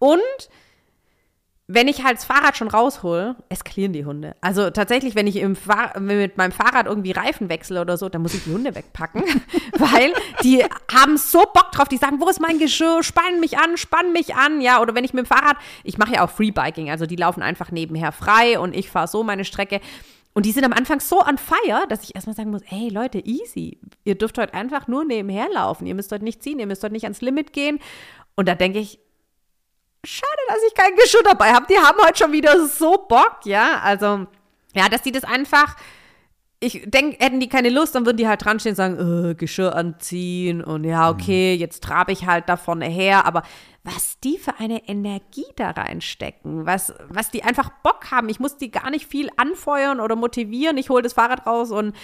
und 0.00 0.20
wenn 1.66 1.88
ich 1.88 2.04
halt 2.04 2.18
das 2.18 2.26
Fahrrad 2.26 2.58
schon 2.58 2.68
raushol, 2.68 3.36
eskalieren 3.48 3.94
die 3.94 4.04
Hunde. 4.04 4.36
Also 4.42 4.68
tatsächlich, 4.68 5.14
wenn 5.14 5.26
ich 5.26 5.42
mit 5.42 6.36
meinem 6.36 6.52
Fahrrad 6.52 6.86
irgendwie 6.86 7.12
Reifen 7.12 7.48
wechsle 7.48 7.80
oder 7.80 7.96
so, 7.96 8.10
dann 8.10 8.20
muss 8.20 8.34
ich 8.34 8.44
die 8.44 8.52
Hunde 8.52 8.74
wegpacken, 8.74 9.22
weil 9.78 10.12
die 10.42 10.62
haben 10.92 11.16
so 11.16 11.38
Bock 11.40 11.72
drauf. 11.72 11.88
Die 11.88 11.96
sagen, 11.96 12.20
wo 12.20 12.28
ist 12.28 12.40
mein 12.40 12.58
Geschirr? 12.58 13.02
Spann 13.02 13.40
mich 13.40 13.56
an, 13.58 13.78
spann 13.78 14.12
mich 14.12 14.34
an, 14.34 14.60
ja. 14.60 14.82
Oder 14.82 14.94
wenn 14.94 15.04
ich 15.04 15.14
mit 15.14 15.24
dem 15.24 15.28
Fahrrad, 15.28 15.56
ich 15.84 15.96
mache 15.96 16.14
ja 16.14 16.24
auch 16.24 16.30
Freebiking, 16.30 16.90
also 16.90 17.06
die 17.06 17.16
laufen 17.16 17.42
einfach 17.42 17.70
nebenher 17.70 18.12
frei 18.12 18.58
und 18.58 18.76
ich 18.76 18.90
fahre 18.90 19.08
so 19.08 19.22
meine 19.22 19.46
Strecke. 19.46 19.80
Und 20.34 20.44
die 20.46 20.52
sind 20.52 20.64
am 20.64 20.72
Anfang 20.72 21.00
so 21.00 21.20
on 21.20 21.38
fire, 21.38 21.86
dass 21.88 22.02
ich 22.02 22.14
erstmal 22.14 22.36
sagen 22.36 22.50
muss, 22.50 22.62
hey 22.66 22.90
Leute, 22.90 23.20
easy. 23.24 23.78
Ihr 24.04 24.16
dürft 24.16 24.36
heute 24.36 24.52
einfach 24.52 24.86
nur 24.88 25.04
nebenher 25.04 25.48
laufen. 25.50 25.86
Ihr 25.86 25.94
müsst 25.94 26.12
heute 26.12 26.24
nicht 26.24 26.42
ziehen, 26.42 26.58
ihr 26.58 26.66
müsst 26.66 26.82
heute 26.82 26.92
nicht 26.92 27.04
ans 27.04 27.22
Limit 27.22 27.52
gehen. 27.54 27.78
Und 28.34 28.48
da 28.48 28.54
denke 28.54 28.80
ich, 28.80 28.98
schade, 30.04 30.42
dass 30.48 30.58
ich 30.66 30.74
kein 30.74 30.94
Geschirr 30.96 31.22
dabei 31.24 31.52
habe. 31.52 31.66
Die 31.68 31.78
haben 31.78 31.98
heute 32.04 32.18
schon 32.18 32.32
wieder 32.32 32.66
so 32.66 33.06
Bock, 33.08 33.40
ja. 33.44 33.80
Also, 33.82 34.26
ja, 34.74 34.88
dass 34.88 35.02
die 35.02 35.12
das 35.12 35.24
einfach. 35.24 35.76
Ich 36.60 36.82
denke, 36.86 37.22
hätten 37.22 37.40
die 37.40 37.48
keine 37.48 37.68
Lust, 37.68 37.94
dann 37.94 38.06
würden 38.06 38.16
die 38.16 38.26
halt 38.26 38.42
dran 38.42 38.58
stehen 38.58 38.70
und 38.70 38.76
sagen, 38.76 39.30
äh, 39.30 39.34
Geschirr 39.34 39.76
anziehen 39.76 40.64
und 40.64 40.84
ja, 40.84 41.10
okay, 41.10 41.54
jetzt 41.54 41.82
trabe 41.82 42.12
ich 42.12 42.26
halt 42.26 42.48
da 42.48 42.56
vorne 42.56 42.86
her. 42.86 43.26
Aber 43.26 43.42
was 43.82 44.18
die 44.20 44.38
für 44.38 44.58
eine 44.58 44.88
Energie 44.88 45.44
da 45.56 45.70
reinstecken, 45.70 46.64
was, 46.64 46.94
was 47.08 47.30
die 47.30 47.44
einfach 47.44 47.68
Bock 47.82 48.10
haben. 48.10 48.30
Ich 48.30 48.40
muss 48.40 48.56
die 48.56 48.70
gar 48.70 48.88
nicht 48.88 49.06
viel 49.06 49.28
anfeuern 49.36 50.00
oder 50.00 50.16
motivieren. 50.16 50.78
Ich 50.78 50.88
hole 50.88 51.02
das 51.02 51.12
Fahrrad 51.12 51.46
raus 51.46 51.70
und 51.70 51.94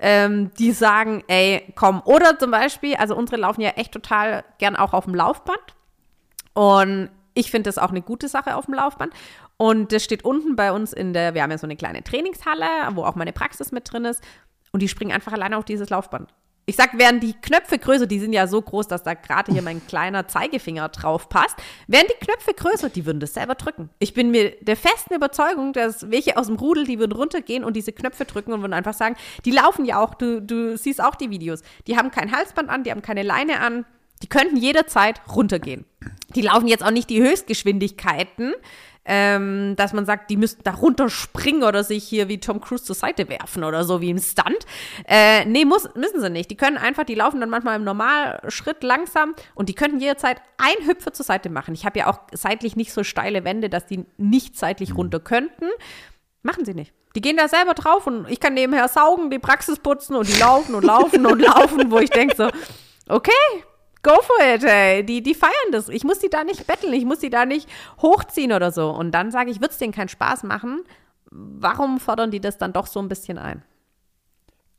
ähm, 0.00 0.50
die 0.58 0.72
sagen, 0.72 1.22
ey, 1.28 1.72
komm. 1.76 2.02
Oder 2.04 2.38
zum 2.40 2.50
Beispiel, 2.50 2.96
also 2.96 3.14
unsere 3.14 3.40
laufen 3.40 3.60
ja 3.60 3.70
echt 3.70 3.92
total 3.92 4.44
gern 4.58 4.74
auch 4.74 4.92
auf 4.92 5.04
dem 5.04 5.14
Laufband. 5.14 5.76
Und 6.54 7.10
ich 7.38 7.52
finde 7.52 7.68
das 7.68 7.78
auch 7.78 7.90
eine 7.90 8.02
gute 8.02 8.28
Sache 8.28 8.56
auf 8.56 8.66
dem 8.66 8.74
Laufband. 8.74 9.14
Und 9.56 9.92
das 9.92 10.02
steht 10.02 10.24
unten 10.24 10.56
bei 10.56 10.72
uns 10.72 10.92
in 10.92 11.12
der, 11.12 11.34
wir 11.34 11.42
haben 11.42 11.52
ja 11.52 11.58
so 11.58 11.66
eine 11.66 11.76
kleine 11.76 12.02
Trainingshalle, 12.02 12.66
wo 12.94 13.04
auch 13.04 13.14
meine 13.14 13.32
Praxis 13.32 13.70
mit 13.70 13.90
drin 13.92 14.04
ist. 14.04 14.22
Und 14.72 14.82
die 14.82 14.88
springen 14.88 15.12
einfach 15.12 15.32
alleine 15.32 15.56
auf 15.56 15.64
dieses 15.64 15.88
Laufband. 15.88 16.34
Ich 16.66 16.76
sag, 16.76 16.98
wären 16.98 17.20
die 17.20 17.32
Knöpfe 17.32 17.78
größer, 17.78 18.06
die 18.06 18.18
sind 18.18 18.34
ja 18.34 18.46
so 18.46 18.60
groß, 18.60 18.88
dass 18.88 19.02
da 19.02 19.14
gerade 19.14 19.52
hier 19.52 19.62
mein 19.62 19.86
kleiner 19.86 20.28
Zeigefinger 20.28 20.90
drauf 20.90 21.30
passt, 21.30 21.56
wären 21.86 22.04
die 22.10 22.26
Knöpfe 22.26 22.52
größer, 22.52 22.90
die 22.90 23.06
würden 23.06 23.20
das 23.20 23.32
selber 23.32 23.54
drücken. 23.54 23.88
Ich 24.00 24.12
bin 24.12 24.30
mir 24.30 24.50
der 24.60 24.76
festen 24.76 25.14
Überzeugung, 25.14 25.72
dass 25.72 26.10
welche 26.10 26.36
aus 26.36 26.48
dem 26.48 26.56
Rudel, 26.56 26.84
die 26.84 26.98
würden 26.98 27.12
runtergehen 27.12 27.64
und 27.64 27.74
diese 27.74 27.92
Knöpfe 27.92 28.26
drücken 28.26 28.52
und 28.52 28.60
würden 28.60 28.74
einfach 28.74 28.92
sagen, 28.92 29.16
die 29.46 29.50
laufen 29.50 29.86
ja 29.86 29.98
auch, 29.98 30.12
du, 30.12 30.42
du 30.42 30.76
siehst 30.76 31.02
auch 31.02 31.14
die 31.14 31.30
Videos. 31.30 31.62
Die 31.86 31.96
haben 31.96 32.10
kein 32.10 32.32
Halsband 32.32 32.68
an, 32.68 32.84
die 32.84 32.90
haben 32.90 33.00
keine 33.00 33.22
Leine 33.22 33.60
an, 33.60 33.86
die 34.22 34.28
könnten 34.28 34.56
jederzeit 34.56 35.20
runtergehen. 35.34 35.84
Die 36.34 36.42
laufen 36.42 36.68
jetzt 36.68 36.84
auch 36.84 36.90
nicht 36.90 37.10
die 37.10 37.22
Höchstgeschwindigkeiten, 37.22 38.54
ähm, 39.08 39.74
dass 39.76 39.94
man 39.94 40.04
sagt, 40.04 40.28
die 40.28 40.36
müssten 40.36 40.62
da 40.64 40.72
runterspringen 40.72 41.62
oder 41.62 41.82
sich 41.82 42.04
hier 42.04 42.28
wie 42.28 42.40
Tom 42.40 42.60
Cruise 42.60 42.84
zur 42.84 42.94
Seite 42.94 43.28
werfen 43.30 43.64
oder 43.64 43.84
so 43.84 44.02
wie 44.02 44.10
im 44.10 44.18
Stunt. 44.18 44.66
Äh, 45.06 45.46
nee, 45.46 45.64
muss, 45.64 45.88
müssen 45.94 46.20
sie 46.20 46.28
nicht. 46.28 46.50
Die 46.50 46.56
können 46.56 46.76
einfach, 46.76 47.04
die 47.04 47.14
laufen 47.14 47.40
dann 47.40 47.48
manchmal 47.48 47.76
im 47.76 47.84
Normalschritt 47.84 48.82
langsam 48.82 49.34
und 49.54 49.70
die 49.70 49.74
könnten 49.74 49.98
jederzeit 49.98 50.42
ein 50.58 50.86
Hüpfer 50.86 51.14
zur 51.14 51.24
Seite 51.24 51.48
machen. 51.48 51.72
Ich 51.72 51.86
habe 51.86 51.98
ja 51.98 52.08
auch 52.08 52.20
seitlich 52.32 52.76
nicht 52.76 52.92
so 52.92 53.02
steile 53.02 53.44
Wände, 53.44 53.70
dass 53.70 53.86
die 53.86 54.04
nicht 54.18 54.58
seitlich 54.58 54.94
runter 54.94 55.20
könnten. 55.20 55.64
Machen 56.42 56.66
sie 56.66 56.74
nicht. 56.74 56.92
Die 57.16 57.22
gehen 57.22 57.38
da 57.38 57.48
selber 57.48 57.72
drauf 57.72 58.06
und 58.06 58.28
ich 58.28 58.40
kann 58.40 58.52
nebenher 58.52 58.88
saugen, 58.88 59.30
die 59.30 59.38
Praxis 59.38 59.78
putzen 59.78 60.16
und 60.16 60.28
die 60.28 60.38
laufen 60.38 60.74
und 60.74 60.84
laufen 60.84 61.24
und 61.24 61.38
laufen, 61.40 61.90
wo 61.90 61.98
ich 61.98 62.10
denke 62.10 62.36
so, 62.36 62.50
okay, 63.08 63.32
Go 64.08 64.22
for 64.22 64.54
it, 64.54 64.64
ey. 64.64 65.04
Die, 65.04 65.22
die 65.22 65.34
feiern 65.34 65.52
das. 65.70 65.90
Ich 65.90 66.02
muss 66.02 66.18
die 66.18 66.30
da 66.30 66.42
nicht 66.42 66.66
betteln, 66.66 66.94
ich 66.94 67.04
muss 67.04 67.18
die 67.18 67.28
da 67.28 67.44
nicht 67.44 67.68
hochziehen 68.00 68.52
oder 68.52 68.72
so. 68.72 68.88
Und 68.88 69.12
dann 69.12 69.30
sage 69.30 69.50
ich, 69.50 69.60
wird 69.60 69.72
es 69.72 69.78
denen 69.78 69.92
keinen 69.92 70.08
Spaß 70.08 70.44
machen? 70.44 70.82
Warum 71.30 72.00
fordern 72.00 72.30
die 72.30 72.40
das 72.40 72.56
dann 72.56 72.72
doch 72.72 72.86
so 72.86 73.00
ein 73.00 73.08
bisschen 73.08 73.36
ein? 73.36 73.62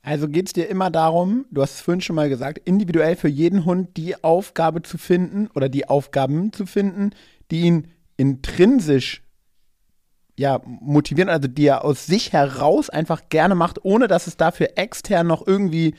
Also 0.02 0.26
geht 0.26 0.48
es 0.48 0.52
dir 0.52 0.68
immer 0.68 0.90
darum, 0.90 1.44
du 1.52 1.62
hast 1.62 1.74
es 1.74 1.80
vorhin 1.80 2.00
schon 2.00 2.16
mal 2.16 2.28
gesagt, 2.28 2.58
individuell 2.64 3.14
für 3.14 3.28
jeden 3.28 3.64
Hund 3.66 3.96
die 3.96 4.24
Aufgabe 4.24 4.82
zu 4.82 4.98
finden 4.98 5.48
oder 5.54 5.68
die 5.68 5.88
Aufgaben 5.88 6.52
zu 6.52 6.66
finden, 6.66 7.10
die 7.52 7.60
ihn 7.60 7.88
intrinsisch 8.16 9.22
ja, 10.36 10.60
motivieren, 10.64 11.28
also 11.28 11.46
die 11.46 11.66
er 11.66 11.84
aus 11.84 12.06
sich 12.06 12.32
heraus 12.32 12.90
einfach 12.90 13.28
gerne 13.28 13.54
macht, 13.54 13.84
ohne 13.84 14.08
dass 14.08 14.26
es 14.26 14.36
dafür 14.36 14.70
extern 14.74 15.28
noch 15.28 15.46
irgendwie 15.46 15.94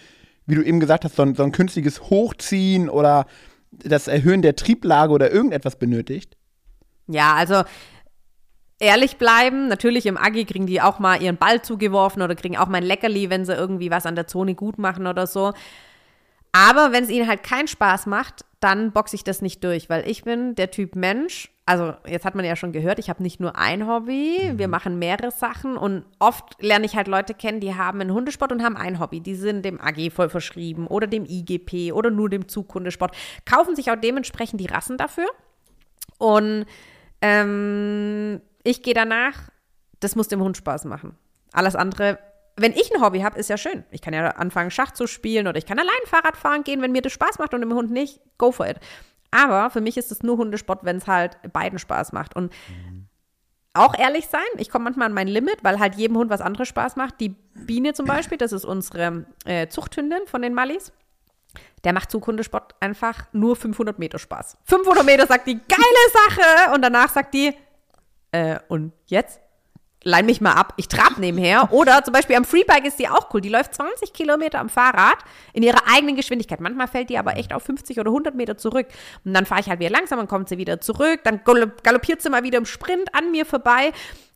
wie 0.52 0.56
du 0.56 0.64
eben 0.64 0.80
gesagt 0.80 1.06
hast, 1.06 1.16
so 1.16 1.24
ein, 1.24 1.34
so 1.34 1.44
ein 1.44 1.54
künstliches 1.54 2.02
Hochziehen 2.10 2.90
oder 2.90 3.26
das 3.72 4.08
Erhöhen 4.08 4.42
der 4.42 4.58
Trieblage 4.58 5.14
oder 5.14 5.32
irgendetwas 5.32 5.78
benötigt? 5.78 6.36
Ja, 7.08 7.34
also 7.36 7.64
ehrlich 8.80 9.18
bleiben. 9.18 9.70
Natürlich 9.70 10.06
im 10.06 10.18
Agi 10.18 10.44
kriegen 10.44 10.68
die 10.68 10.82
auch 10.82 11.00
mal 11.00 11.22
ihren 11.22 11.38
Ball 11.38 11.62
zugeworfen 11.62 12.22
oder 12.22 12.36
kriegen 12.36 12.58
auch 12.58 12.68
mal 12.68 12.80
ein 12.80 12.84
Leckerli, 12.84 13.30
wenn 13.30 13.46
sie 13.46 13.54
irgendwie 13.54 13.92
was 13.92 14.06
an 14.06 14.16
der 14.16 14.28
Zone 14.28 14.54
gut 14.54 14.78
machen 14.78 15.08
oder 15.08 15.26
so. 15.26 15.54
Aber 16.52 16.92
wenn 16.92 17.06
es 17.06 17.10
ihnen 17.10 17.30
halt 17.30 17.44
keinen 17.44 17.70
Spaß 17.70 18.08
macht, 18.08 18.44
dann 18.62 18.92
boxe 18.92 19.16
ich 19.16 19.24
das 19.24 19.42
nicht 19.42 19.64
durch, 19.64 19.90
weil 19.90 20.08
ich 20.08 20.24
bin 20.24 20.54
der 20.56 20.70
Typ 20.70 20.96
Mensch. 20.96 21.52
Also 21.66 21.96
jetzt 22.06 22.26
hat 22.26 22.36
man 22.36 22.46
ja 22.46 22.56
schon 22.56 22.72
gehört, 22.72 23.00
ich 23.00 23.10
habe 23.10 23.24
nicht 23.24 23.40
nur 23.40 23.58
ein 23.58 23.88
Hobby, 23.88 24.54
wir 24.56 24.68
mhm. 24.68 24.72
machen 24.72 25.00
mehrere 25.00 25.32
Sachen 25.32 25.78
und 25.78 26.06
oft 26.20 26.62
lerne 26.62 26.86
ich 26.86 26.96
halt 26.96 27.08
Leute 27.08 27.34
kennen, 27.34 27.60
die 27.60 27.76
haben 27.76 28.00
einen 28.00 28.14
Hundesport 28.14 28.52
und 28.52 28.64
haben 28.64 28.78
ein 28.78 29.00
Hobby. 29.00 29.20
Die 29.20 29.36
sind 29.36 29.66
dem 29.66 29.82
AG 29.82 30.12
voll 30.12 30.30
verschrieben 30.30 30.86
oder 30.86 31.08
dem 31.08 31.26
IGP 31.26 31.92
oder 31.92 32.12
nur 32.12 32.30
dem 32.30 32.48
Zughundesport, 32.48 33.16
kaufen 33.46 33.76
sich 33.76 33.90
auch 33.90 33.96
dementsprechend 33.96 34.62
die 34.62 34.68
Rassen 34.68 34.98
dafür. 34.98 35.28
Und 36.20 36.68
ähm, 37.22 38.42
ich 38.64 38.84
gehe 38.84 38.94
danach, 38.94 39.50
das 40.00 40.16
muss 40.16 40.28
dem 40.28 40.42
Hund 40.42 40.56
Spaß 40.56 40.86
machen. 40.86 41.18
Alles 41.52 41.76
andere 41.76 42.20
wenn 42.56 42.74
ich 42.74 42.94
ein 42.94 43.02
Hobby 43.02 43.22
habe, 43.22 43.40
ist 43.40 43.50
ja 43.50 43.58
schön. 43.58 43.84
Ich 43.92 44.02
kann 44.02 44.14
ja 44.14 44.28
anfangen, 44.32 44.72
Schach 44.72 44.92
zu 44.92 45.08
spielen 45.08 45.48
oder 45.48 45.58
ich 45.58 45.66
kann 45.66 45.80
allein 45.80 45.92
Fahrrad 46.06 46.38
fahren 46.38 46.64
gehen, 46.64 46.82
wenn 46.82 46.92
mir 46.92 47.02
das 47.02 47.14
Spaß 47.14 47.40
macht 47.40 47.54
und 47.54 47.62
dem 47.62 47.74
Hund 47.74 47.92
nicht, 47.92 48.20
go 48.38 48.52
for 48.52 48.68
it. 48.68 48.78
Aber 49.32 49.70
für 49.70 49.82
mich 49.82 49.98
ist 49.98 50.12
es 50.12 50.24
nur 50.24 50.38
Hundesport, 50.38 50.84
wenn 50.84 50.98
es 50.98 51.08
halt 51.08 51.38
beiden 51.54 51.80
Spaß 51.80 52.12
macht. 52.12 52.36
Und 52.36 52.52
mhm. 52.70 53.08
auch 53.74 53.98
ehrlich 53.98 54.28
sein, 54.28 54.42
ich 54.58 54.70
komme 54.70 54.84
manchmal 54.84 55.08
an 55.08 55.14
mein 55.14 55.28
Limit, 55.28 55.64
weil 55.64 55.80
halt 55.80 55.96
jedem 55.96 56.18
Hund 56.18 56.30
was 56.30 56.42
anderes 56.42 56.68
Spaß 56.68 56.98
macht. 56.98 57.20
Die 57.20 57.30
Biene 57.30 57.94
zum 57.94 58.06
Beispiel, 58.06 58.38
das 58.38 58.52
ist 58.52 58.66
unsere 58.66 59.26
äh, 59.46 59.68
Zuchthündin 59.68 60.28
von 60.28 60.42
den 60.42 60.54
Mallis. 60.54 60.92
Der 61.84 61.94
macht 61.94 62.12
Zughundesport 62.12 62.76
einfach 62.80 63.28
nur 63.34 63.56
500 63.56 63.98
Meter 63.98 64.20
Spaß. 64.20 64.58
500 64.66 65.06
Meter 65.06 65.28
sagt 65.28 65.48
die, 65.48 65.56
geile 65.56 66.12
Sache! 66.14 66.76
Und 66.76 66.82
danach 66.82 67.10
sagt 67.10 67.34
die, 67.34 67.54
äh, 68.32 68.60
und 68.68 68.94
jetzt? 69.08 69.41
Leih 70.04 70.24
mich 70.24 70.42
mal 70.42 70.54
ab, 70.54 70.74
ich 70.78 70.88
trab 70.88 71.18
nebenher. 71.18 71.72
Oder 71.72 72.04
zum 72.04 72.14
Beispiel 72.14 72.36
am 72.36 72.46
Freebike 72.46 72.88
ist 72.88 73.00
die 73.00 73.08
auch 73.08 73.34
cool. 73.34 73.42
Die 73.42 73.50
läuft 73.50 73.76
20 73.76 74.14
Kilometer 74.14 74.60
am 74.60 74.70
Fahrrad 74.70 75.18
in 75.54 75.64
ihrer 75.64 75.88
eigenen 75.88 76.16
Geschwindigkeit. 76.16 76.60
Manchmal 76.60 76.88
fällt 76.88 77.10
die 77.10 77.18
aber 77.18 77.38
echt 77.38 77.54
auf 77.54 77.64
50 77.64 78.00
oder 78.00 78.10
100 78.10 78.36
Meter 78.36 78.58
zurück. 78.58 78.88
Und 79.24 79.34
dann 79.34 79.46
fahre 79.46 79.62
ich 79.62 79.70
halt 79.70 79.80
wieder 79.80 79.92
langsam, 79.92 80.18
dann 80.18 80.28
kommt 80.28 80.50
sie 80.50 80.58
wieder 80.58 80.82
zurück, 80.82 81.22
dann 81.24 81.42
galoppiert 81.44 82.22
sie 82.22 82.30
mal 82.30 82.44
wieder 82.44 82.58
im 82.58 82.66
Sprint 82.66 83.14
an 83.14 83.32
mir 83.32 83.46
vorbei. 83.46 83.92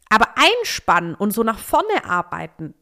Aber 0.09 0.29
einspannen 0.35 1.15
und 1.15 1.31
so 1.31 1.43
nach 1.43 1.57
vorne 1.57 2.05
arbeiten, 2.05 2.75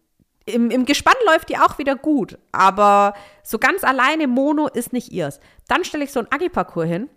im, 0.46 0.72
im 0.72 0.86
Gespann 0.86 1.15
läuft 1.26 1.50
die 1.50 1.58
auch 1.58 1.78
wieder 1.78 1.96
gut, 1.96 2.38
aber 2.52 3.13
so 3.43 3.60
ganz 3.60 3.86
alleine 3.86 4.28
Mono 4.28 4.67
ist 4.67 4.91
nicht 4.91 5.12
ihrs. 5.12 5.39
Dann 5.69 5.86
stelle 5.86 6.04
ich 6.04 6.12
so 6.12 6.19
ein 6.19 6.28
Agi-Parcours 6.30 6.88
hin. 6.88 7.10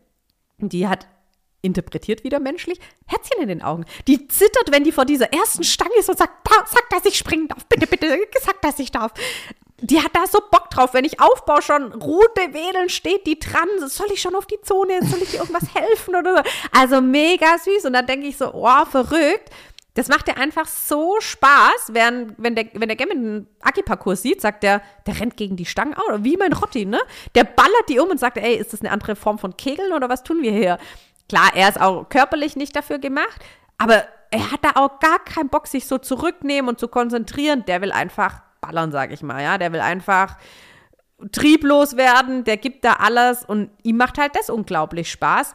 Die 0.58 0.86
hat 0.86 1.08
interpretiert 1.62 2.24
wieder 2.24 2.40
menschlich, 2.40 2.80
Herzchen 3.06 3.42
in 3.42 3.48
den 3.48 3.62
Augen. 3.62 3.84
Die 4.06 4.28
zittert, 4.28 4.70
wenn 4.70 4.84
die 4.84 4.92
vor 4.92 5.04
dieser 5.04 5.32
ersten 5.32 5.64
Stange 5.64 5.96
ist 5.98 6.08
und 6.08 6.18
sagt, 6.18 6.48
sag, 6.66 6.88
dass 6.90 7.04
ich 7.04 7.18
springen 7.18 7.48
darf. 7.48 7.64
Bitte, 7.66 7.86
bitte, 7.86 8.18
sag, 8.42 8.60
dass 8.62 8.78
ich 8.78 8.90
darf. 8.92 9.12
Die 9.80 10.02
hat 10.02 10.14
da 10.14 10.26
so 10.26 10.40
Bock 10.50 10.70
drauf, 10.70 10.94
wenn 10.94 11.04
ich 11.04 11.20
aufbaue, 11.20 11.60
schon 11.60 11.92
Rute 11.92 12.40
wedeln, 12.52 12.88
steht 12.88 13.26
die 13.26 13.38
dran. 13.38 13.68
Soll 13.86 14.10
ich 14.10 14.22
schon 14.22 14.34
auf 14.34 14.46
die 14.46 14.60
Zone? 14.62 15.00
Soll 15.02 15.20
ich 15.22 15.32
dir 15.32 15.40
irgendwas 15.40 15.74
helfen 15.74 16.16
oder 16.16 16.36
so? 16.36 16.42
Also 16.72 17.00
mega 17.02 17.58
süß. 17.58 17.84
Und 17.84 17.92
dann 17.92 18.06
denke 18.06 18.26
ich 18.26 18.38
so, 18.38 18.54
oh, 18.54 18.84
verrückt. 18.90 19.50
Das 19.96 20.08
macht 20.08 20.28
dir 20.28 20.36
einfach 20.36 20.66
so 20.66 21.16
Spaß, 21.20 21.88
während, 21.88 22.34
wenn 22.36 22.54
der, 22.54 22.66
wenn 22.74 22.88
der 22.88 22.96
Gemmel 22.96 23.16
einen 23.16 23.46
Aki-Parcours 23.62 24.20
sieht, 24.20 24.42
sagt 24.42 24.62
der, 24.62 24.82
der 25.06 25.18
rennt 25.18 25.38
gegen 25.38 25.56
die 25.56 25.64
Stangen 25.64 25.94
auch, 25.94 26.18
wie 26.18 26.36
mein 26.36 26.52
Rotti, 26.52 26.84
ne? 26.84 27.00
Der 27.34 27.44
ballert 27.44 27.88
die 27.88 27.98
um 27.98 28.10
und 28.10 28.20
sagt, 28.20 28.36
ey, 28.36 28.56
ist 28.56 28.74
das 28.74 28.80
eine 28.80 28.90
andere 28.90 29.16
Form 29.16 29.38
von 29.38 29.56
Kegeln 29.56 29.94
oder 29.94 30.10
was 30.10 30.22
tun 30.22 30.42
wir 30.42 30.52
hier? 30.52 30.78
Klar, 31.28 31.50
er 31.54 31.68
ist 31.68 31.80
auch 31.80 32.08
körperlich 32.08 32.56
nicht 32.56 32.76
dafür 32.76 32.98
gemacht, 32.98 33.40
aber 33.78 34.04
er 34.30 34.50
hat 34.50 34.60
da 34.64 34.72
auch 34.74 34.98
gar 35.00 35.18
keinen 35.20 35.48
Bock, 35.48 35.66
sich 35.66 35.86
so 35.86 35.98
zurücknehmen 35.98 36.68
und 36.68 36.78
zu 36.78 36.88
konzentrieren. 36.88 37.64
Der 37.66 37.80
will 37.80 37.92
einfach 37.92 38.40
ballern, 38.60 38.92
sag 38.92 39.12
ich 39.12 39.22
mal, 39.22 39.42
ja. 39.42 39.58
Der 39.58 39.72
will 39.72 39.80
einfach 39.80 40.36
trieblos 41.32 41.96
werden, 41.96 42.44
der 42.44 42.56
gibt 42.56 42.84
da 42.84 42.94
alles 42.94 43.44
und 43.44 43.70
ihm 43.82 43.96
macht 43.96 44.18
halt 44.18 44.36
das 44.36 44.50
unglaublich 44.50 45.10
Spaß. 45.10 45.54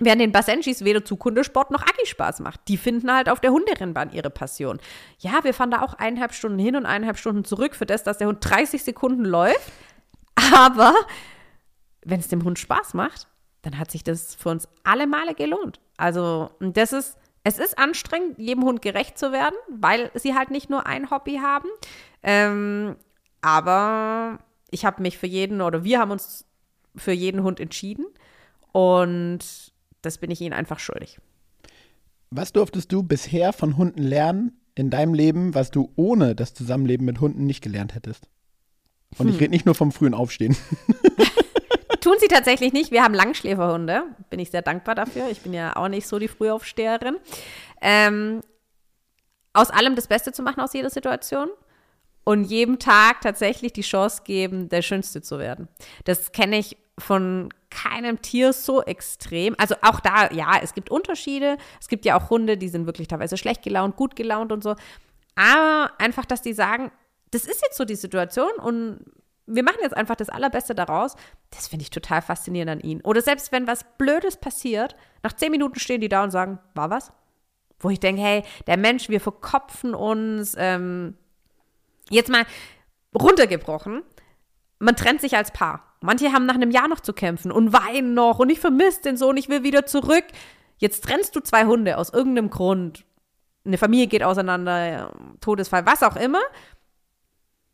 Während 0.00 0.20
den 0.20 0.30
Basenjis 0.30 0.84
weder 0.84 1.04
Zukundesport 1.04 1.72
noch 1.72 1.82
Aki 1.82 2.06
Spaß 2.06 2.38
macht. 2.40 2.60
Die 2.68 2.76
finden 2.76 3.12
halt 3.12 3.28
auf 3.28 3.40
der 3.40 3.50
Hunderennbahn 3.50 4.12
ihre 4.12 4.30
Passion. 4.30 4.78
Ja, 5.18 5.42
wir 5.42 5.52
fahren 5.52 5.72
da 5.72 5.82
auch 5.82 5.94
eineinhalb 5.94 6.34
Stunden 6.34 6.58
hin 6.60 6.76
und 6.76 6.86
eineinhalb 6.86 7.18
Stunden 7.18 7.44
zurück 7.44 7.74
für 7.74 7.86
das, 7.86 8.04
dass 8.04 8.18
der 8.18 8.28
Hund 8.28 8.38
30 8.40 8.84
Sekunden 8.84 9.24
läuft. 9.24 9.72
Aber 10.54 10.94
wenn 12.04 12.20
es 12.20 12.28
dem 12.28 12.44
Hund 12.44 12.60
Spaß 12.60 12.94
macht, 12.94 13.26
dann 13.68 13.78
hat 13.78 13.90
sich 13.90 14.02
das 14.02 14.34
für 14.34 14.48
uns 14.48 14.66
alle 14.82 15.06
Male 15.06 15.34
gelohnt. 15.34 15.78
Also, 15.98 16.50
das 16.60 16.94
ist, 16.94 17.18
es 17.44 17.58
ist 17.58 17.78
anstrengend, 17.78 18.38
jedem 18.38 18.64
Hund 18.64 18.80
gerecht 18.80 19.18
zu 19.18 19.30
werden, 19.30 19.56
weil 19.68 20.10
sie 20.14 20.34
halt 20.34 20.50
nicht 20.50 20.70
nur 20.70 20.86
ein 20.86 21.10
Hobby 21.10 21.36
haben. 21.42 21.68
Ähm, 22.22 22.96
aber 23.42 24.38
ich 24.70 24.86
habe 24.86 25.02
mich 25.02 25.18
für 25.18 25.26
jeden 25.26 25.60
oder 25.60 25.84
wir 25.84 25.98
haben 25.98 26.10
uns 26.10 26.46
für 26.96 27.12
jeden 27.12 27.42
Hund 27.42 27.60
entschieden. 27.60 28.06
Und 28.72 29.40
das 30.00 30.16
bin 30.16 30.30
ich 30.30 30.40
ihnen 30.40 30.54
einfach 30.54 30.78
schuldig. 30.78 31.18
Was 32.30 32.52
durftest 32.52 32.90
du 32.90 33.02
bisher 33.02 33.52
von 33.52 33.76
Hunden 33.76 34.02
lernen 34.02 34.60
in 34.74 34.88
deinem 34.88 35.12
Leben, 35.12 35.54
was 35.54 35.70
du 35.70 35.92
ohne 35.96 36.34
das 36.34 36.54
Zusammenleben 36.54 37.04
mit 37.04 37.20
Hunden 37.20 37.44
nicht 37.44 37.62
gelernt 37.62 37.94
hättest? 37.94 38.28
Und 39.18 39.26
hm. 39.26 39.34
ich 39.34 39.40
rede 39.40 39.50
nicht 39.50 39.66
nur 39.66 39.74
vom 39.74 39.92
frühen 39.92 40.14
Aufstehen. 40.14 40.56
Sie 42.28 42.34
tatsächlich 42.34 42.72
nicht. 42.72 42.90
Wir 42.90 43.02
haben 43.02 43.14
Langschläferhunde. 43.14 44.02
Bin 44.28 44.38
ich 44.38 44.50
sehr 44.50 44.62
dankbar 44.62 44.94
dafür. 44.94 45.28
Ich 45.30 45.40
bin 45.40 45.54
ja 45.54 45.76
auch 45.76 45.88
nicht 45.88 46.06
so 46.06 46.18
die 46.18 46.28
Frühaufsteherin. 46.28 47.16
Ähm, 47.80 48.42
aus 49.52 49.70
allem 49.70 49.96
das 49.96 50.06
Beste 50.06 50.32
zu 50.32 50.42
machen 50.42 50.60
aus 50.60 50.72
jeder 50.72 50.90
Situation 50.90 51.48
und 52.24 52.44
jedem 52.44 52.78
Tag 52.78 53.22
tatsächlich 53.22 53.72
die 53.72 53.82
Chance 53.82 54.22
geben, 54.24 54.68
der 54.68 54.82
Schönste 54.82 55.22
zu 55.22 55.38
werden. 55.38 55.68
Das 56.04 56.32
kenne 56.32 56.58
ich 56.58 56.76
von 56.98 57.48
keinem 57.70 58.20
Tier 58.20 58.52
so 58.52 58.82
extrem. 58.82 59.54
Also 59.58 59.76
auch 59.82 60.00
da, 60.00 60.30
ja, 60.30 60.58
es 60.62 60.74
gibt 60.74 60.90
Unterschiede. 60.90 61.56
Es 61.80 61.88
gibt 61.88 62.04
ja 62.04 62.18
auch 62.18 62.30
Hunde, 62.30 62.56
die 62.56 62.68
sind 62.68 62.86
wirklich 62.86 63.08
teilweise 63.08 63.36
schlecht 63.36 63.62
gelaunt, 63.62 63.96
gut 63.96 64.16
gelaunt 64.16 64.52
und 64.52 64.62
so. 64.62 64.74
Aber 65.34 65.92
einfach, 65.98 66.26
dass 66.26 66.42
die 66.42 66.52
sagen, 66.52 66.90
das 67.30 67.44
ist 67.44 67.62
jetzt 67.62 67.76
so 67.76 67.84
die 67.84 67.94
Situation 67.94 68.52
und 68.58 69.00
wir 69.48 69.62
machen 69.62 69.78
jetzt 69.82 69.96
einfach 69.96 70.16
das 70.16 70.28
Allerbeste 70.28 70.74
daraus. 70.74 71.16
Das 71.50 71.68
finde 71.68 71.82
ich 71.82 71.90
total 71.90 72.22
faszinierend 72.22 72.70
an 72.70 72.80
ihnen. 72.80 73.00
Oder 73.00 73.22
selbst 73.22 73.50
wenn 73.50 73.66
was 73.66 73.84
Blödes 73.96 74.36
passiert, 74.36 74.94
nach 75.22 75.32
zehn 75.32 75.50
Minuten 75.50 75.80
stehen 75.80 76.00
die 76.00 76.08
da 76.08 76.22
und 76.22 76.30
sagen, 76.30 76.58
war 76.74 76.90
was? 76.90 77.12
Wo 77.80 77.90
ich 77.90 78.00
denke, 78.00 78.22
hey, 78.22 78.44
der 78.66 78.76
Mensch, 78.76 79.08
wir 79.08 79.20
verkopfen 79.20 79.94
uns. 79.94 80.54
Ähm, 80.58 81.14
jetzt 82.10 82.30
mal 82.30 82.44
runtergebrochen. 83.14 84.02
Man 84.78 84.96
trennt 84.96 85.20
sich 85.20 85.36
als 85.36 85.52
Paar. 85.52 85.82
Manche 86.00 86.32
haben 86.32 86.46
nach 86.46 86.54
einem 86.54 86.70
Jahr 86.70 86.88
noch 86.88 87.00
zu 87.00 87.12
kämpfen 87.12 87.50
und 87.50 87.72
weinen 87.72 88.14
noch 88.14 88.38
und 88.38 88.50
ich 88.50 88.60
vermisse 88.60 89.02
den 89.02 89.16
Sohn, 89.16 89.36
ich 89.36 89.48
will 89.48 89.64
wieder 89.64 89.86
zurück. 89.86 90.24
Jetzt 90.76 91.02
trennst 91.02 91.34
du 91.34 91.40
zwei 91.40 91.64
Hunde 91.64 91.98
aus 91.98 92.12
irgendeinem 92.12 92.50
Grund. 92.50 93.04
Eine 93.64 93.78
Familie 93.78 94.06
geht 94.06 94.22
auseinander, 94.22 95.12
Todesfall, 95.40 95.84
was 95.86 96.04
auch 96.04 96.14
immer. 96.14 96.40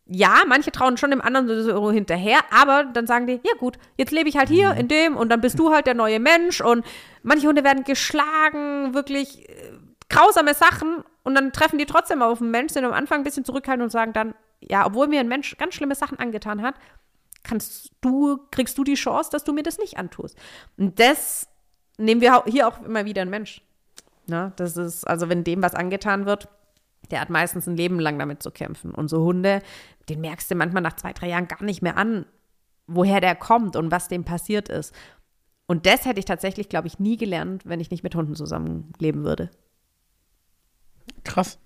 Ja, 0.06 0.42
manche 0.46 0.70
trauen 0.70 0.98
schon 0.98 1.10
dem 1.10 1.22
anderen 1.22 1.62
so 1.62 1.90
hinterher, 1.90 2.40
aber 2.50 2.84
dann 2.84 3.06
sagen 3.06 3.26
die, 3.26 3.40
ja 3.42 3.54
gut, 3.58 3.78
jetzt 3.96 4.12
lebe 4.12 4.28
ich 4.28 4.36
halt 4.36 4.50
hier 4.50 4.72
mhm. 4.72 4.80
in 4.80 4.88
dem 4.88 5.16
und 5.16 5.30
dann 5.30 5.40
bist 5.40 5.58
du 5.58 5.72
halt 5.72 5.86
der 5.86 5.94
neue 5.94 6.20
Mensch 6.20 6.60
und 6.60 6.84
manche 7.22 7.48
Hunde 7.48 7.64
werden 7.64 7.84
geschlagen, 7.84 8.92
wirklich 8.92 9.48
äh, 9.48 9.72
grausame 10.10 10.52
Sachen 10.52 11.04
und 11.22 11.34
dann 11.34 11.52
treffen 11.52 11.78
die 11.78 11.86
trotzdem 11.86 12.20
auf 12.20 12.42
einen 12.42 12.50
Mensch, 12.50 12.74
sind 12.74 12.84
am 12.84 12.92
Anfang 12.92 13.20
ein 13.20 13.24
bisschen 13.24 13.46
zurückhaltend 13.46 13.84
und 13.84 13.90
sagen 13.90 14.12
dann, 14.12 14.34
ja, 14.60 14.84
obwohl 14.86 15.08
mir 15.08 15.20
ein 15.20 15.28
Mensch 15.28 15.56
ganz 15.56 15.74
schlimme 15.74 15.94
Sachen 15.94 16.18
angetan 16.18 16.60
hat, 16.60 16.74
kannst 17.42 17.90
du, 18.02 18.38
kriegst 18.50 18.76
du 18.76 18.84
die 18.84 18.94
Chance, 18.94 19.30
dass 19.32 19.44
du 19.44 19.52
mir 19.52 19.62
das 19.62 19.78
nicht 19.78 19.96
antust. 19.96 20.36
Und 20.76 21.00
das 21.00 21.48
nehmen 21.96 22.20
wir 22.20 22.44
hier 22.46 22.68
auch 22.68 22.82
immer 22.82 23.04
wieder 23.04 23.22
ein 23.22 23.30
Mensch. 23.30 23.62
Na, 24.26 24.52
das 24.56 24.76
ist, 24.76 25.04
also 25.04 25.28
wenn 25.28 25.44
dem 25.44 25.62
was 25.62 25.74
angetan 25.74 26.26
wird, 26.26 26.48
der 27.10 27.20
hat 27.20 27.30
meistens 27.30 27.66
ein 27.66 27.76
Leben 27.76 27.98
lang 28.00 28.18
damit 28.18 28.42
zu 28.42 28.50
kämpfen. 28.50 28.92
Und 28.92 29.08
so 29.08 29.24
Hunde, 29.24 29.60
den 30.08 30.20
merkst 30.20 30.50
du 30.50 30.54
manchmal 30.54 30.82
nach 30.82 30.96
zwei, 30.96 31.12
drei 31.12 31.28
Jahren 31.28 31.48
gar 31.48 31.62
nicht 31.62 31.82
mehr 31.82 31.96
an, 31.96 32.26
woher 32.86 33.20
der 33.20 33.34
kommt 33.34 33.76
und 33.76 33.90
was 33.90 34.08
dem 34.08 34.24
passiert 34.24 34.68
ist. 34.68 34.94
Und 35.66 35.86
das 35.86 36.04
hätte 36.04 36.18
ich 36.18 36.26
tatsächlich, 36.26 36.68
glaube 36.68 36.88
ich, 36.88 36.98
nie 36.98 37.16
gelernt, 37.16 37.62
wenn 37.64 37.80
ich 37.80 37.90
nicht 37.90 38.02
mit 38.02 38.14
Hunden 38.14 38.34
zusammenleben 38.34 39.24
würde. 39.24 39.50
Krass. 41.24 41.58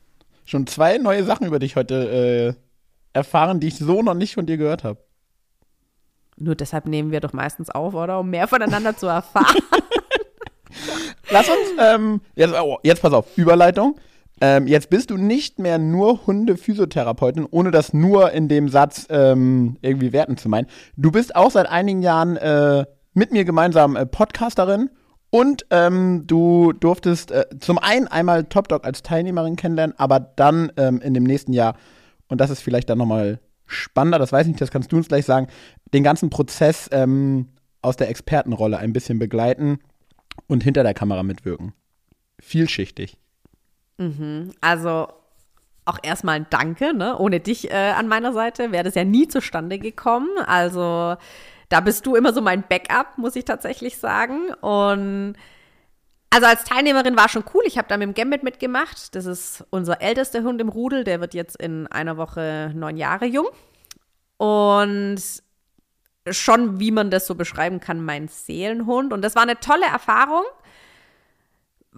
Schon 0.44 0.66
zwei 0.66 0.98
neue 0.98 1.24
Sachen 1.24 1.46
über 1.46 1.58
dich 1.58 1.76
heute 1.76 2.56
äh, 2.56 3.16
erfahren, 3.16 3.60
die 3.60 3.68
ich 3.68 3.78
so 3.78 4.02
noch 4.02 4.14
nicht 4.14 4.34
von 4.34 4.46
dir 4.46 4.56
gehört 4.56 4.84
habe. 4.84 5.00
Nur 6.36 6.54
deshalb 6.54 6.86
nehmen 6.86 7.10
wir 7.10 7.20
doch 7.20 7.32
meistens 7.32 7.68
auf, 7.68 7.94
oder? 7.94 8.20
Um 8.20 8.30
mehr 8.30 8.46
voneinander 8.46 8.96
zu 8.96 9.06
erfahren. 9.06 9.56
Lass 11.30 11.48
uns, 11.48 11.58
ähm, 11.80 12.20
jetzt, 12.36 12.54
oh, 12.54 12.78
jetzt 12.82 13.02
pass 13.02 13.12
auf, 13.12 13.36
Überleitung. 13.36 13.98
Ähm, 14.40 14.66
jetzt 14.66 14.90
bist 14.90 15.10
du 15.10 15.16
nicht 15.16 15.58
mehr 15.58 15.78
nur 15.78 16.26
Hunde-Physiotherapeutin, 16.26 17.46
ohne 17.50 17.70
das 17.70 17.92
nur 17.92 18.32
in 18.32 18.48
dem 18.48 18.68
Satz 18.68 19.06
ähm, 19.10 19.76
irgendwie 19.82 20.12
werten 20.12 20.36
zu 20.36 20.48
meinen. 20.48 20.68
Du 20.96 21.10
bist 21.10 21.34
auch 21.34 21.50
seit 21.50 21.68
einigen 21.68 22.02
Jahren 22.02 22.36
äh, 22.36 22.84
mit 23.14 23.32
mir 23.32 23.44
gemeinsam 23.44 23.96
äh, 23.96 24.06
Podcasterin 24.06 24.90
und 25.30 25.66
ähm, 25.70 26.24
du 26.26 26.72
durftest 26.72 27.30
äh, 27.30 27.46
zum 27.58 27.78
einen 27.78 28.08
einmal 28.08 28.44
Top 28.44 28.68
Dog 28.68 28.84
als 28.84 29.02
Teilnehmerin 29.02 29.56
kennenlernen, 29.56 29.98
aber 29.98 30.20
dann 30.20 30.72
ähm, 30.76 31.00
in 31.00 31.14
dem 31.14 31.24
nächsten 31.24 31.52
Jahr, 31.52 31.76
und 32.28 32.40
das 32.40 32.50
ist 32.50 32.62
vielleicht 32.62 32.88
dann 32.88 32.98
nochmal 32.98 33.40
spannender, 33.66 34.18
das 34.18 34.32
weiß 34.32 34.46
ich 34.46 34.52
nicht, 34.52 34.60
das 34.60 34.70
kannst 34.70 34.92
du 34.92 34.96
uns 34.96 35.08
gleich 35.08 35.26
sagen, 35.26 35.48
den 35.92 36.02
ganzen 36.02 36.30
Prozess 36.30 36.88
ähm, 36.92 37.48
aus 37.82 37.96
der 37.96 38.08
Expertenrolle 38.08 38.78
ein 38.78 38.92
bisschen 38.92 39.18
begleiten 39.18 39.80
und 40.46 40.62
hinter 40.62 40.82
der 40.82 40.94
Kamera 40.94 41.22
mitwirken. 41.22 41.72
Vielschichtig. 42.40 43.18
Mhm. 43.98 44.52
Also 44.60 45.08
auch 45.84 45.98
erstmal 46.02 46.36
ein 46.36 46.46
Danke, 46.50 46.94
ne? 46.94 47.18
Ohne 47.18 47.40
dich 47.40 47.70
äh, 47.70 47.92
an 47.96 48.08
meiner 48.08 48.32
Seite 48.32 48.72
wäre 48.72 48.84
das 48.84 48.94
ja 48.94 49.04
nie 49.04 49.28
zustande 49.28 49.78
gekommen. 49.78 50.28
Also 50.46 51.16
da 51.68 51.80
bist 51.80 52.06
du 52.06 52.14
immer 52.14 52.32
so 52.32 52.40
mein 52.40 52.64
Backup, 52.66 53.18
muss 53.18 53.36
ich 53.36 53.44
tatsächlich 53.44 53.98
sagen. 53.98 54.52
Und 54.60 55.34
also 56.30 56.46
als 56.46 56.64
Teilnehmerin 56.64 57.16
war 57.16 57.28
schon 57.28 57.44
cool. 57.54 57.62
Ich 57.66 57.78
habe 57.78 57.88
da 57.88 57.96
mit 57.96 58.06
dem 58.06 58.14
Gambit 58.14 58.42
mitgemacht. 58.42 59.14
Das 59.14 59.26
ist 59.26 59.64
unser 59.70 60.02
ältester 60.02 60.42
Hund 60.42 60.60
im 60.60 60.68
Rudel. 60.68 61.04
Der 61.04 61.20
wird 61.20 61.34
jetzt 61.34 61.56
in 61.56 61.86
einer 61.86 62.16
Woche 62.16 62.70
neun 62.74 62.96
Jahre 62.96 63.24
jung. 63.24 63.48
Und 64.36 65.20
schon, 66.30 66.80
wie 66.80 66.90
man 66.90 67.10
das 67.10 67.26
so 67.26 67.34
beschreiben 67.34 67.80
kann, 67.80 68.04
mein 68.04 68.28
Seelenhund. 68.28 69.12
Und 69.12 69.22
das 69.22 69.34
war 69.34 69.42
eine 69.42 69.58
tolle 69.58 69.86
Erfahrung. 69.86 70.44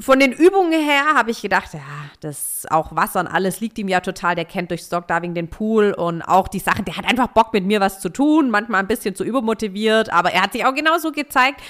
Von 0.01 0.19
den 0.19 0.33
Übungen 0.33 0.73
her 0.73 1.15
habe 1.15 1.31
ich 1.31 1.43
gedacht, 1.43 1.75
ja, 1.75 1.81
das 2.21 2.67
auch 2.71 2.97
Wasser 2.97 3.21
und 3.21 3.27
alles 3.27 3.61
liegt 3.61 3.79
ihm 3.79 3.89
ja 3.89 4.01
total. 4.01 4.35
Der 4.35 4.47
kennt 4.47 4.71
durch 4.71 4.81
Stockdiving 4.81 5.35
den 5.35 5.49
Pool 5.49 5.93
und 5.93 6.23
auch 6.23 6.49
die 6.49 6.59
Sachen. 6.59 6.87
Der 6.87 6.97
hat 6.97 7.05
einfach 7.05 7.29
Bock 7.29 7.53
mit 7.53 7.67
mir 7.67 7.81
was 7.81 8.01
zu 8.01 8.09
tun, 8.09 8.49
manchmal 8.49 8.81
ein 8.81 8.87
bisschen 8.87 9.15
zu 9.15 9.25
übermotiviert, 9.25 10.11
aber 10.11 10.33
er 10.33 10.43
hat 10.43 10.53
sich 10.53 10.65
auch 10.65 10.75
genauso 10.75 11.13
gezeigt, 11.13 11.61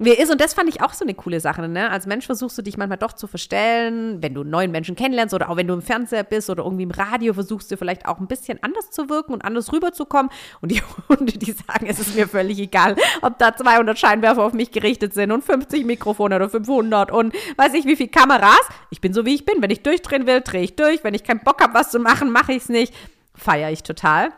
Wer 0.00 0.20
ist, 0.20 0.30
und 0.30 0.40
das 0.40 0.54
fand 0.54 0.68
ich 0.68 0.80
auch 0.80 0.92
so 0.92 1.04
eine 1.04 1.14
coole 1.14 1.40
Sache, 1.40 1.66
ne? 1.66 1.90
Als 1.90 2.06
Mensch 2.06 2.24
versuchst 2.24 2.56
du 2.56 2.62
dich 2.62 2.76
manchmal 2.76 2.98
doch 2.98 3.12
zu 3.12 3.26
verstellen, 3.26 4.22
wenn 4.22 4.32
du 4.32 4.42
einen 4.42 4.50
neuen 4.50 4.70
Menschen 4.70 4.94
kennenlernst 4.94 5.34
oder 5.34 5.50
auch 5.50 5.56
wenn 5.56 5.66
du 5.66 5.74
im 5.74 5.82
Fernseher 5.82 6.22
bist 6.22 6.48
oder 6.50 6.62
irgendwie 6.62 6.84
im 6.84 6.92
Radio 6.92 7.34
versuchst 7.34 7.68
du 7.72 7.76
vielleicht 7.76 8.06
auch 8.06 8.20
ein 8.20 8.28
bisschen 8.28 8.62
anders 8.62 8.92
zu 8.92 9.10
wirken 9.10 9.32
und 9.32 9.44
anders 9.44 9.72
rüberzukommen. 9.72 10.30
Und 10.60 10.70
die 10.70 10.80
Hunde, 11.08 11.32
die 11.32 11.50
sagen, 11.50 11.86
es 11.88 11.98
ist 11.98 12.14
mir 12.14 12.28
völlig 12.28 12.60
egal, 12.60 12.94
ob 13.22 13.38
da 13.38 13.56
200 13.56 13.98
Scheinwerfer 13.98 14.44
auf 14.44 14.52
mich 14.52 14.70
gerichtet 14.70 15.14
sind 15.14 15.32
und 15.32 15.42
50 15.42 15.84
Mikrofone 15.84 16.36
oder 16.36 16.48
500 16.48 17.10
und 17.10 17.34
weiß 17.56 17.74
ich 17.74 17.84
wie 17.84 17.96
viele 17.96 18.10
Kameras. 18.10 18.68
Ich 18.90 19.00
bin 19.00 19.12
so, 19.12 19.26
wie 19.26 19.34
ich 19.34 19.44
bin. 19.44 19.60
Wenn 19.60 19.70
ich 19.70 19.82
durchdrehen 19.82 20.28
will, 20.28 20.42
drehe 20.42 20.62
ich 20.62 20.76
durch. 20.76 21.02
Wenn 21.02 21.14
ich 21.14 21.24
keinen 21.24 21.40
Bock 21.40 21.60
habe, 21.60 21.74
was 21.74 21.90
zu 21.90 21.98
machen, 21.98 22.30
mache 22.30 22.52
ich 22.52 22.58
es 22.58 22.68
nicht. 22.68 22.94
Feiere 23.34 23.72
ich 23.72 23.82
total. 23.82 24.30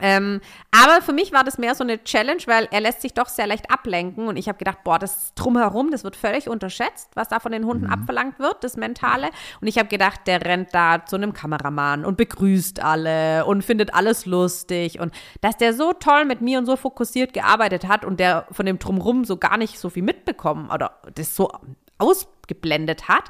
Ähm, 0.00 0.40
aber 0.70 1.02
für 1.02 1.12
mich 1.12 1.32
war 1.32 1.44
das 1.44 1.58
mehr 1.58 1.74
so 1.74 1.84
eine 1.84 2.02
Challenge, 2.02 2.42
weil 2.46 2.68
er 2.70 2.80
lässt 2.80 3.02
sich 3.02 3.14
doch 3.14 3.28
sehr 3.28 3.46
leicht 3.46 3.70
ablenken 3.70 4.28
und 4.28 4.36
ich 4.36 4.48
habe 4.48 4.58
gedacht, 4.58 4.84
boah, 4.84 4.98
das 4.98 5.34
drumherum, 5.34 5.90
das 5.90 6.04
wird 6.04 6.16
völlig 6.16 6.48
unterschätzt, 6.48 7.10
was 7.14 7.28
da 7.28 7.40
von 7.40 7.52
den 7.52 7.64
Hunden 7.64 7.86
mhm. 7.86 7.92
abverlangt 7.92 8.38
wird, 8.38 8.62
das 8.62 8.76
Mentale. 8.76 9.30
Und 9.60 9.68
ich 9.68 9.78
habe 9.78 9.88
gedacht, 9.88 10.20
der 10.26 10.44
rennt 10.44 10.74
da 10.74 11.04
zu 11.04 11.16
einem 11.16 11.32
Kameramann 11.32 12.04
und 12.04 12.16
begrüßt 12.16 12.80
alle 12.80 13.44
und 13.44 13.64
findet 13.64 13.94
alles 13.94 14.26
lustig 14.26 15.00
und 15.00 15.12
dass 15.40 15.56
der 15.56 15.74
so 15.74 15.92
toll 15.92 16.24
mit 16.24 16.40
mir 16.40 16.58
und 16.58 16.66
so 16.66 16.76
fokussiert 16.76 17.32
gearbeitet 17.32 17.86
hat 17.88 18.04
und 18.04 18.20
der 18.20 18.46
von 18.50 18.66
dem 18.66 18.78
drumherum 18.78 19.24
so 19.24 19.36
gar 19.36 19.56
nicht 19.56 19.78
so 19.78 19.90
viel 19.90 20.02
mitbekommen 20.02 20.70
oder 20.70 20.98
das 21.14 21.34
so 21.34 21.50
ausgeblendet 21.98 23.08
hat. 23.08 23.24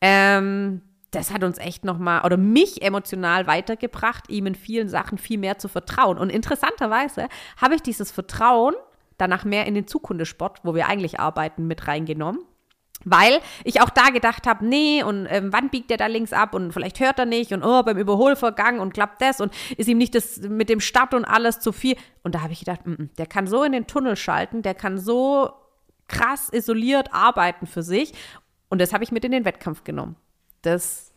Ähm, 0.00 0.82
das 1.10 1.32
hat 1.32 1.42
uns 1.42 1.58
echt 1.58 1.84
nochmal 1.84 2.24
oder 2.24 2.36
mich 2.36 2.82
emotional 2.82 3.46
weitergebracht, 3.46 4.28
ihm 4.28 4.46
in 4.46 4.54
vielen 4.54 4.88
Sachen 4.88 5.18
viel 5.18 5.38
mehr 5.38 5.58
zu 5.58 5.68
vertrauen. 5.68 6.18
Und 6.18 6.30
interessanterweise 6.30 7.28
habe 7.56 7.74
ich 7.76 7.82
dieses 7.82 8.10
Vertrauen 8.10 8.74
danach 9.16 9.44
mehr 9.44 9.66
in 9.66 9.74
den 9.74 9.86
Zukunftssport, 9.86 10.60
wo 10.64 10.74
wir 10.74 10.86
eigentlich 10.86 11.18
arbeiten, 11.18 11.66
mit 11.66 11.88
reingenommen. 11.88 12.40
Weil 13.04 13.40
ich 13.62 13.80
auch 13.80 13.90
da 13.90 14.08
gedacht 14.10 14.46
habe, 14.46 14.66
nee, 14.66 15.04
und 15.04 15.26
ähm, 15.30 15.52
wann 15.52 15.70
biegt 15.70 15.88
der 15.88 15.98
da 15.98 16.06
links 16.06 16.32
ab 16.32 16.52
und 16.52 16.72
vielleicht 16.72 16.98
hört 16.98 17.20
er 17.20 17.26
nicht 17.26 17.52
und 17.52 17.62
oh, 17.62 17.82
beim 17.84 17.96
Überholvorgang 17.96 18.80
und 18.80 18.92
klappt 18.92 19.22
das 19.22 19.40
und 19.40 19.54
ist 19.76 19.88
ihm 19.88 19.98
nicht 19.98 20.16
das 20.16 20.38
mit 20.38 20.68
dem 20.68 20.80
Start 20.80 21.14
und 21.14 21.24
alles 21.24 21.60
zu 21.60 21.70
viel. 21.70 21.96
Und 22.24 22.34
da 22.34 22.42
habe 22.42 22.52
ich 22.52 22.58
gedacht, 22.58 22.80
m 22.84 22.94
-m, 22.94 23.08
der 23.16 23.26
kann 23.26 23.46
so 23.46 23.62
in 23.62 23.70
den 23.70 23.86
Tunnel 23.86 24.16
schalten, 24.16 24.62
der 24.62 24.74
kann 24.74 24.98
so 24.98 25.52
krass 26.08 26.48
isoliert 26.52 27.14
arbeiten 27.14 27.66
für 27.66 27.82
sich. 27.82 28.14
Und 28.68 28.80
das 28.80 28.92
habe 28.92 29.04
ich 29.04 29.12
mit 29.12 29.24
in 29.24 29.30
den 29.30 29.44
Wettkampf 29.44 29.84
genommen. 29.84 30.16
Das 30.62 31.12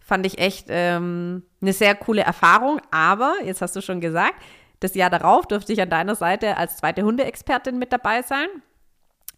fand 0.00 0.24
ich 0.26 0.38
echt 0.38 0.66
ähm, 0.70 1.42
eine 1.60 1.72
sehr 1.72 1.94
coole 1.94 2.22
Erfahrung. 2.22 2.80
Aber, 2.90 3.34
jetzt 3.44 3.60
hast 3.62 3.76
du 3.76 3.82
schon 3.82 4.00
gesagt, 4.00 4.36
das 4.80 4.94
Jahr 4.94 5.10
darauf 5.10 5.46
durfte 5.46 5.72
ich 5.72 5.80
an 5.82 5.90
deiner 5.90 6.14
Seite 6.14 6.56
als 6.56 6.76
zweite 6.76 7.02
Hundeexpertin 7.02 7.78
mit 7.78 7.92
dabei 7.92 8.22
sein. 8.22 8.48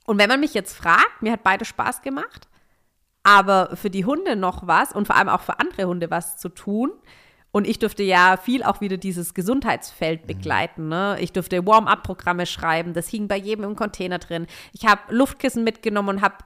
Und 0.06 0.18
wenn 0.18 0.28
man 0.28 0.40
mich 0.40 0.54
jetzt 0.54 0.76
fragt, 0.76 1.22
mir 1.22 1.32
hat 1.32 1.42
beide 1.42 1.64
Spaß 1.64 2.02
gemacht, 2.02 2.48
aber 3.22 3.76
für 3.76 3.90
die 3.90 4.04
Hunde 4.04 4.36
noch 4.36 4.66
was 4.66 4.92
und 4.92 5.06
vor 5.06 5.16
allem 5.16 5.28
auch 5.28 5.42
für 5.42 5.58
andere 5.58 5.86
Hunde 5.86 6.10
was 6.10 6.36
zu 6.36 6.48
tun. 6.48 6.92
Und 7.52 7.66
ich 7.66 7.78
durfte 7.80 8.02
ja 8.04 8.36
viel 8.36 8.62
auch 8.62 8.80
wieder 8.80 8.96
dieses 8.96 9.34
Gesundheitsfeld 9.34 10.26
begleiten. 10.26 10.88
Ne? 10.88 11.16
Ich 11.20 11.32
durfte 11.32 11.66
Warm-up-Programme 11.66 12.46
schreiben, 12.46 12.94
das 12.94 13.08
hing 13.08 13.26
bei 13.26 13.36
jedem 13.36 13.64
im 13.64 13.76
Container 13.76 14.18
drin. 14.18 14.46
Ich 14.72 14.86
habe 14.86 15.00
Luftkissen 15.08 15.64
mitgenommen 15.64 16.16
und 16.16 16.22
habe 16.22 16.36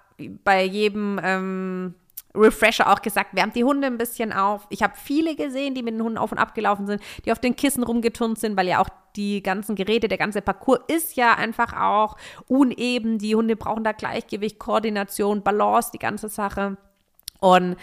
bei 0.45 0.65
jedem 0.65 1.21
ähm, 1.23 1.95
Refresher 2.35 2.93
auch 2.93 3.01
gesagt, 3.01 3.37
wärmt 3.37 3.55
die 3.55 3.65
Hunde 3.65 3.87
ein 3.87 3.99
bisschen 3.99 4.33
auf. 4.33 4.67
Ich 4.71 4.83
habe 4.83 4.95
viele 4.97 5.37
gesehen, 5.37 5.75
die 5.75 5.83
mit 5.83 5.95
den 5.95 6.03
Hunden 6.03 6.19
auf 6.19 6.33
und 6.33 6.39
ab 6.39 6.55
gelaufen 6.55 6.87
sind, 6.87 7.01
die 7.25 7.31
auf 7.31 7.39
den 7.39 7.55
Kissen 7.55 7.85
rumgeturnt 7.85 8.39
sind, 8.39 8.57
weil 8.57 8.67
ja 8.67 8.81
auch 8.81 8.89
die 9.15 9.43
ganzen 9.43 9.77
Geräte, 9.77 10.09
der 10.09 10.19
ganze 10.19 10.43
Parcours 10.43 10.81
ist 10.89 11.15
ja 11.15 11.35
einfach 11.35 11.73
auch 11.81 12.17
uneben. 12.49 13.19
Die 13.19 13.37
Hunde 13.37 13.55
brauchen 13.55 13.85
da 13.85 13.93
Gleichgewicht, 13.93 14.59
Koordination, 14.59 15.43
Balance, 15.43 15.91
die 15.93 16.01
ganze 16.01 16.29
Sache. 16.29 16.77
Und 17.39 17.77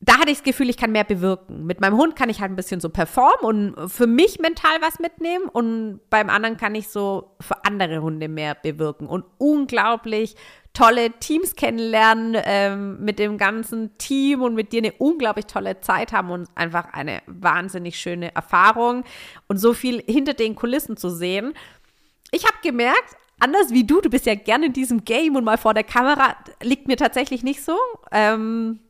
da 0.00 0.18
hatte 0.18 0.30
ich 0.30 0.38
das 0.38 0.44
Gefühl, 0.44 0.70
ich 0.70 0.76
kann 0.76 0.92
mehr 0.92 1.04
bewirken. 1.04 1.66
Mit 1.66 1.80
meinem 1.80 1.96
Hund 1.96 2.16
kann 2.16 2.28
ich 2.28 2.40
halt 2.40 2.52
ein 2.52 2.56
bisschen 2.56 2.80
so 2.80 2.90
performen 2.90 3.74
und 3.74 3.88
für 3.90 4.06
mich 4.06 4.38
mental 4.38 4.80
was 4.80 4.98
mitnehmen 4.98 5.46
und 5.46 6.00
beim 6.10 6.28
anderen 6.30 6.56
kann 6.56 6.74
ich 6.74 6.88
so 6.88 7.36
für 7.40 7.64
andere 7.64 8.02
Hunde 8.02 8.28
mehr 8.28 8.54
bewirken 8.54 9.06
und 9.06 9.24
unglaublich 9.38 10.36
tolle 10.76 11.10
Teams 11.12 11.56
kennenlernen, 11.56 12.36
ähm, 12.44 13.02
mit 13.02 13.18
dem 13.18 13.38
ganzen 13.38 13.96
Team 13.96 14.42
und 14.42 14.54
mit 14.54 14.72
dir 14.72 14.78
eine 14.78 14.92
unglaublich 14.92 15.46
tolle 15.46 15.80
Zeit 15.80 16.12
haben 16.12 16.30
und 16.30 16.48
einfach 16.54 16.92
eine 16.92 17.22
wahnsinnig 17.26 17.98
schöne 17.98 18.34
Erfahrung 18.34 19.04
und 19.48 19.56
so 19.56 19.72
viel 19.72 20.02
hinter 20.06 20.34
den 20.34 20.54
Kulissen 20.54 20.98
zu 20.98 21.08
sehen. 21.08 21.54
Ich 22.30 22.44
habe 22.44 22.56
gemerkt, 22.62 23.16
anders 23.40 23.70
wie 23.70 23.84
du, 23.84 24.02
du 24.02 24.10
bist 24.10 24.26
ja 24.26 24.34
gerne 24.34 24.66
in 24.66 24.74
diesem 24.74 25.04
Game 25.04 25.34
und 25.36 25.44
mal 25.44 25.56
vor 25.56 25.72
der 25.72 25.84
Kamera, 25.84 26.36
liegt 26.62 26.88
mir 26.88 26.98
tatsächlich 26.98 27.42
nicht 27.42 27.64
so. 27.64 27.78
Ähm, 28.12 28.80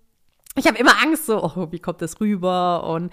ich 0.57 0.66
habe 0.66 0.78
immer 0.78 1.01
Angst, 1.01 1.26
so, 1.26 1.45
oh, 1.45 1.68
wie 1.70 1.78
kommt 1.78 2.03
das 2.03 2.20
rüber? 2.20 2.84
Und 2.89 3.12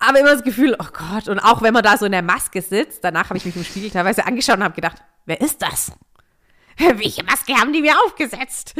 habe 0.00 0.20
immer 0.20 0.32
das 0.32 0.42
Gefühl, 0.42 0.74
oh 0.78 0.88
Gott. 0.92 1.28
Und 1.28 1.38
auch 1.40 1.60
wenn 1.60 1.74
man 1.74 1.82
da 1.82 1.98
so 1.98 2.06
in 2.06 2.12
der 2.12 2.22
Maske 2.22 2.62
sitzt, 2.62 3.04
danach 3.04 3.28
habe 3.28 3.36
ich 3.36 3.44
mich 3.44 3.56
im 3.56 3.64
Spiegel 3.64 3.90
teilweise 3.90 4.24
angeschaut 4.24 4.56
und 4.56 4.64
habe 4.64 4.74
gedacht, 4.74 5.02
wer 5.26 5.40
ist 5.40 5.60
das? 5.60 5.92
Welche 6.96 7.22
Maske 7.24 7.54
haben 7.54 7.72
die 7.72 7.82
mir 7.82 7.94
aufgesetzt? 8.04 8.74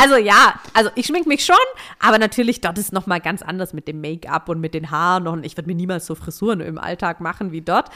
Also 0.00 0.16
ja, 0.16 0.60
also 0.72 0.90
ich 0.94 1.06
schmink 1.06 1.26
mich 1.26 1.44
schon, 1.44 1.56
aber 2.00 2.18
natürlich 2.18 2.60
dort 2.60 2.78
ist 2.78 2.92
noch 2.92 3.06
mal 3.06 3.20
ganz 3.20 3.42
anders 3.42 3.72
mit 3.72 3.86
dem 3.86 4.00
Make-up 4.00 4.48
und 4.48 4.60
mit 4.60 4.74
den 4.74 4.90
Haaren 4.90 5.28
und 5.28 5.46
ich 5.46 5.56
würde 5.56 5.68
mir 5.68 5.76
niemals 5.76 6.06
so 6.06 6.14
Frisuren 6.14 6.60
im 6.60 6.78
Alltag 6.78 7.20
machen 7.20 7.52
wie 7.52 7.60
dort. 7.60 7.90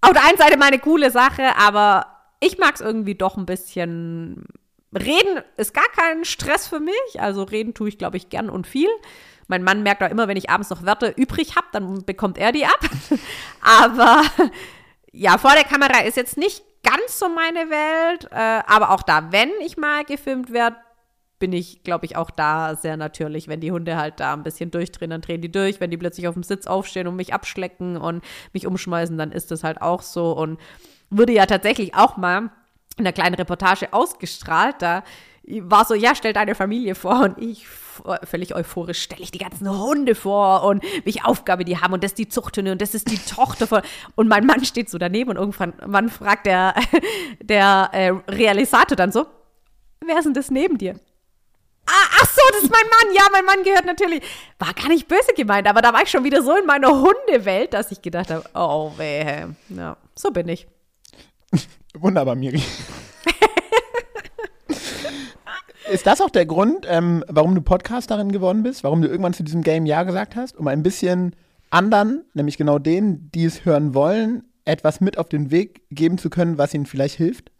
Auf 0.00 0.12
der 0.12 0.24
einen 0.24 0.36
Seite 0.36 0.58
meine 0.58 0.78
coole 0.78 1.10
Sache, 1.10 1.56
aber 1.56 2.06
ich 2.40 2.58
mag 2.58 2.74
es 2.74 2.80
irgendwie 2.80 3.14
doch 3.14 3.36
ein 3.36 3.46
bisschen. 3.46 4.44
Reden 4.94 5.42
ist 5.56 5.72
gar 5.72 5.88
kein 5.96 6.26
Stress 6.26 6.66
für 6.66 6.80
mich, 6.80 7.20
also 7.20 7.44
reden 7.44 7.72
tue 7.72 7.88
ich 7.88 7.96
glaube 7.96 8.18
ich 8.18 8.28
gern 8.28 8.50
und 8.50 8.66
viel. 8.66 8.90
Mein 9.48 9.62
Mann 9.62 9.82
merkt 9.82 10.02
auch 10.02 10.10
immer, 10.10 10.28
wenn 10.28 10.36
ich 10.36 10.50
abends 10.50 10.70
noch 10.70 10.84
Wörter 10.84 11.16
übrig 11.16 11.56
habe, 11.56 11.66
dann 11.72 12.04
bekommt 12.04 12.36
er 12.36 12.52
die 12.52 12.66
ab. 12.66 12.80
aber 13.62 14.22
ja, 15.12 15.38
vor 15.38 15.52
der 15.52 15.64
Kamera 15.64 16.00
ist 16.00 16.16
jetzt 16.16 16.36
nicht 16.36 16.62
ganz 16.82 17.18
so 17.18 17.28
meine 17.28 17.70
Welt, 17.70 18.28
äh, 18.30 18.62
aber 18.66 18.90
auch 18.90 19.02
da, 19.02 19.32
wenn 19.32 19.50
ich 19.64 19.76
mal 19.76 20.04
gefilmt 20.04 20.52
werde, 20.52 20.76
bin 21.38 21.52
ich, 21.52 21.82
glaube 21.82 22.06
ich, 22.06 22.16
auch 22.16 22.30
da 22.30 22.76
sehr 22.76 22.96
natürlich. 22.96 23.48
Wenn 23.48 23.58
die 23.58 23.72
Hunde 23.72 23.96
halt 23.96 24.20
da 24.20 24.32
ein 24.32 24.44
bisschen 24.44 24.70
durchdrehen, 24.70 25.10
dann 25.10 25.22
drehen 25.22 25.40
die 25.40 25.50
durch. 25.50 25.80
Wenn 25.80 25.90
die 25.90 25.96
plötzlich 25.96 26.28
auf 26.28 26.34
dem 26.34 26.44
Sitz 26.44 26.68
aufstehen 26.68 27.08
und 27.08 27.16
mich 27.16 27.34
abschlecken 27.34 27.96
und 27.96 28.22
mich 28.52 28.64
umschmeißen, 28.64 29.18
dann 29.18 29.32
ist 29.32 29.50
das 29.50 29.64
halt 29.64 29.82
auch 29.82 30.02
so. 30.02 30.30
Und 30.30 30.60
wurde 31.10 31.32
ja 31.32 31.46
tatsächlich 31.46 31.96
auch 31.96 32.16
mal 32.16 32.50
in 32.96 33.04
einer 33.04 33.12
kleinen 33.12 33.34
Reportage 33.34 33.92
ausgestrahlt. 33.92 34.76
Da 34.78 35.02
war 35.62 35.84
so, 35.84 35.94
ja, 35.94 36.14
stell 36.14 36.32
deine 36.32 36.54
Familie 36.54 36.94
vor. 36.94 37.24
Und 37.24 37.38
ich 37.38 37.66
völlig 38.24 38.54
euphorisch 38.54 39.02
stelle 39.02 39.22
ich 39.22 39.30
die 39.30 39.38
ganzen 39.38 39.68
Hunde 39.68 40.14
vor 40.14 40.64
und 40.64 40.84
welche 41.04 41.24
Aufgabe 41.24 41.64
die 41.64 41.78
haben. 41.78 41.92
Und 41.92 42.04
das 42.04 42.12
ist 42.12 42.18
die 42.18 42.28
Zuchthunde 42.28 42.72
und 42.72 42.82
das 42.82 42.94
ist 42.94 43.10
die 43.10 43.18
Tochter 43.18 43.66
von. 43.66 43.82
Und 44.14 44.28
mein 44.28 44.46
Mann 44.46 44.64
steht 44.64 44.88
so 44.90 44.98
daneben 44.98 45.30
und 45.30 45.36
irgendwann 45.36 46.08
fragt 46.08 46.46
der, 46.46 46.74
der 47.42 47.90
äh, 47.92 48.08
Realisator 48.28 48.96
dann 48.96 49.12
so, 49.12 49.26
wer 50.00 50.18
ist 50.18 50.24
denn 50.24 50.34
das 50.34 50.50
neben 50.50 50.78
dir? 50.78 50.98
Ah, 51.86 52.08
ach 52.20 52.30
so, 52.30 52.40
das 52.52 52.62
ist 52.62 52.70
mein 52.70 52.84
Mann. 52.84 53.14
Ja, 53.14 53.22
mein 53.32 53.44
Mann 53.44 53.64
gehört 53.64 53.84
natürlich. 53.84 54.22
War 54.58 54.72
gar 54.72 54.88
nicht 54.88 55.08
böse 55.08 55.32
gemeint, 55.36 55.66
aber 55.66 55.82
da 55.82 55.92
war 55.92 56.02
ich 56.02 56.10
schon 56.10 56.24
wieder 56.24 56.42
so 56.42 56.56
in 56.56 56.64
meiner 56.64 56.90
Hundewelt, 56.90 57.74
dass 57.74 57.90
ich 57.90 58.00
gedacht 58.00 58.30
habe, 58.30 58.44
oh 58.54 58.92
weh. 58.96 59.46
Ja, 59.68 59.96
so 60.14 60.30
bin 60.30 60.48
ich. 60.48 60.66
Wunderbar, 61.94 62.34
Miri. 62.34 62.62
Ist 65.92 66.06
das 66.06 66.22
auch 66.22 66.30
der 66.30 66.46
Grund, 66.46 66.86
ähm, 66.88 67.22
warum 67.28 67.54
du 67.54 67.60
Podcasterin 67.60 68.32
geworden 68.32 68.62
bist? 68.62 68.82
Warum 68.82 69.02
du 69.02 69.08
irgendwann 69.08 69.34
zu 69.34 69.42
diesem 69.42 69.62
Game 69.62 69.84
Ja 69.84 70.04
gesagt 70.04 70.36
hast? 70.36 70.56
Um 70.56 70.66
ein 70.66 70.82
bisschen 70.82 71.36
anderen, 71.68 72.24
nämlich 72.32 72.56
genau 72.56 72.78
denen, 72.78 73.30
die 73.32 73.44
es 73.44 73.66
hören 73.66 73.92
wollen, 73.92 74.44
etwas 74.64 75.02
mit 75.02 75.18
auf 75.18 75.28
den 75.28 75.50
Weg 75.50 75.82
geben 75.90 76.16
zu 76.16 76.30
können, 76.30 76.56
was 76.56 76.72
ihnen 76.72 76.86
vielleicht 76.86 77.16
hilft? 77.16 77.52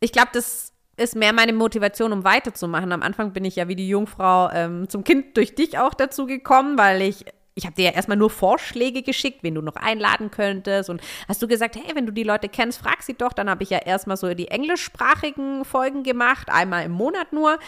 Ich 0.00 0.12
glaube, 0.12 0.28
das 0.34 0.74
ist 0.98 1.16
mehr 1.16 1.32
meine 1.32 1.54
Motivation, 1.54 2.12
um 2.12 2.22
weiterzumachen. 2.22 2.92
Am 2.92 3.02
Anfang 3.02 3.32
bin 3.32 3.46
ich 3.46 3.56
ja 3.56 3.66
wie 3.66 3.76
die 3.76 3.88
Jungfrau 3.88 4.50
ähm, 4.50 4.86
zum 4.90 5.02
Kind 5.02 5.38
durch 5.38 5.54
dich 5.54 5.78
auch 5.78 5.94
dazu 5.94 6.26
gekommen, 6.26 6.76
weil 6.76 7.00
ich 7.00 7.24
ich 7.60 7.66
habe 7.66 7.76
dir 7.76 7.84
ja 7.84 7.90
erstmal 7.90 8.16
nur 8.16 8.30
Vorschläge 8.30 9.02
geschickt, 9.02 9.42
wen 9.42 9.54
du 9.54 9.60
noch 9.60 9.76
einladen 9.76 10.30
könntest. 10.30 10.88
Und 10.88 11.02
hast 11.28 11.42
du 11.42 11.46
gesagt, 11.46 11.76
hey, 11.76 11.94
wenn 11.94 12.06
du 12.06 12.12
die 12.12 12.22
Leute 12.22 12.48
kennst, 12.48 12.80
frag 12.80 13.02
sie 13.02 13.12
doch. 13.12 13.34
Dann 13.34 13.50
habe 13.50 13.62
ich 13.62 13.68
ja 13.68 13.78
erstmal 13.78 14.16
so 14.16 14.32
die 14.32 14.48
englischsprachigen 14.48 15.66
Folgen 15.66 16.02
gemacht, 16.02 16.48
einmal 16.50 16.86
im 16.86 16.92
Monat 16.92 17.34
nur. 17.34 17.58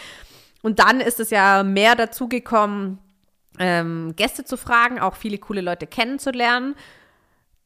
Und 0.63 0.79
dann 0.79 0.99
ist 0.99 1.19
es 1.19 1.29
ja 1.29 1.61
mehr 1.61 1.95
dazu 1.95 2.27
gekommen, 2.27 2.97
ähm, 3.59 4.15
Gäste 4.15 4.43
zu 4.43 4.57
fragen, 4.57 4.99
auch 4.99 5.15
viele 5.15 5.37
coole 5.37 5.61
Leute 5.61 5.85
kennenzulernen. 5.85 6.73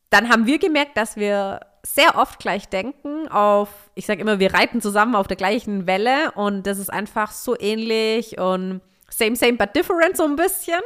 Dann 0.09 0.28
haben 0.28 0.47
wir 0.47 0.59
gemerkt, 0.59 0.97
dass 0.97 1.15
wir 1.15 1.61
sehr 1.84 2.17
oft 2.17 2.39
gleich 2.39 2.67
denken 2.67 3.30
auf, 3.30 3.69
ich 3.95 4.05
sage 4.05 4.19
immer, 4.19 4.39
wir 4.39 4.53
reiten 4.53 4.82
zusammen 4.82 5.15
auf 5.15 5.28
der 5.28 5.38
gleichen 5.38 5.88
Welle 5.88 6.32
und 6.34 6.67
das 6.67 6.78
ist 6.78 6.91
einfach 6.91 7.32
so 7.32 7.57
ähnlich 7.57 8.38
und 8.38 8.82
same, 9.10 9.36
same, 9.36 9.53
but 9.53 9.76
different 9.76 10.18
so 10.18 10.24
ein 10.24 10.36
bisschen. 10.36 10.82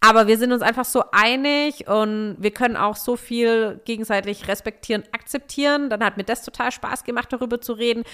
Aber 0.00 0.26
wir 0.26 0.36
sind 0.38 0.52
uns 0.52 0.62
einfach 0.62 0.84
so 0.84 1.04
einig 1.12 1.88
und 1.88 2.36
wir 2.38 2.50
können 2.50 2.76
auch 2.76 2.96
so 2.96 3.16
viel 3.16 3.80
gegenseitig 3.84 4.48
respektieren, 4.48 5.02
akzeptieren. 5.12 5.88
Dann 5.88 6.04
hat 6.04 6.16
mir 6.16 6.24
das 6.24 6.44
total 6.44 6.72
Spaß 6.72 7.04
gemacht, 7.04 7.32
darüber 7.32 7.60
zu 7.60 7.72
reden. 7.72 8.04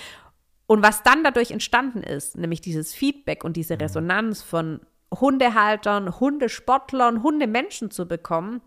Und 0.67 0.85
was 0.85 1.03
dann 1.03 1.25
dadurch 1.25 1.51
entstanden 1.51 2.03
ist, 2.03 2.39
nämlich 2.39 2.61
dieses 2.61 2.95
Feedback 2.95 3.43
und 3.43 3.57
diese 3.57 3.75
mhm. 3.75 3.81
Resonanz 3.81 4.43
von 4.43 4.81
Hundehaltern, 5.13 6.21
Hundesportlern, 6.21 7.25
Hundemenschen 7.25 7.91
zu 7.91 8.07
bekommen, 8.07 8.61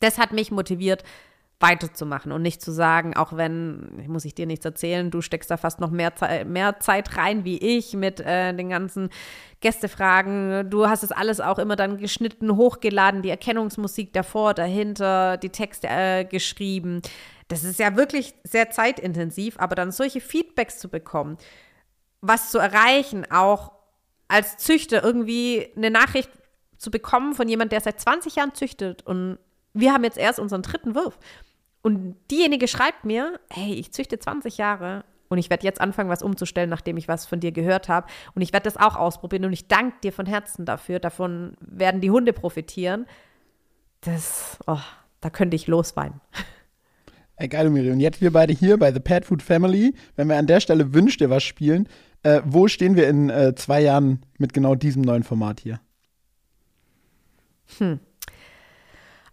das 0.00 0.18
hat 0.18 0.32
mich 0.32 0.50
motiviert, 0.50 1.04
weiterzumachen 1.60 2.30
und 2.30 2.42
nicht 2.42 2.62
zu 2.62 2.70
sagen, 2.70 3.16
auch 3.16 3.36
wenn, 3.36 4.06
muss 4.06 4.24
ich 4.24 4.34
dir 4.34 4.46
nichts 4.46 4.64
erzählen, 4.64 5.10
du 5.10 5.20
steckst 5.20 5.50
da 5.50 5.56
fast 5.56 5.80
noch 5.80 5.90
mehr, 5.90 6.12
mehr 6.46 6.78
Zeit 6.78 7.16
rein 7.16 7.44
wie 7.44 7.58
ich 7.58 7.94
mit 7.94 8.20
äh, 8.20 8.54
den 8.54 8.68
ganzen 8.68 9.10
Gästefragen. 9.60 10.70
Du 10.70 10.88
hast 10.88 11.02
es 11.02 11.10
alles 11.10 11.40
auch 11.40 11.58
immer 11.58 11.74
dann 11.74 11.98
geschnitten, 11.98 12.56
hochgeladen, 12.56 13.22
die 13.22 13.30
Erkennungsmusik 13.30 14.12
davor, 14.12 14.54
dahinter, 14.54 15.36
die 15.36 15.50
Texte 15.50 15.88
äh, 15.88 16.24
geschrieben. 16.24 17.02
Das 17.48 17.64
ist 17.64 17.80
ja 17.80 17.96
wirklich 17.96 18.34
sehr 18.44 18.70
zeitintensiv, 18.70 19.58
aber 19.58 19.74
dann 19.74 19.90
solche 19.90 20.20
Feedbacks 20.20 20.78
zu 20.78 20.88
bekommen, 20.88 21.38
was 22.20 22.52
zu 22.52 22.58
erreichen, 22.58 23.26
auch 23.32 23.72
als 24.28 24.58
Züchter 24.58 25.02
irgendwie 25.02 25.72
eine 25.74 25.90
Nachricht 25.90 26.30
zu 26.76 26.92
bekommen 26.92 27.34
von 27.34 27.48
jemand, 27.48 27.72
der 27.72 27.80
seit 27.80 28.00
20 28.00 28.36
Jahren 28.36 28.54
züchtet 28.54 29.04
und 29.04 29.38
wir 29.74 29.92
haben 29.92 30.04
jetzt 30.04 30.18
erst 30.18 30.38
unseren 30.38 30.62
dritten 30.62 30.94
Wurf. 30.94 31.18
Und 31.82 32.16
diejenige 32.30 32.68
schreibt 32.68 33.04
mir, 33.04 33.38
hey, 33.50 33.74
ich 33.74 33.92
züchte 33.92 34.18
20 34.18 34.58
Jahre 34.58 35.04
und 35.28 35.38
ich 35.38 35.50
werde 35.50 35.64
jetzt 35.64 35.80
anfangen, 35.80 36.10
was 36.10 36.22
umzustellen, 36.22 36.70
nachdem 36.70 36.96
ich 36.96 37.08
was 37.08 37.26
von 37.26 37.40
dir 37.40 37.52
gehört 37.52 37.88
habe. 37.88 38.06
Und 38.34 38.42
ich 38.42 38.52
werde 38.52 38.64
das 38.64 38.76
auch 38.76 38.96
ausprobieren 38.96 39.44
und 39.44 39.52
ich 39.52 39.68
danke 39.68 39.96
dir 40.02 40.12
von 40.12 40.26
Herzen 40.26 40.64
dafür. 40.64 40.98
Davon 40.98 41.56
werden 41.60 42.00
die 42.00 42.10
Hunde 42.10 42.32
profitieren. 42.32 43.06
Das, 44.00 44.58
oh, 44.66 44.80
da 45.20 45.30
könnte 45.30 45.56
ich 45.56 45.66
losweinen. 45.66 46.20
Ey, 47.36 47.48
geil, 47.48 47.70
Miri. 47.70 47.92
Und 47.92 48.00
jetzt 48.00 48.20
wir 48.20 48.32
beide 48.32 48.52
hier 48.52 48.78
bei 48.78 48.92
The 48.92 48.98
Pet 48.98 49.24
Food 49.24 49.42
Family. 49.42 49.94
Wenn 50.16 50.28
wir 50.28 50.36
an 50.36 50.48
der 50.48 50.58
Stelle 50.58 50.92
Wünsch 50.92 51.18
dir 51.18 51.30
was 51.30 51.44
spielen, 51.44 51.88
äh, 52.24 52.40
wo 52.44 52.66
stehen 52.66 52.96
wir 52.96 53.08
in 53.08 53.30
äh, 53.30 53.54
zwei 53.54 53.80
Jahren 53.80 54.24
mit 54.38 54.52
genau 54.52 54.74
diesem 54.74 55.02
neuen 55.02 55.22
Format 55.22 55.60
hier? 55.60 55.80
Hm. 57.78 58.00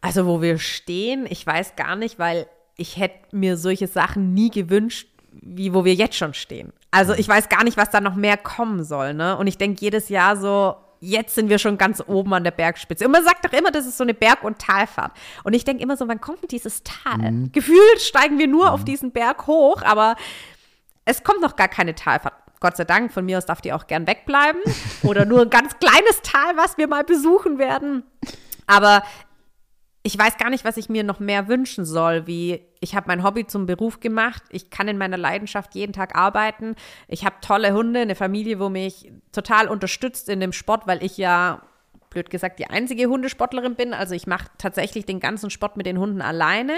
Also, 0.06 0.28
wo 0.28 0.39
wir 0.39 0.60
stehen, 0.60 1.26
ich 1.28 1.47
weiß 1.47 1.76
gar 1.76 1.95
nicht, 1.95 2.20
weil 2.20 2.45
ich 2.78 2.97
hätte 2.97 3.36
mir 3.36 3.58
solche 3.58 3.88
Sachen 3.88 4.36
nie 4.36 4.51
gewünscht, 4.51 5.08
wie 5.32 5.74
wo 5.74 5.84
wir 5.84 5.95
jetzt 5.95 6.16
schon 6.16 6.36
stehen. 6.36 6.74
Also, 6.91 7.14
ich 7.14 7.28
weiß 7.28 7.49
gar 7.49 7.64
nicht, 7.64 7.76
was 7.76 7.89
da 7.89 8.01
noch 8.01 8.14
mehr 8.14 8.38
kommen 8.38 8.84
soll, 8.84 9.16
ne? 9.16 9.36
Und 9.36 9.47
ich 9.47 9.58
denke 9.58 9.82
jedes 9.82 10.10
Jahr 10.10 10.38
so, 10.38 10.76
jetzt 10.99 11.34
sind 11.34 11.49
wir 11.49 11.58
schon 11.58 11.80
ganz 11.80 12.03
oben 12.06 12.36
an 12.36 12.43
der 12.43 12.51
Bergspitze. 12.51 13.03
Und 13.06 13.14
man 13.14 13.24
sagt 13.24 13.45
doch 13.45 13.51
immer, 13.51 13.72
das 13.72 13.88
ist 13.88 13.97
so 13.97 14.03
eine 14.03 14.14
Berg- 14.14 14.43
und 14.43 14.60
Talfahrt. 14.60 15.12
Und 15.43 15.56
ich 15.56 15.66
denke 15.66 15.82
immer 15.82 15.97
so, 15.97 16.08
wann 16.08 16.22
kommt 16.22 16.43
denn 16.43 16.49
dieses 16.49 16.84
Tal? 16.84 17.32
Mhm. 17.32 17.51
Gefühlt 17.51 17.99
steigen 17.99 18.38
wir 18.38 18.47
nur 18.47 18.66
mhm. 18.66 18.72
auf 18.74 18.86
diesen 18.86 19.12
Berg 19.12 19.47
hoch, 19.47 19.82
aber 19.82 20.18
es 21.06 21.24
kommt 21.24 21.41
noch 21.41 21.56
gar 21.56 21.68
keine 21.68 21.95
Talfahrt. 21.95 22.36
Gott 22.60 22.78
sei 22.78 22.84
Dank, 22.84 23.12
von 23.12 23.26
mir 23.26 23.39
aus 23.39 23.47
darf 23.47 23.62
die 23.62 23.74
auch 23.74 23.88
gern 23.88 24.06
wegbleiben. 24.06 24.62
Oder 25.01 25.26
nur 25.26 25.41
ein 25.41 25.49
ganz 25.49 25.80
kleines 25.80 26.22
Tal, 26.22 26.58
was 26.58 26.78
wir 26.78 26.88
mal 26.88 27.03
besuchen 27.03 27.58
werden. 27.58 28.03
Aber 28.68 29.01
ich 30.06 30.20
weiß 30.20 30.38
gar 30.38 30.51
nicht, 30.51 30.64
was 30.64 30.78
ich 30.78 30.88
mir 30.88 31.03
noch 31.03 31.20
mehr 31.20 31.47
wünschen 31.47 31.84
soll, 31.84 32.28
wie 32.28 32.62
ich 32.80 32.95
habe 32.95 33.08
mein 33.08 33.24
Hobby 33.24 33.47
zum 33.47 33.66
Beruf 33.66 34.01
gemacht, 34.01 34.43
ich 34.51 34.70
kann 34.70 34.88
in 34.88 34.99
meiner 34.99 35.18
Leidenschaft 35.18 35.74
jeden 35.74 35.93
Tag 35.93 36.16
arbeiten, 36.16 36.76
ich 37.08 37.26
habe 37.26 37.38
tolle 37.41 37.74
Hunde, 37.74 38.01
eine 38.01 38.14
Familie, 38.14 38.60
wo 38.60 38.70
mich 38.70 39.12
total 39.32 39.68
unterstützt 39.68 40.30
in 40.30 40.39
dem 40.39 40.53
Sport, 40.53 40.86
weil 40.86 41.03
ich 41.03 41.18
ja 41.18 41.64
blöd 42.12 42.30
gesagt 42.30 42.60
die 42.60 42.68
einzige 42.68 43.08
Hundesportlerin 43.08 43.74
bin, 43.74 43.95
also 43.95 44.14
ich 44.14 44.28
mache 44.28 44.45
tatsächlich 44.60 45.08
den 45.08 45.20
ganzen 45.20 45.49
Sport 45.49 45.76
mit 45.76 45.88
den 45.88 45.97
Hunden 45.97 46.22
alleine. 46.22 46.74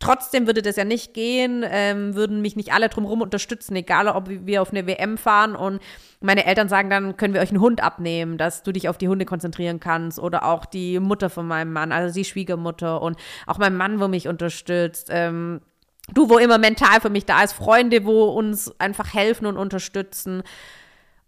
Trotzdem 0.00 0.46
würde 0.46 0.60
das 0.60 0.76
ja 0.76 0.84
nicht 0.84 1.14
gehen, 1.14 1.64
ähm, 1.66 2.14
würden 2.14 2.42
mich 2.42 2.56
nicht 2.56 2.72
alle 2.72 2.88
drumherum 2.88 3.22
unterstützen, 3.22 3.76
egal 3.76 4.08
ob 4.08 4.28
wir 4.28 4.60
auf 4.60 4.70
eine 4.70 4.86
WM 4.86 5.16
fahren 5.16 5.54
und 5.56 5.80
meine 6.20 6.46
Eltern 6.46 6.68
sagen 6.68 6.90
dann, 6.90 7.16
können 7.16 7.32
wir 7.32 7.40
euch 7.40 7.50
einen 7.50 7.60
Hund 7.60 7.82
abnehmen, 7.82 8.36
dass 8.36 8.62
du 8.62 8.72
dich 8.72 8.88
auf 8.88 8.98
die 8.98 9.08
Hunde 9.08 9.24
konzentrieren 9.24 9.80
kannst 9.80 10.18
oder 10.18 10.44
auch 10.44 10.64
die 10.64 10.98
Mutter 10.98 11.30
von 11.30 11.46
meinem 11.46 11.72
Mann, 11.72 11.92
also 11.92 12.12
die 12.12 12.24
Schwiegermutter 12.24 13.00
und 13.00 13.16
auch 13.46 13.58
mein 13.58 13.76
Mann, 13.76 14.00
wo 14.00 14.08
mich 14.08 14.28
unterstützt. 14.28 15.08
Ähm, 15.10 15.60
du, 16.12 16.28
wo 16.28 16.38
immer 16.38 16.58
mental 16.58 17.00
für 17.00 17.10
mich 17.10 17.24
da 17.24 17.42
ist, 17.42 17.52
Freunde, 17.52 18.04
wo 18.04 18.24
uns 18.24 18.78
einfach 18.80 19.14
helfen 19.14 19.46
und 19.46 19.56
unterstützen. 19.56 20.42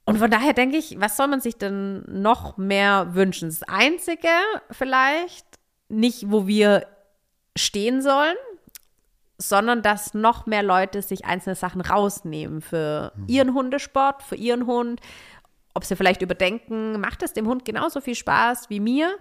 Und 0.05 0.19
von 0.19 0.31
daher 0.31 0.53
denke 0.53 0.77
ich, 0.77 1.01
was 1.01 1.17
soll 1.17 1.29
man 1.29 1.41
sich 1.41 1.57
denn 1.57 2.05
noch 2.09 2.57
mehr 2.57 3.15
wünschen? 3.15 3.49
Das 3.49 3.63
Einzige 3.63 4.29
vielleicht, 4.71 5.47
nicht 5.89 6.31
wo 6.31 6.47
wir 6.47 6.87
stehen 7.57 8.03
sollen, 8.03 8.37
sondern 9.39 9.83
dass 9.83 10.15
noch 10.15 10.47
mehr 10.47 10.63
Leute 10.63 11.03
sich 11.03 11.25
einzelne 11.25 11.55
Sachen 11.55 11.81
rausnehmen 11.81 12.61
für 12.61 13.13
mhm. 13.15 13.25
ihren 13.27 13.55
Hundesport, 13.55 14.23
für 14.23 14.37
ihren 14.37 14.67
Hund. 14.67 15.01
Ob 15.75 15.85
sie 15.85 15.97
vielleicht 15.97 16.23
überdenken, 16.23 17.01
macht 17.01 17.23
es 17.23 17.33
dem 17.35 17.47
Hund 17.47 17.65
genauso 17.65 18.01
viel 18.01 18.15
Spaß 18.15 18.71
wie 18.71 18.81
mir? 18.81 19.15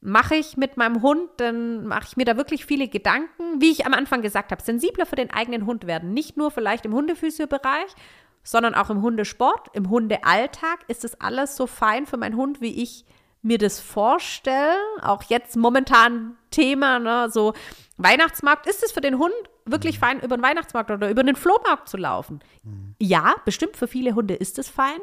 Mache 0.00 0.34
ich 0.36 0.56
mit 0.56 0.76
meinem 0.76 1.00
Hund, 1.02 1.30
dann 1.38 1.86
mache 1.86 2.06
ich 2.08 2.16
mir 2.16 2.24
da 2.24 2.36
wirklich 2.36 2.66
viele 2.66 2.88
Gedanken, 2.88 3.60
wie 3.60 3.70
ich 3.70 3.86
am 3.86 3.94
Anfang 3.94 4.22
gesagt 4.22 4.50
habe, 4.50 4.62
sensibler 4.62 5.06
für 5.06 5.16
den 5.16 5.30
eigenen 5.30 5.64
Hund 5.66 5.86
werden. 5.86 6.12
Nicht 6.12 6.36
nur 6.36 6.50
vielleicht 6.50 6.84
im 6.84 6.92
Hundephysio-Bereich, 6.92 7.94
sondern 8.42 8.74
auch 8.74 8.90
im 8.90 9.02
Hundesport, 9.02 9.68
im 9.74 9.90
Hundealltag. 9.90 10.80
Ist 10.88 11.04
das 11.04 11.20
alles 11.20 11.56
so 11.56 11.66
fein 11.66 12.06
für 12.06 12.16
meinen 12.16 12.36
Hund, 12.36 12.60
wie 12.60 12.82
ich 12.82 13.04
mir 13.42 13.58
das 13.58 13.80
vorstelle? 13.80 14.76
Auch 15.02 15.22
jetzt 15.24 15.56
momentan 15.56 16.36
Thema, 16.50 16.98
ne, 16.98 17.28
so 17.30 17.54
Weihnachtsmarkt, 17.98 18.66
ist 18.66 18.82
es 18.82 18.92
für 18.92 19.00
den 19.00 19.18
Hund 19.18 19.32
wirklich 19.64 19.96
mhm. 19.96 20.00
fein, 20.00 20.20
über 20.20 20.36
den 20.36 20.42
Weihnachtsmarkt 20.42 20.90
oder 20.90 21.10
über 21.10 21.22
den 21.22 21.36
Flohmarkt 21.36 21.88
zu 21.88 21.96
laufen? 21.96 22.40
Mhm. 22.62 22.94
Ja, 23.00 23.34
bestimmt 23.44 23.76
für 23.76 23.88
viele 23.88 24.14
Hunde 24.14 24.34
ist 24.34 24.58
es 24.58 24.68
fein 24.68 24.98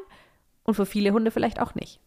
und 0.63 0.75
für 0.75 0.85
viele 0.85 1.11
Hunde 1.11 1.31
vielleicht 1.31 1.59
auch 1.59 1.75
nicht. 1.75 1.99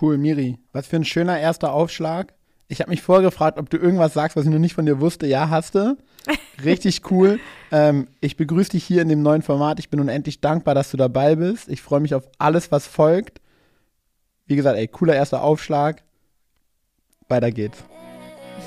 Cool, 0.00 0.18
Miri. 0.18 0.58
Was 0.72 0.86
für 0.86 0.96
ein 0.96 1.04
schöner 1.04 1.38
erster 1.38 1.72
Aufschlag. 1.72 2.34
Ich 2.66 2.80
habe 2.80 2.90
mich 2.90 3.02
vorgefragt, 3.02 3.58
ob 3.58 3.68
du 3.70 3.76
irgendwas 3.76 4.14
sagst, 4.14 4.36
was 4.36 4.44
ich 4.44 4.50
noch 4.50 4.58
nicht 4.58 4.74
von 4.74 4.86
dir 4.86 5.00
wusste. 5.00 5.26
Ja, 5.26 5.50
hast 5.50 5.74
du. 5.74 5.96
Richtig 6.64 7.10
cool. 7.10 7.38
ähm, 7.70 8.08
ich 8.20 8.36
begrüße 8.36 8.70
dich 8.70 8.84
hier 8.84 9.02
in 9.02 9.08
dem 9.08 9.22
neuen 9.22 9.42
Format. 9.42 9.78
Ich 9.78 9.90
bin 9.90 10.00
unendlich 10.00 10.40
dankbar, 10.40 10.74
dass 10.74 10.90
du 10.90 10.96
dabei 10.96 11.36
bist. 11.36 11.68
Ich 11.68 11.82
freue 11.82 12.00
mich 12.00 12.14
auf 12.14 12.28
alles, 12.38 12.72
was 12.72 12.86
folgt. 12.86 13.40
Wie 14.46 14.56
gesagt, 14.56 14.78
ey, 14.78 14.88
cooler 14.88 15.14
erster 15.14 15.42
Aufschlag. 15.42 16.02
Weiter 17.28 17.50
geht's. 17.50 17.84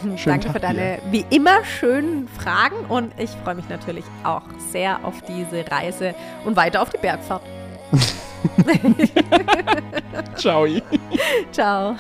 Schönen 0.18 0.18
Danke 0.26 0.48
Tag 0.48 0.54
für 0.54 0.60
deine 0.60 0.98
dir. 0.98 1.12
wie 1.12 1.36
immer 1.36 1.64
schönen 1.64 2.28
Fragen 2.28 2.76
und 2.90 3.14
ich 3.18 3.30
freue 3.44 3.56
mich 3.56 3.70
natürlich 3.70 4.06
auch 4.24 4.44
sehr 4.72 5.04
auf 5.04 5.22
diese 5.22 5.70
Reise 5.70 6.14
und 6.46 6.56
weiter 6.56 6.82
auf 6.82 6.90
die 6.90 6.98
Bergfahrt. 6.98 7.44
Ciao. 10.36 10.68
Ciao. 11.52 11.96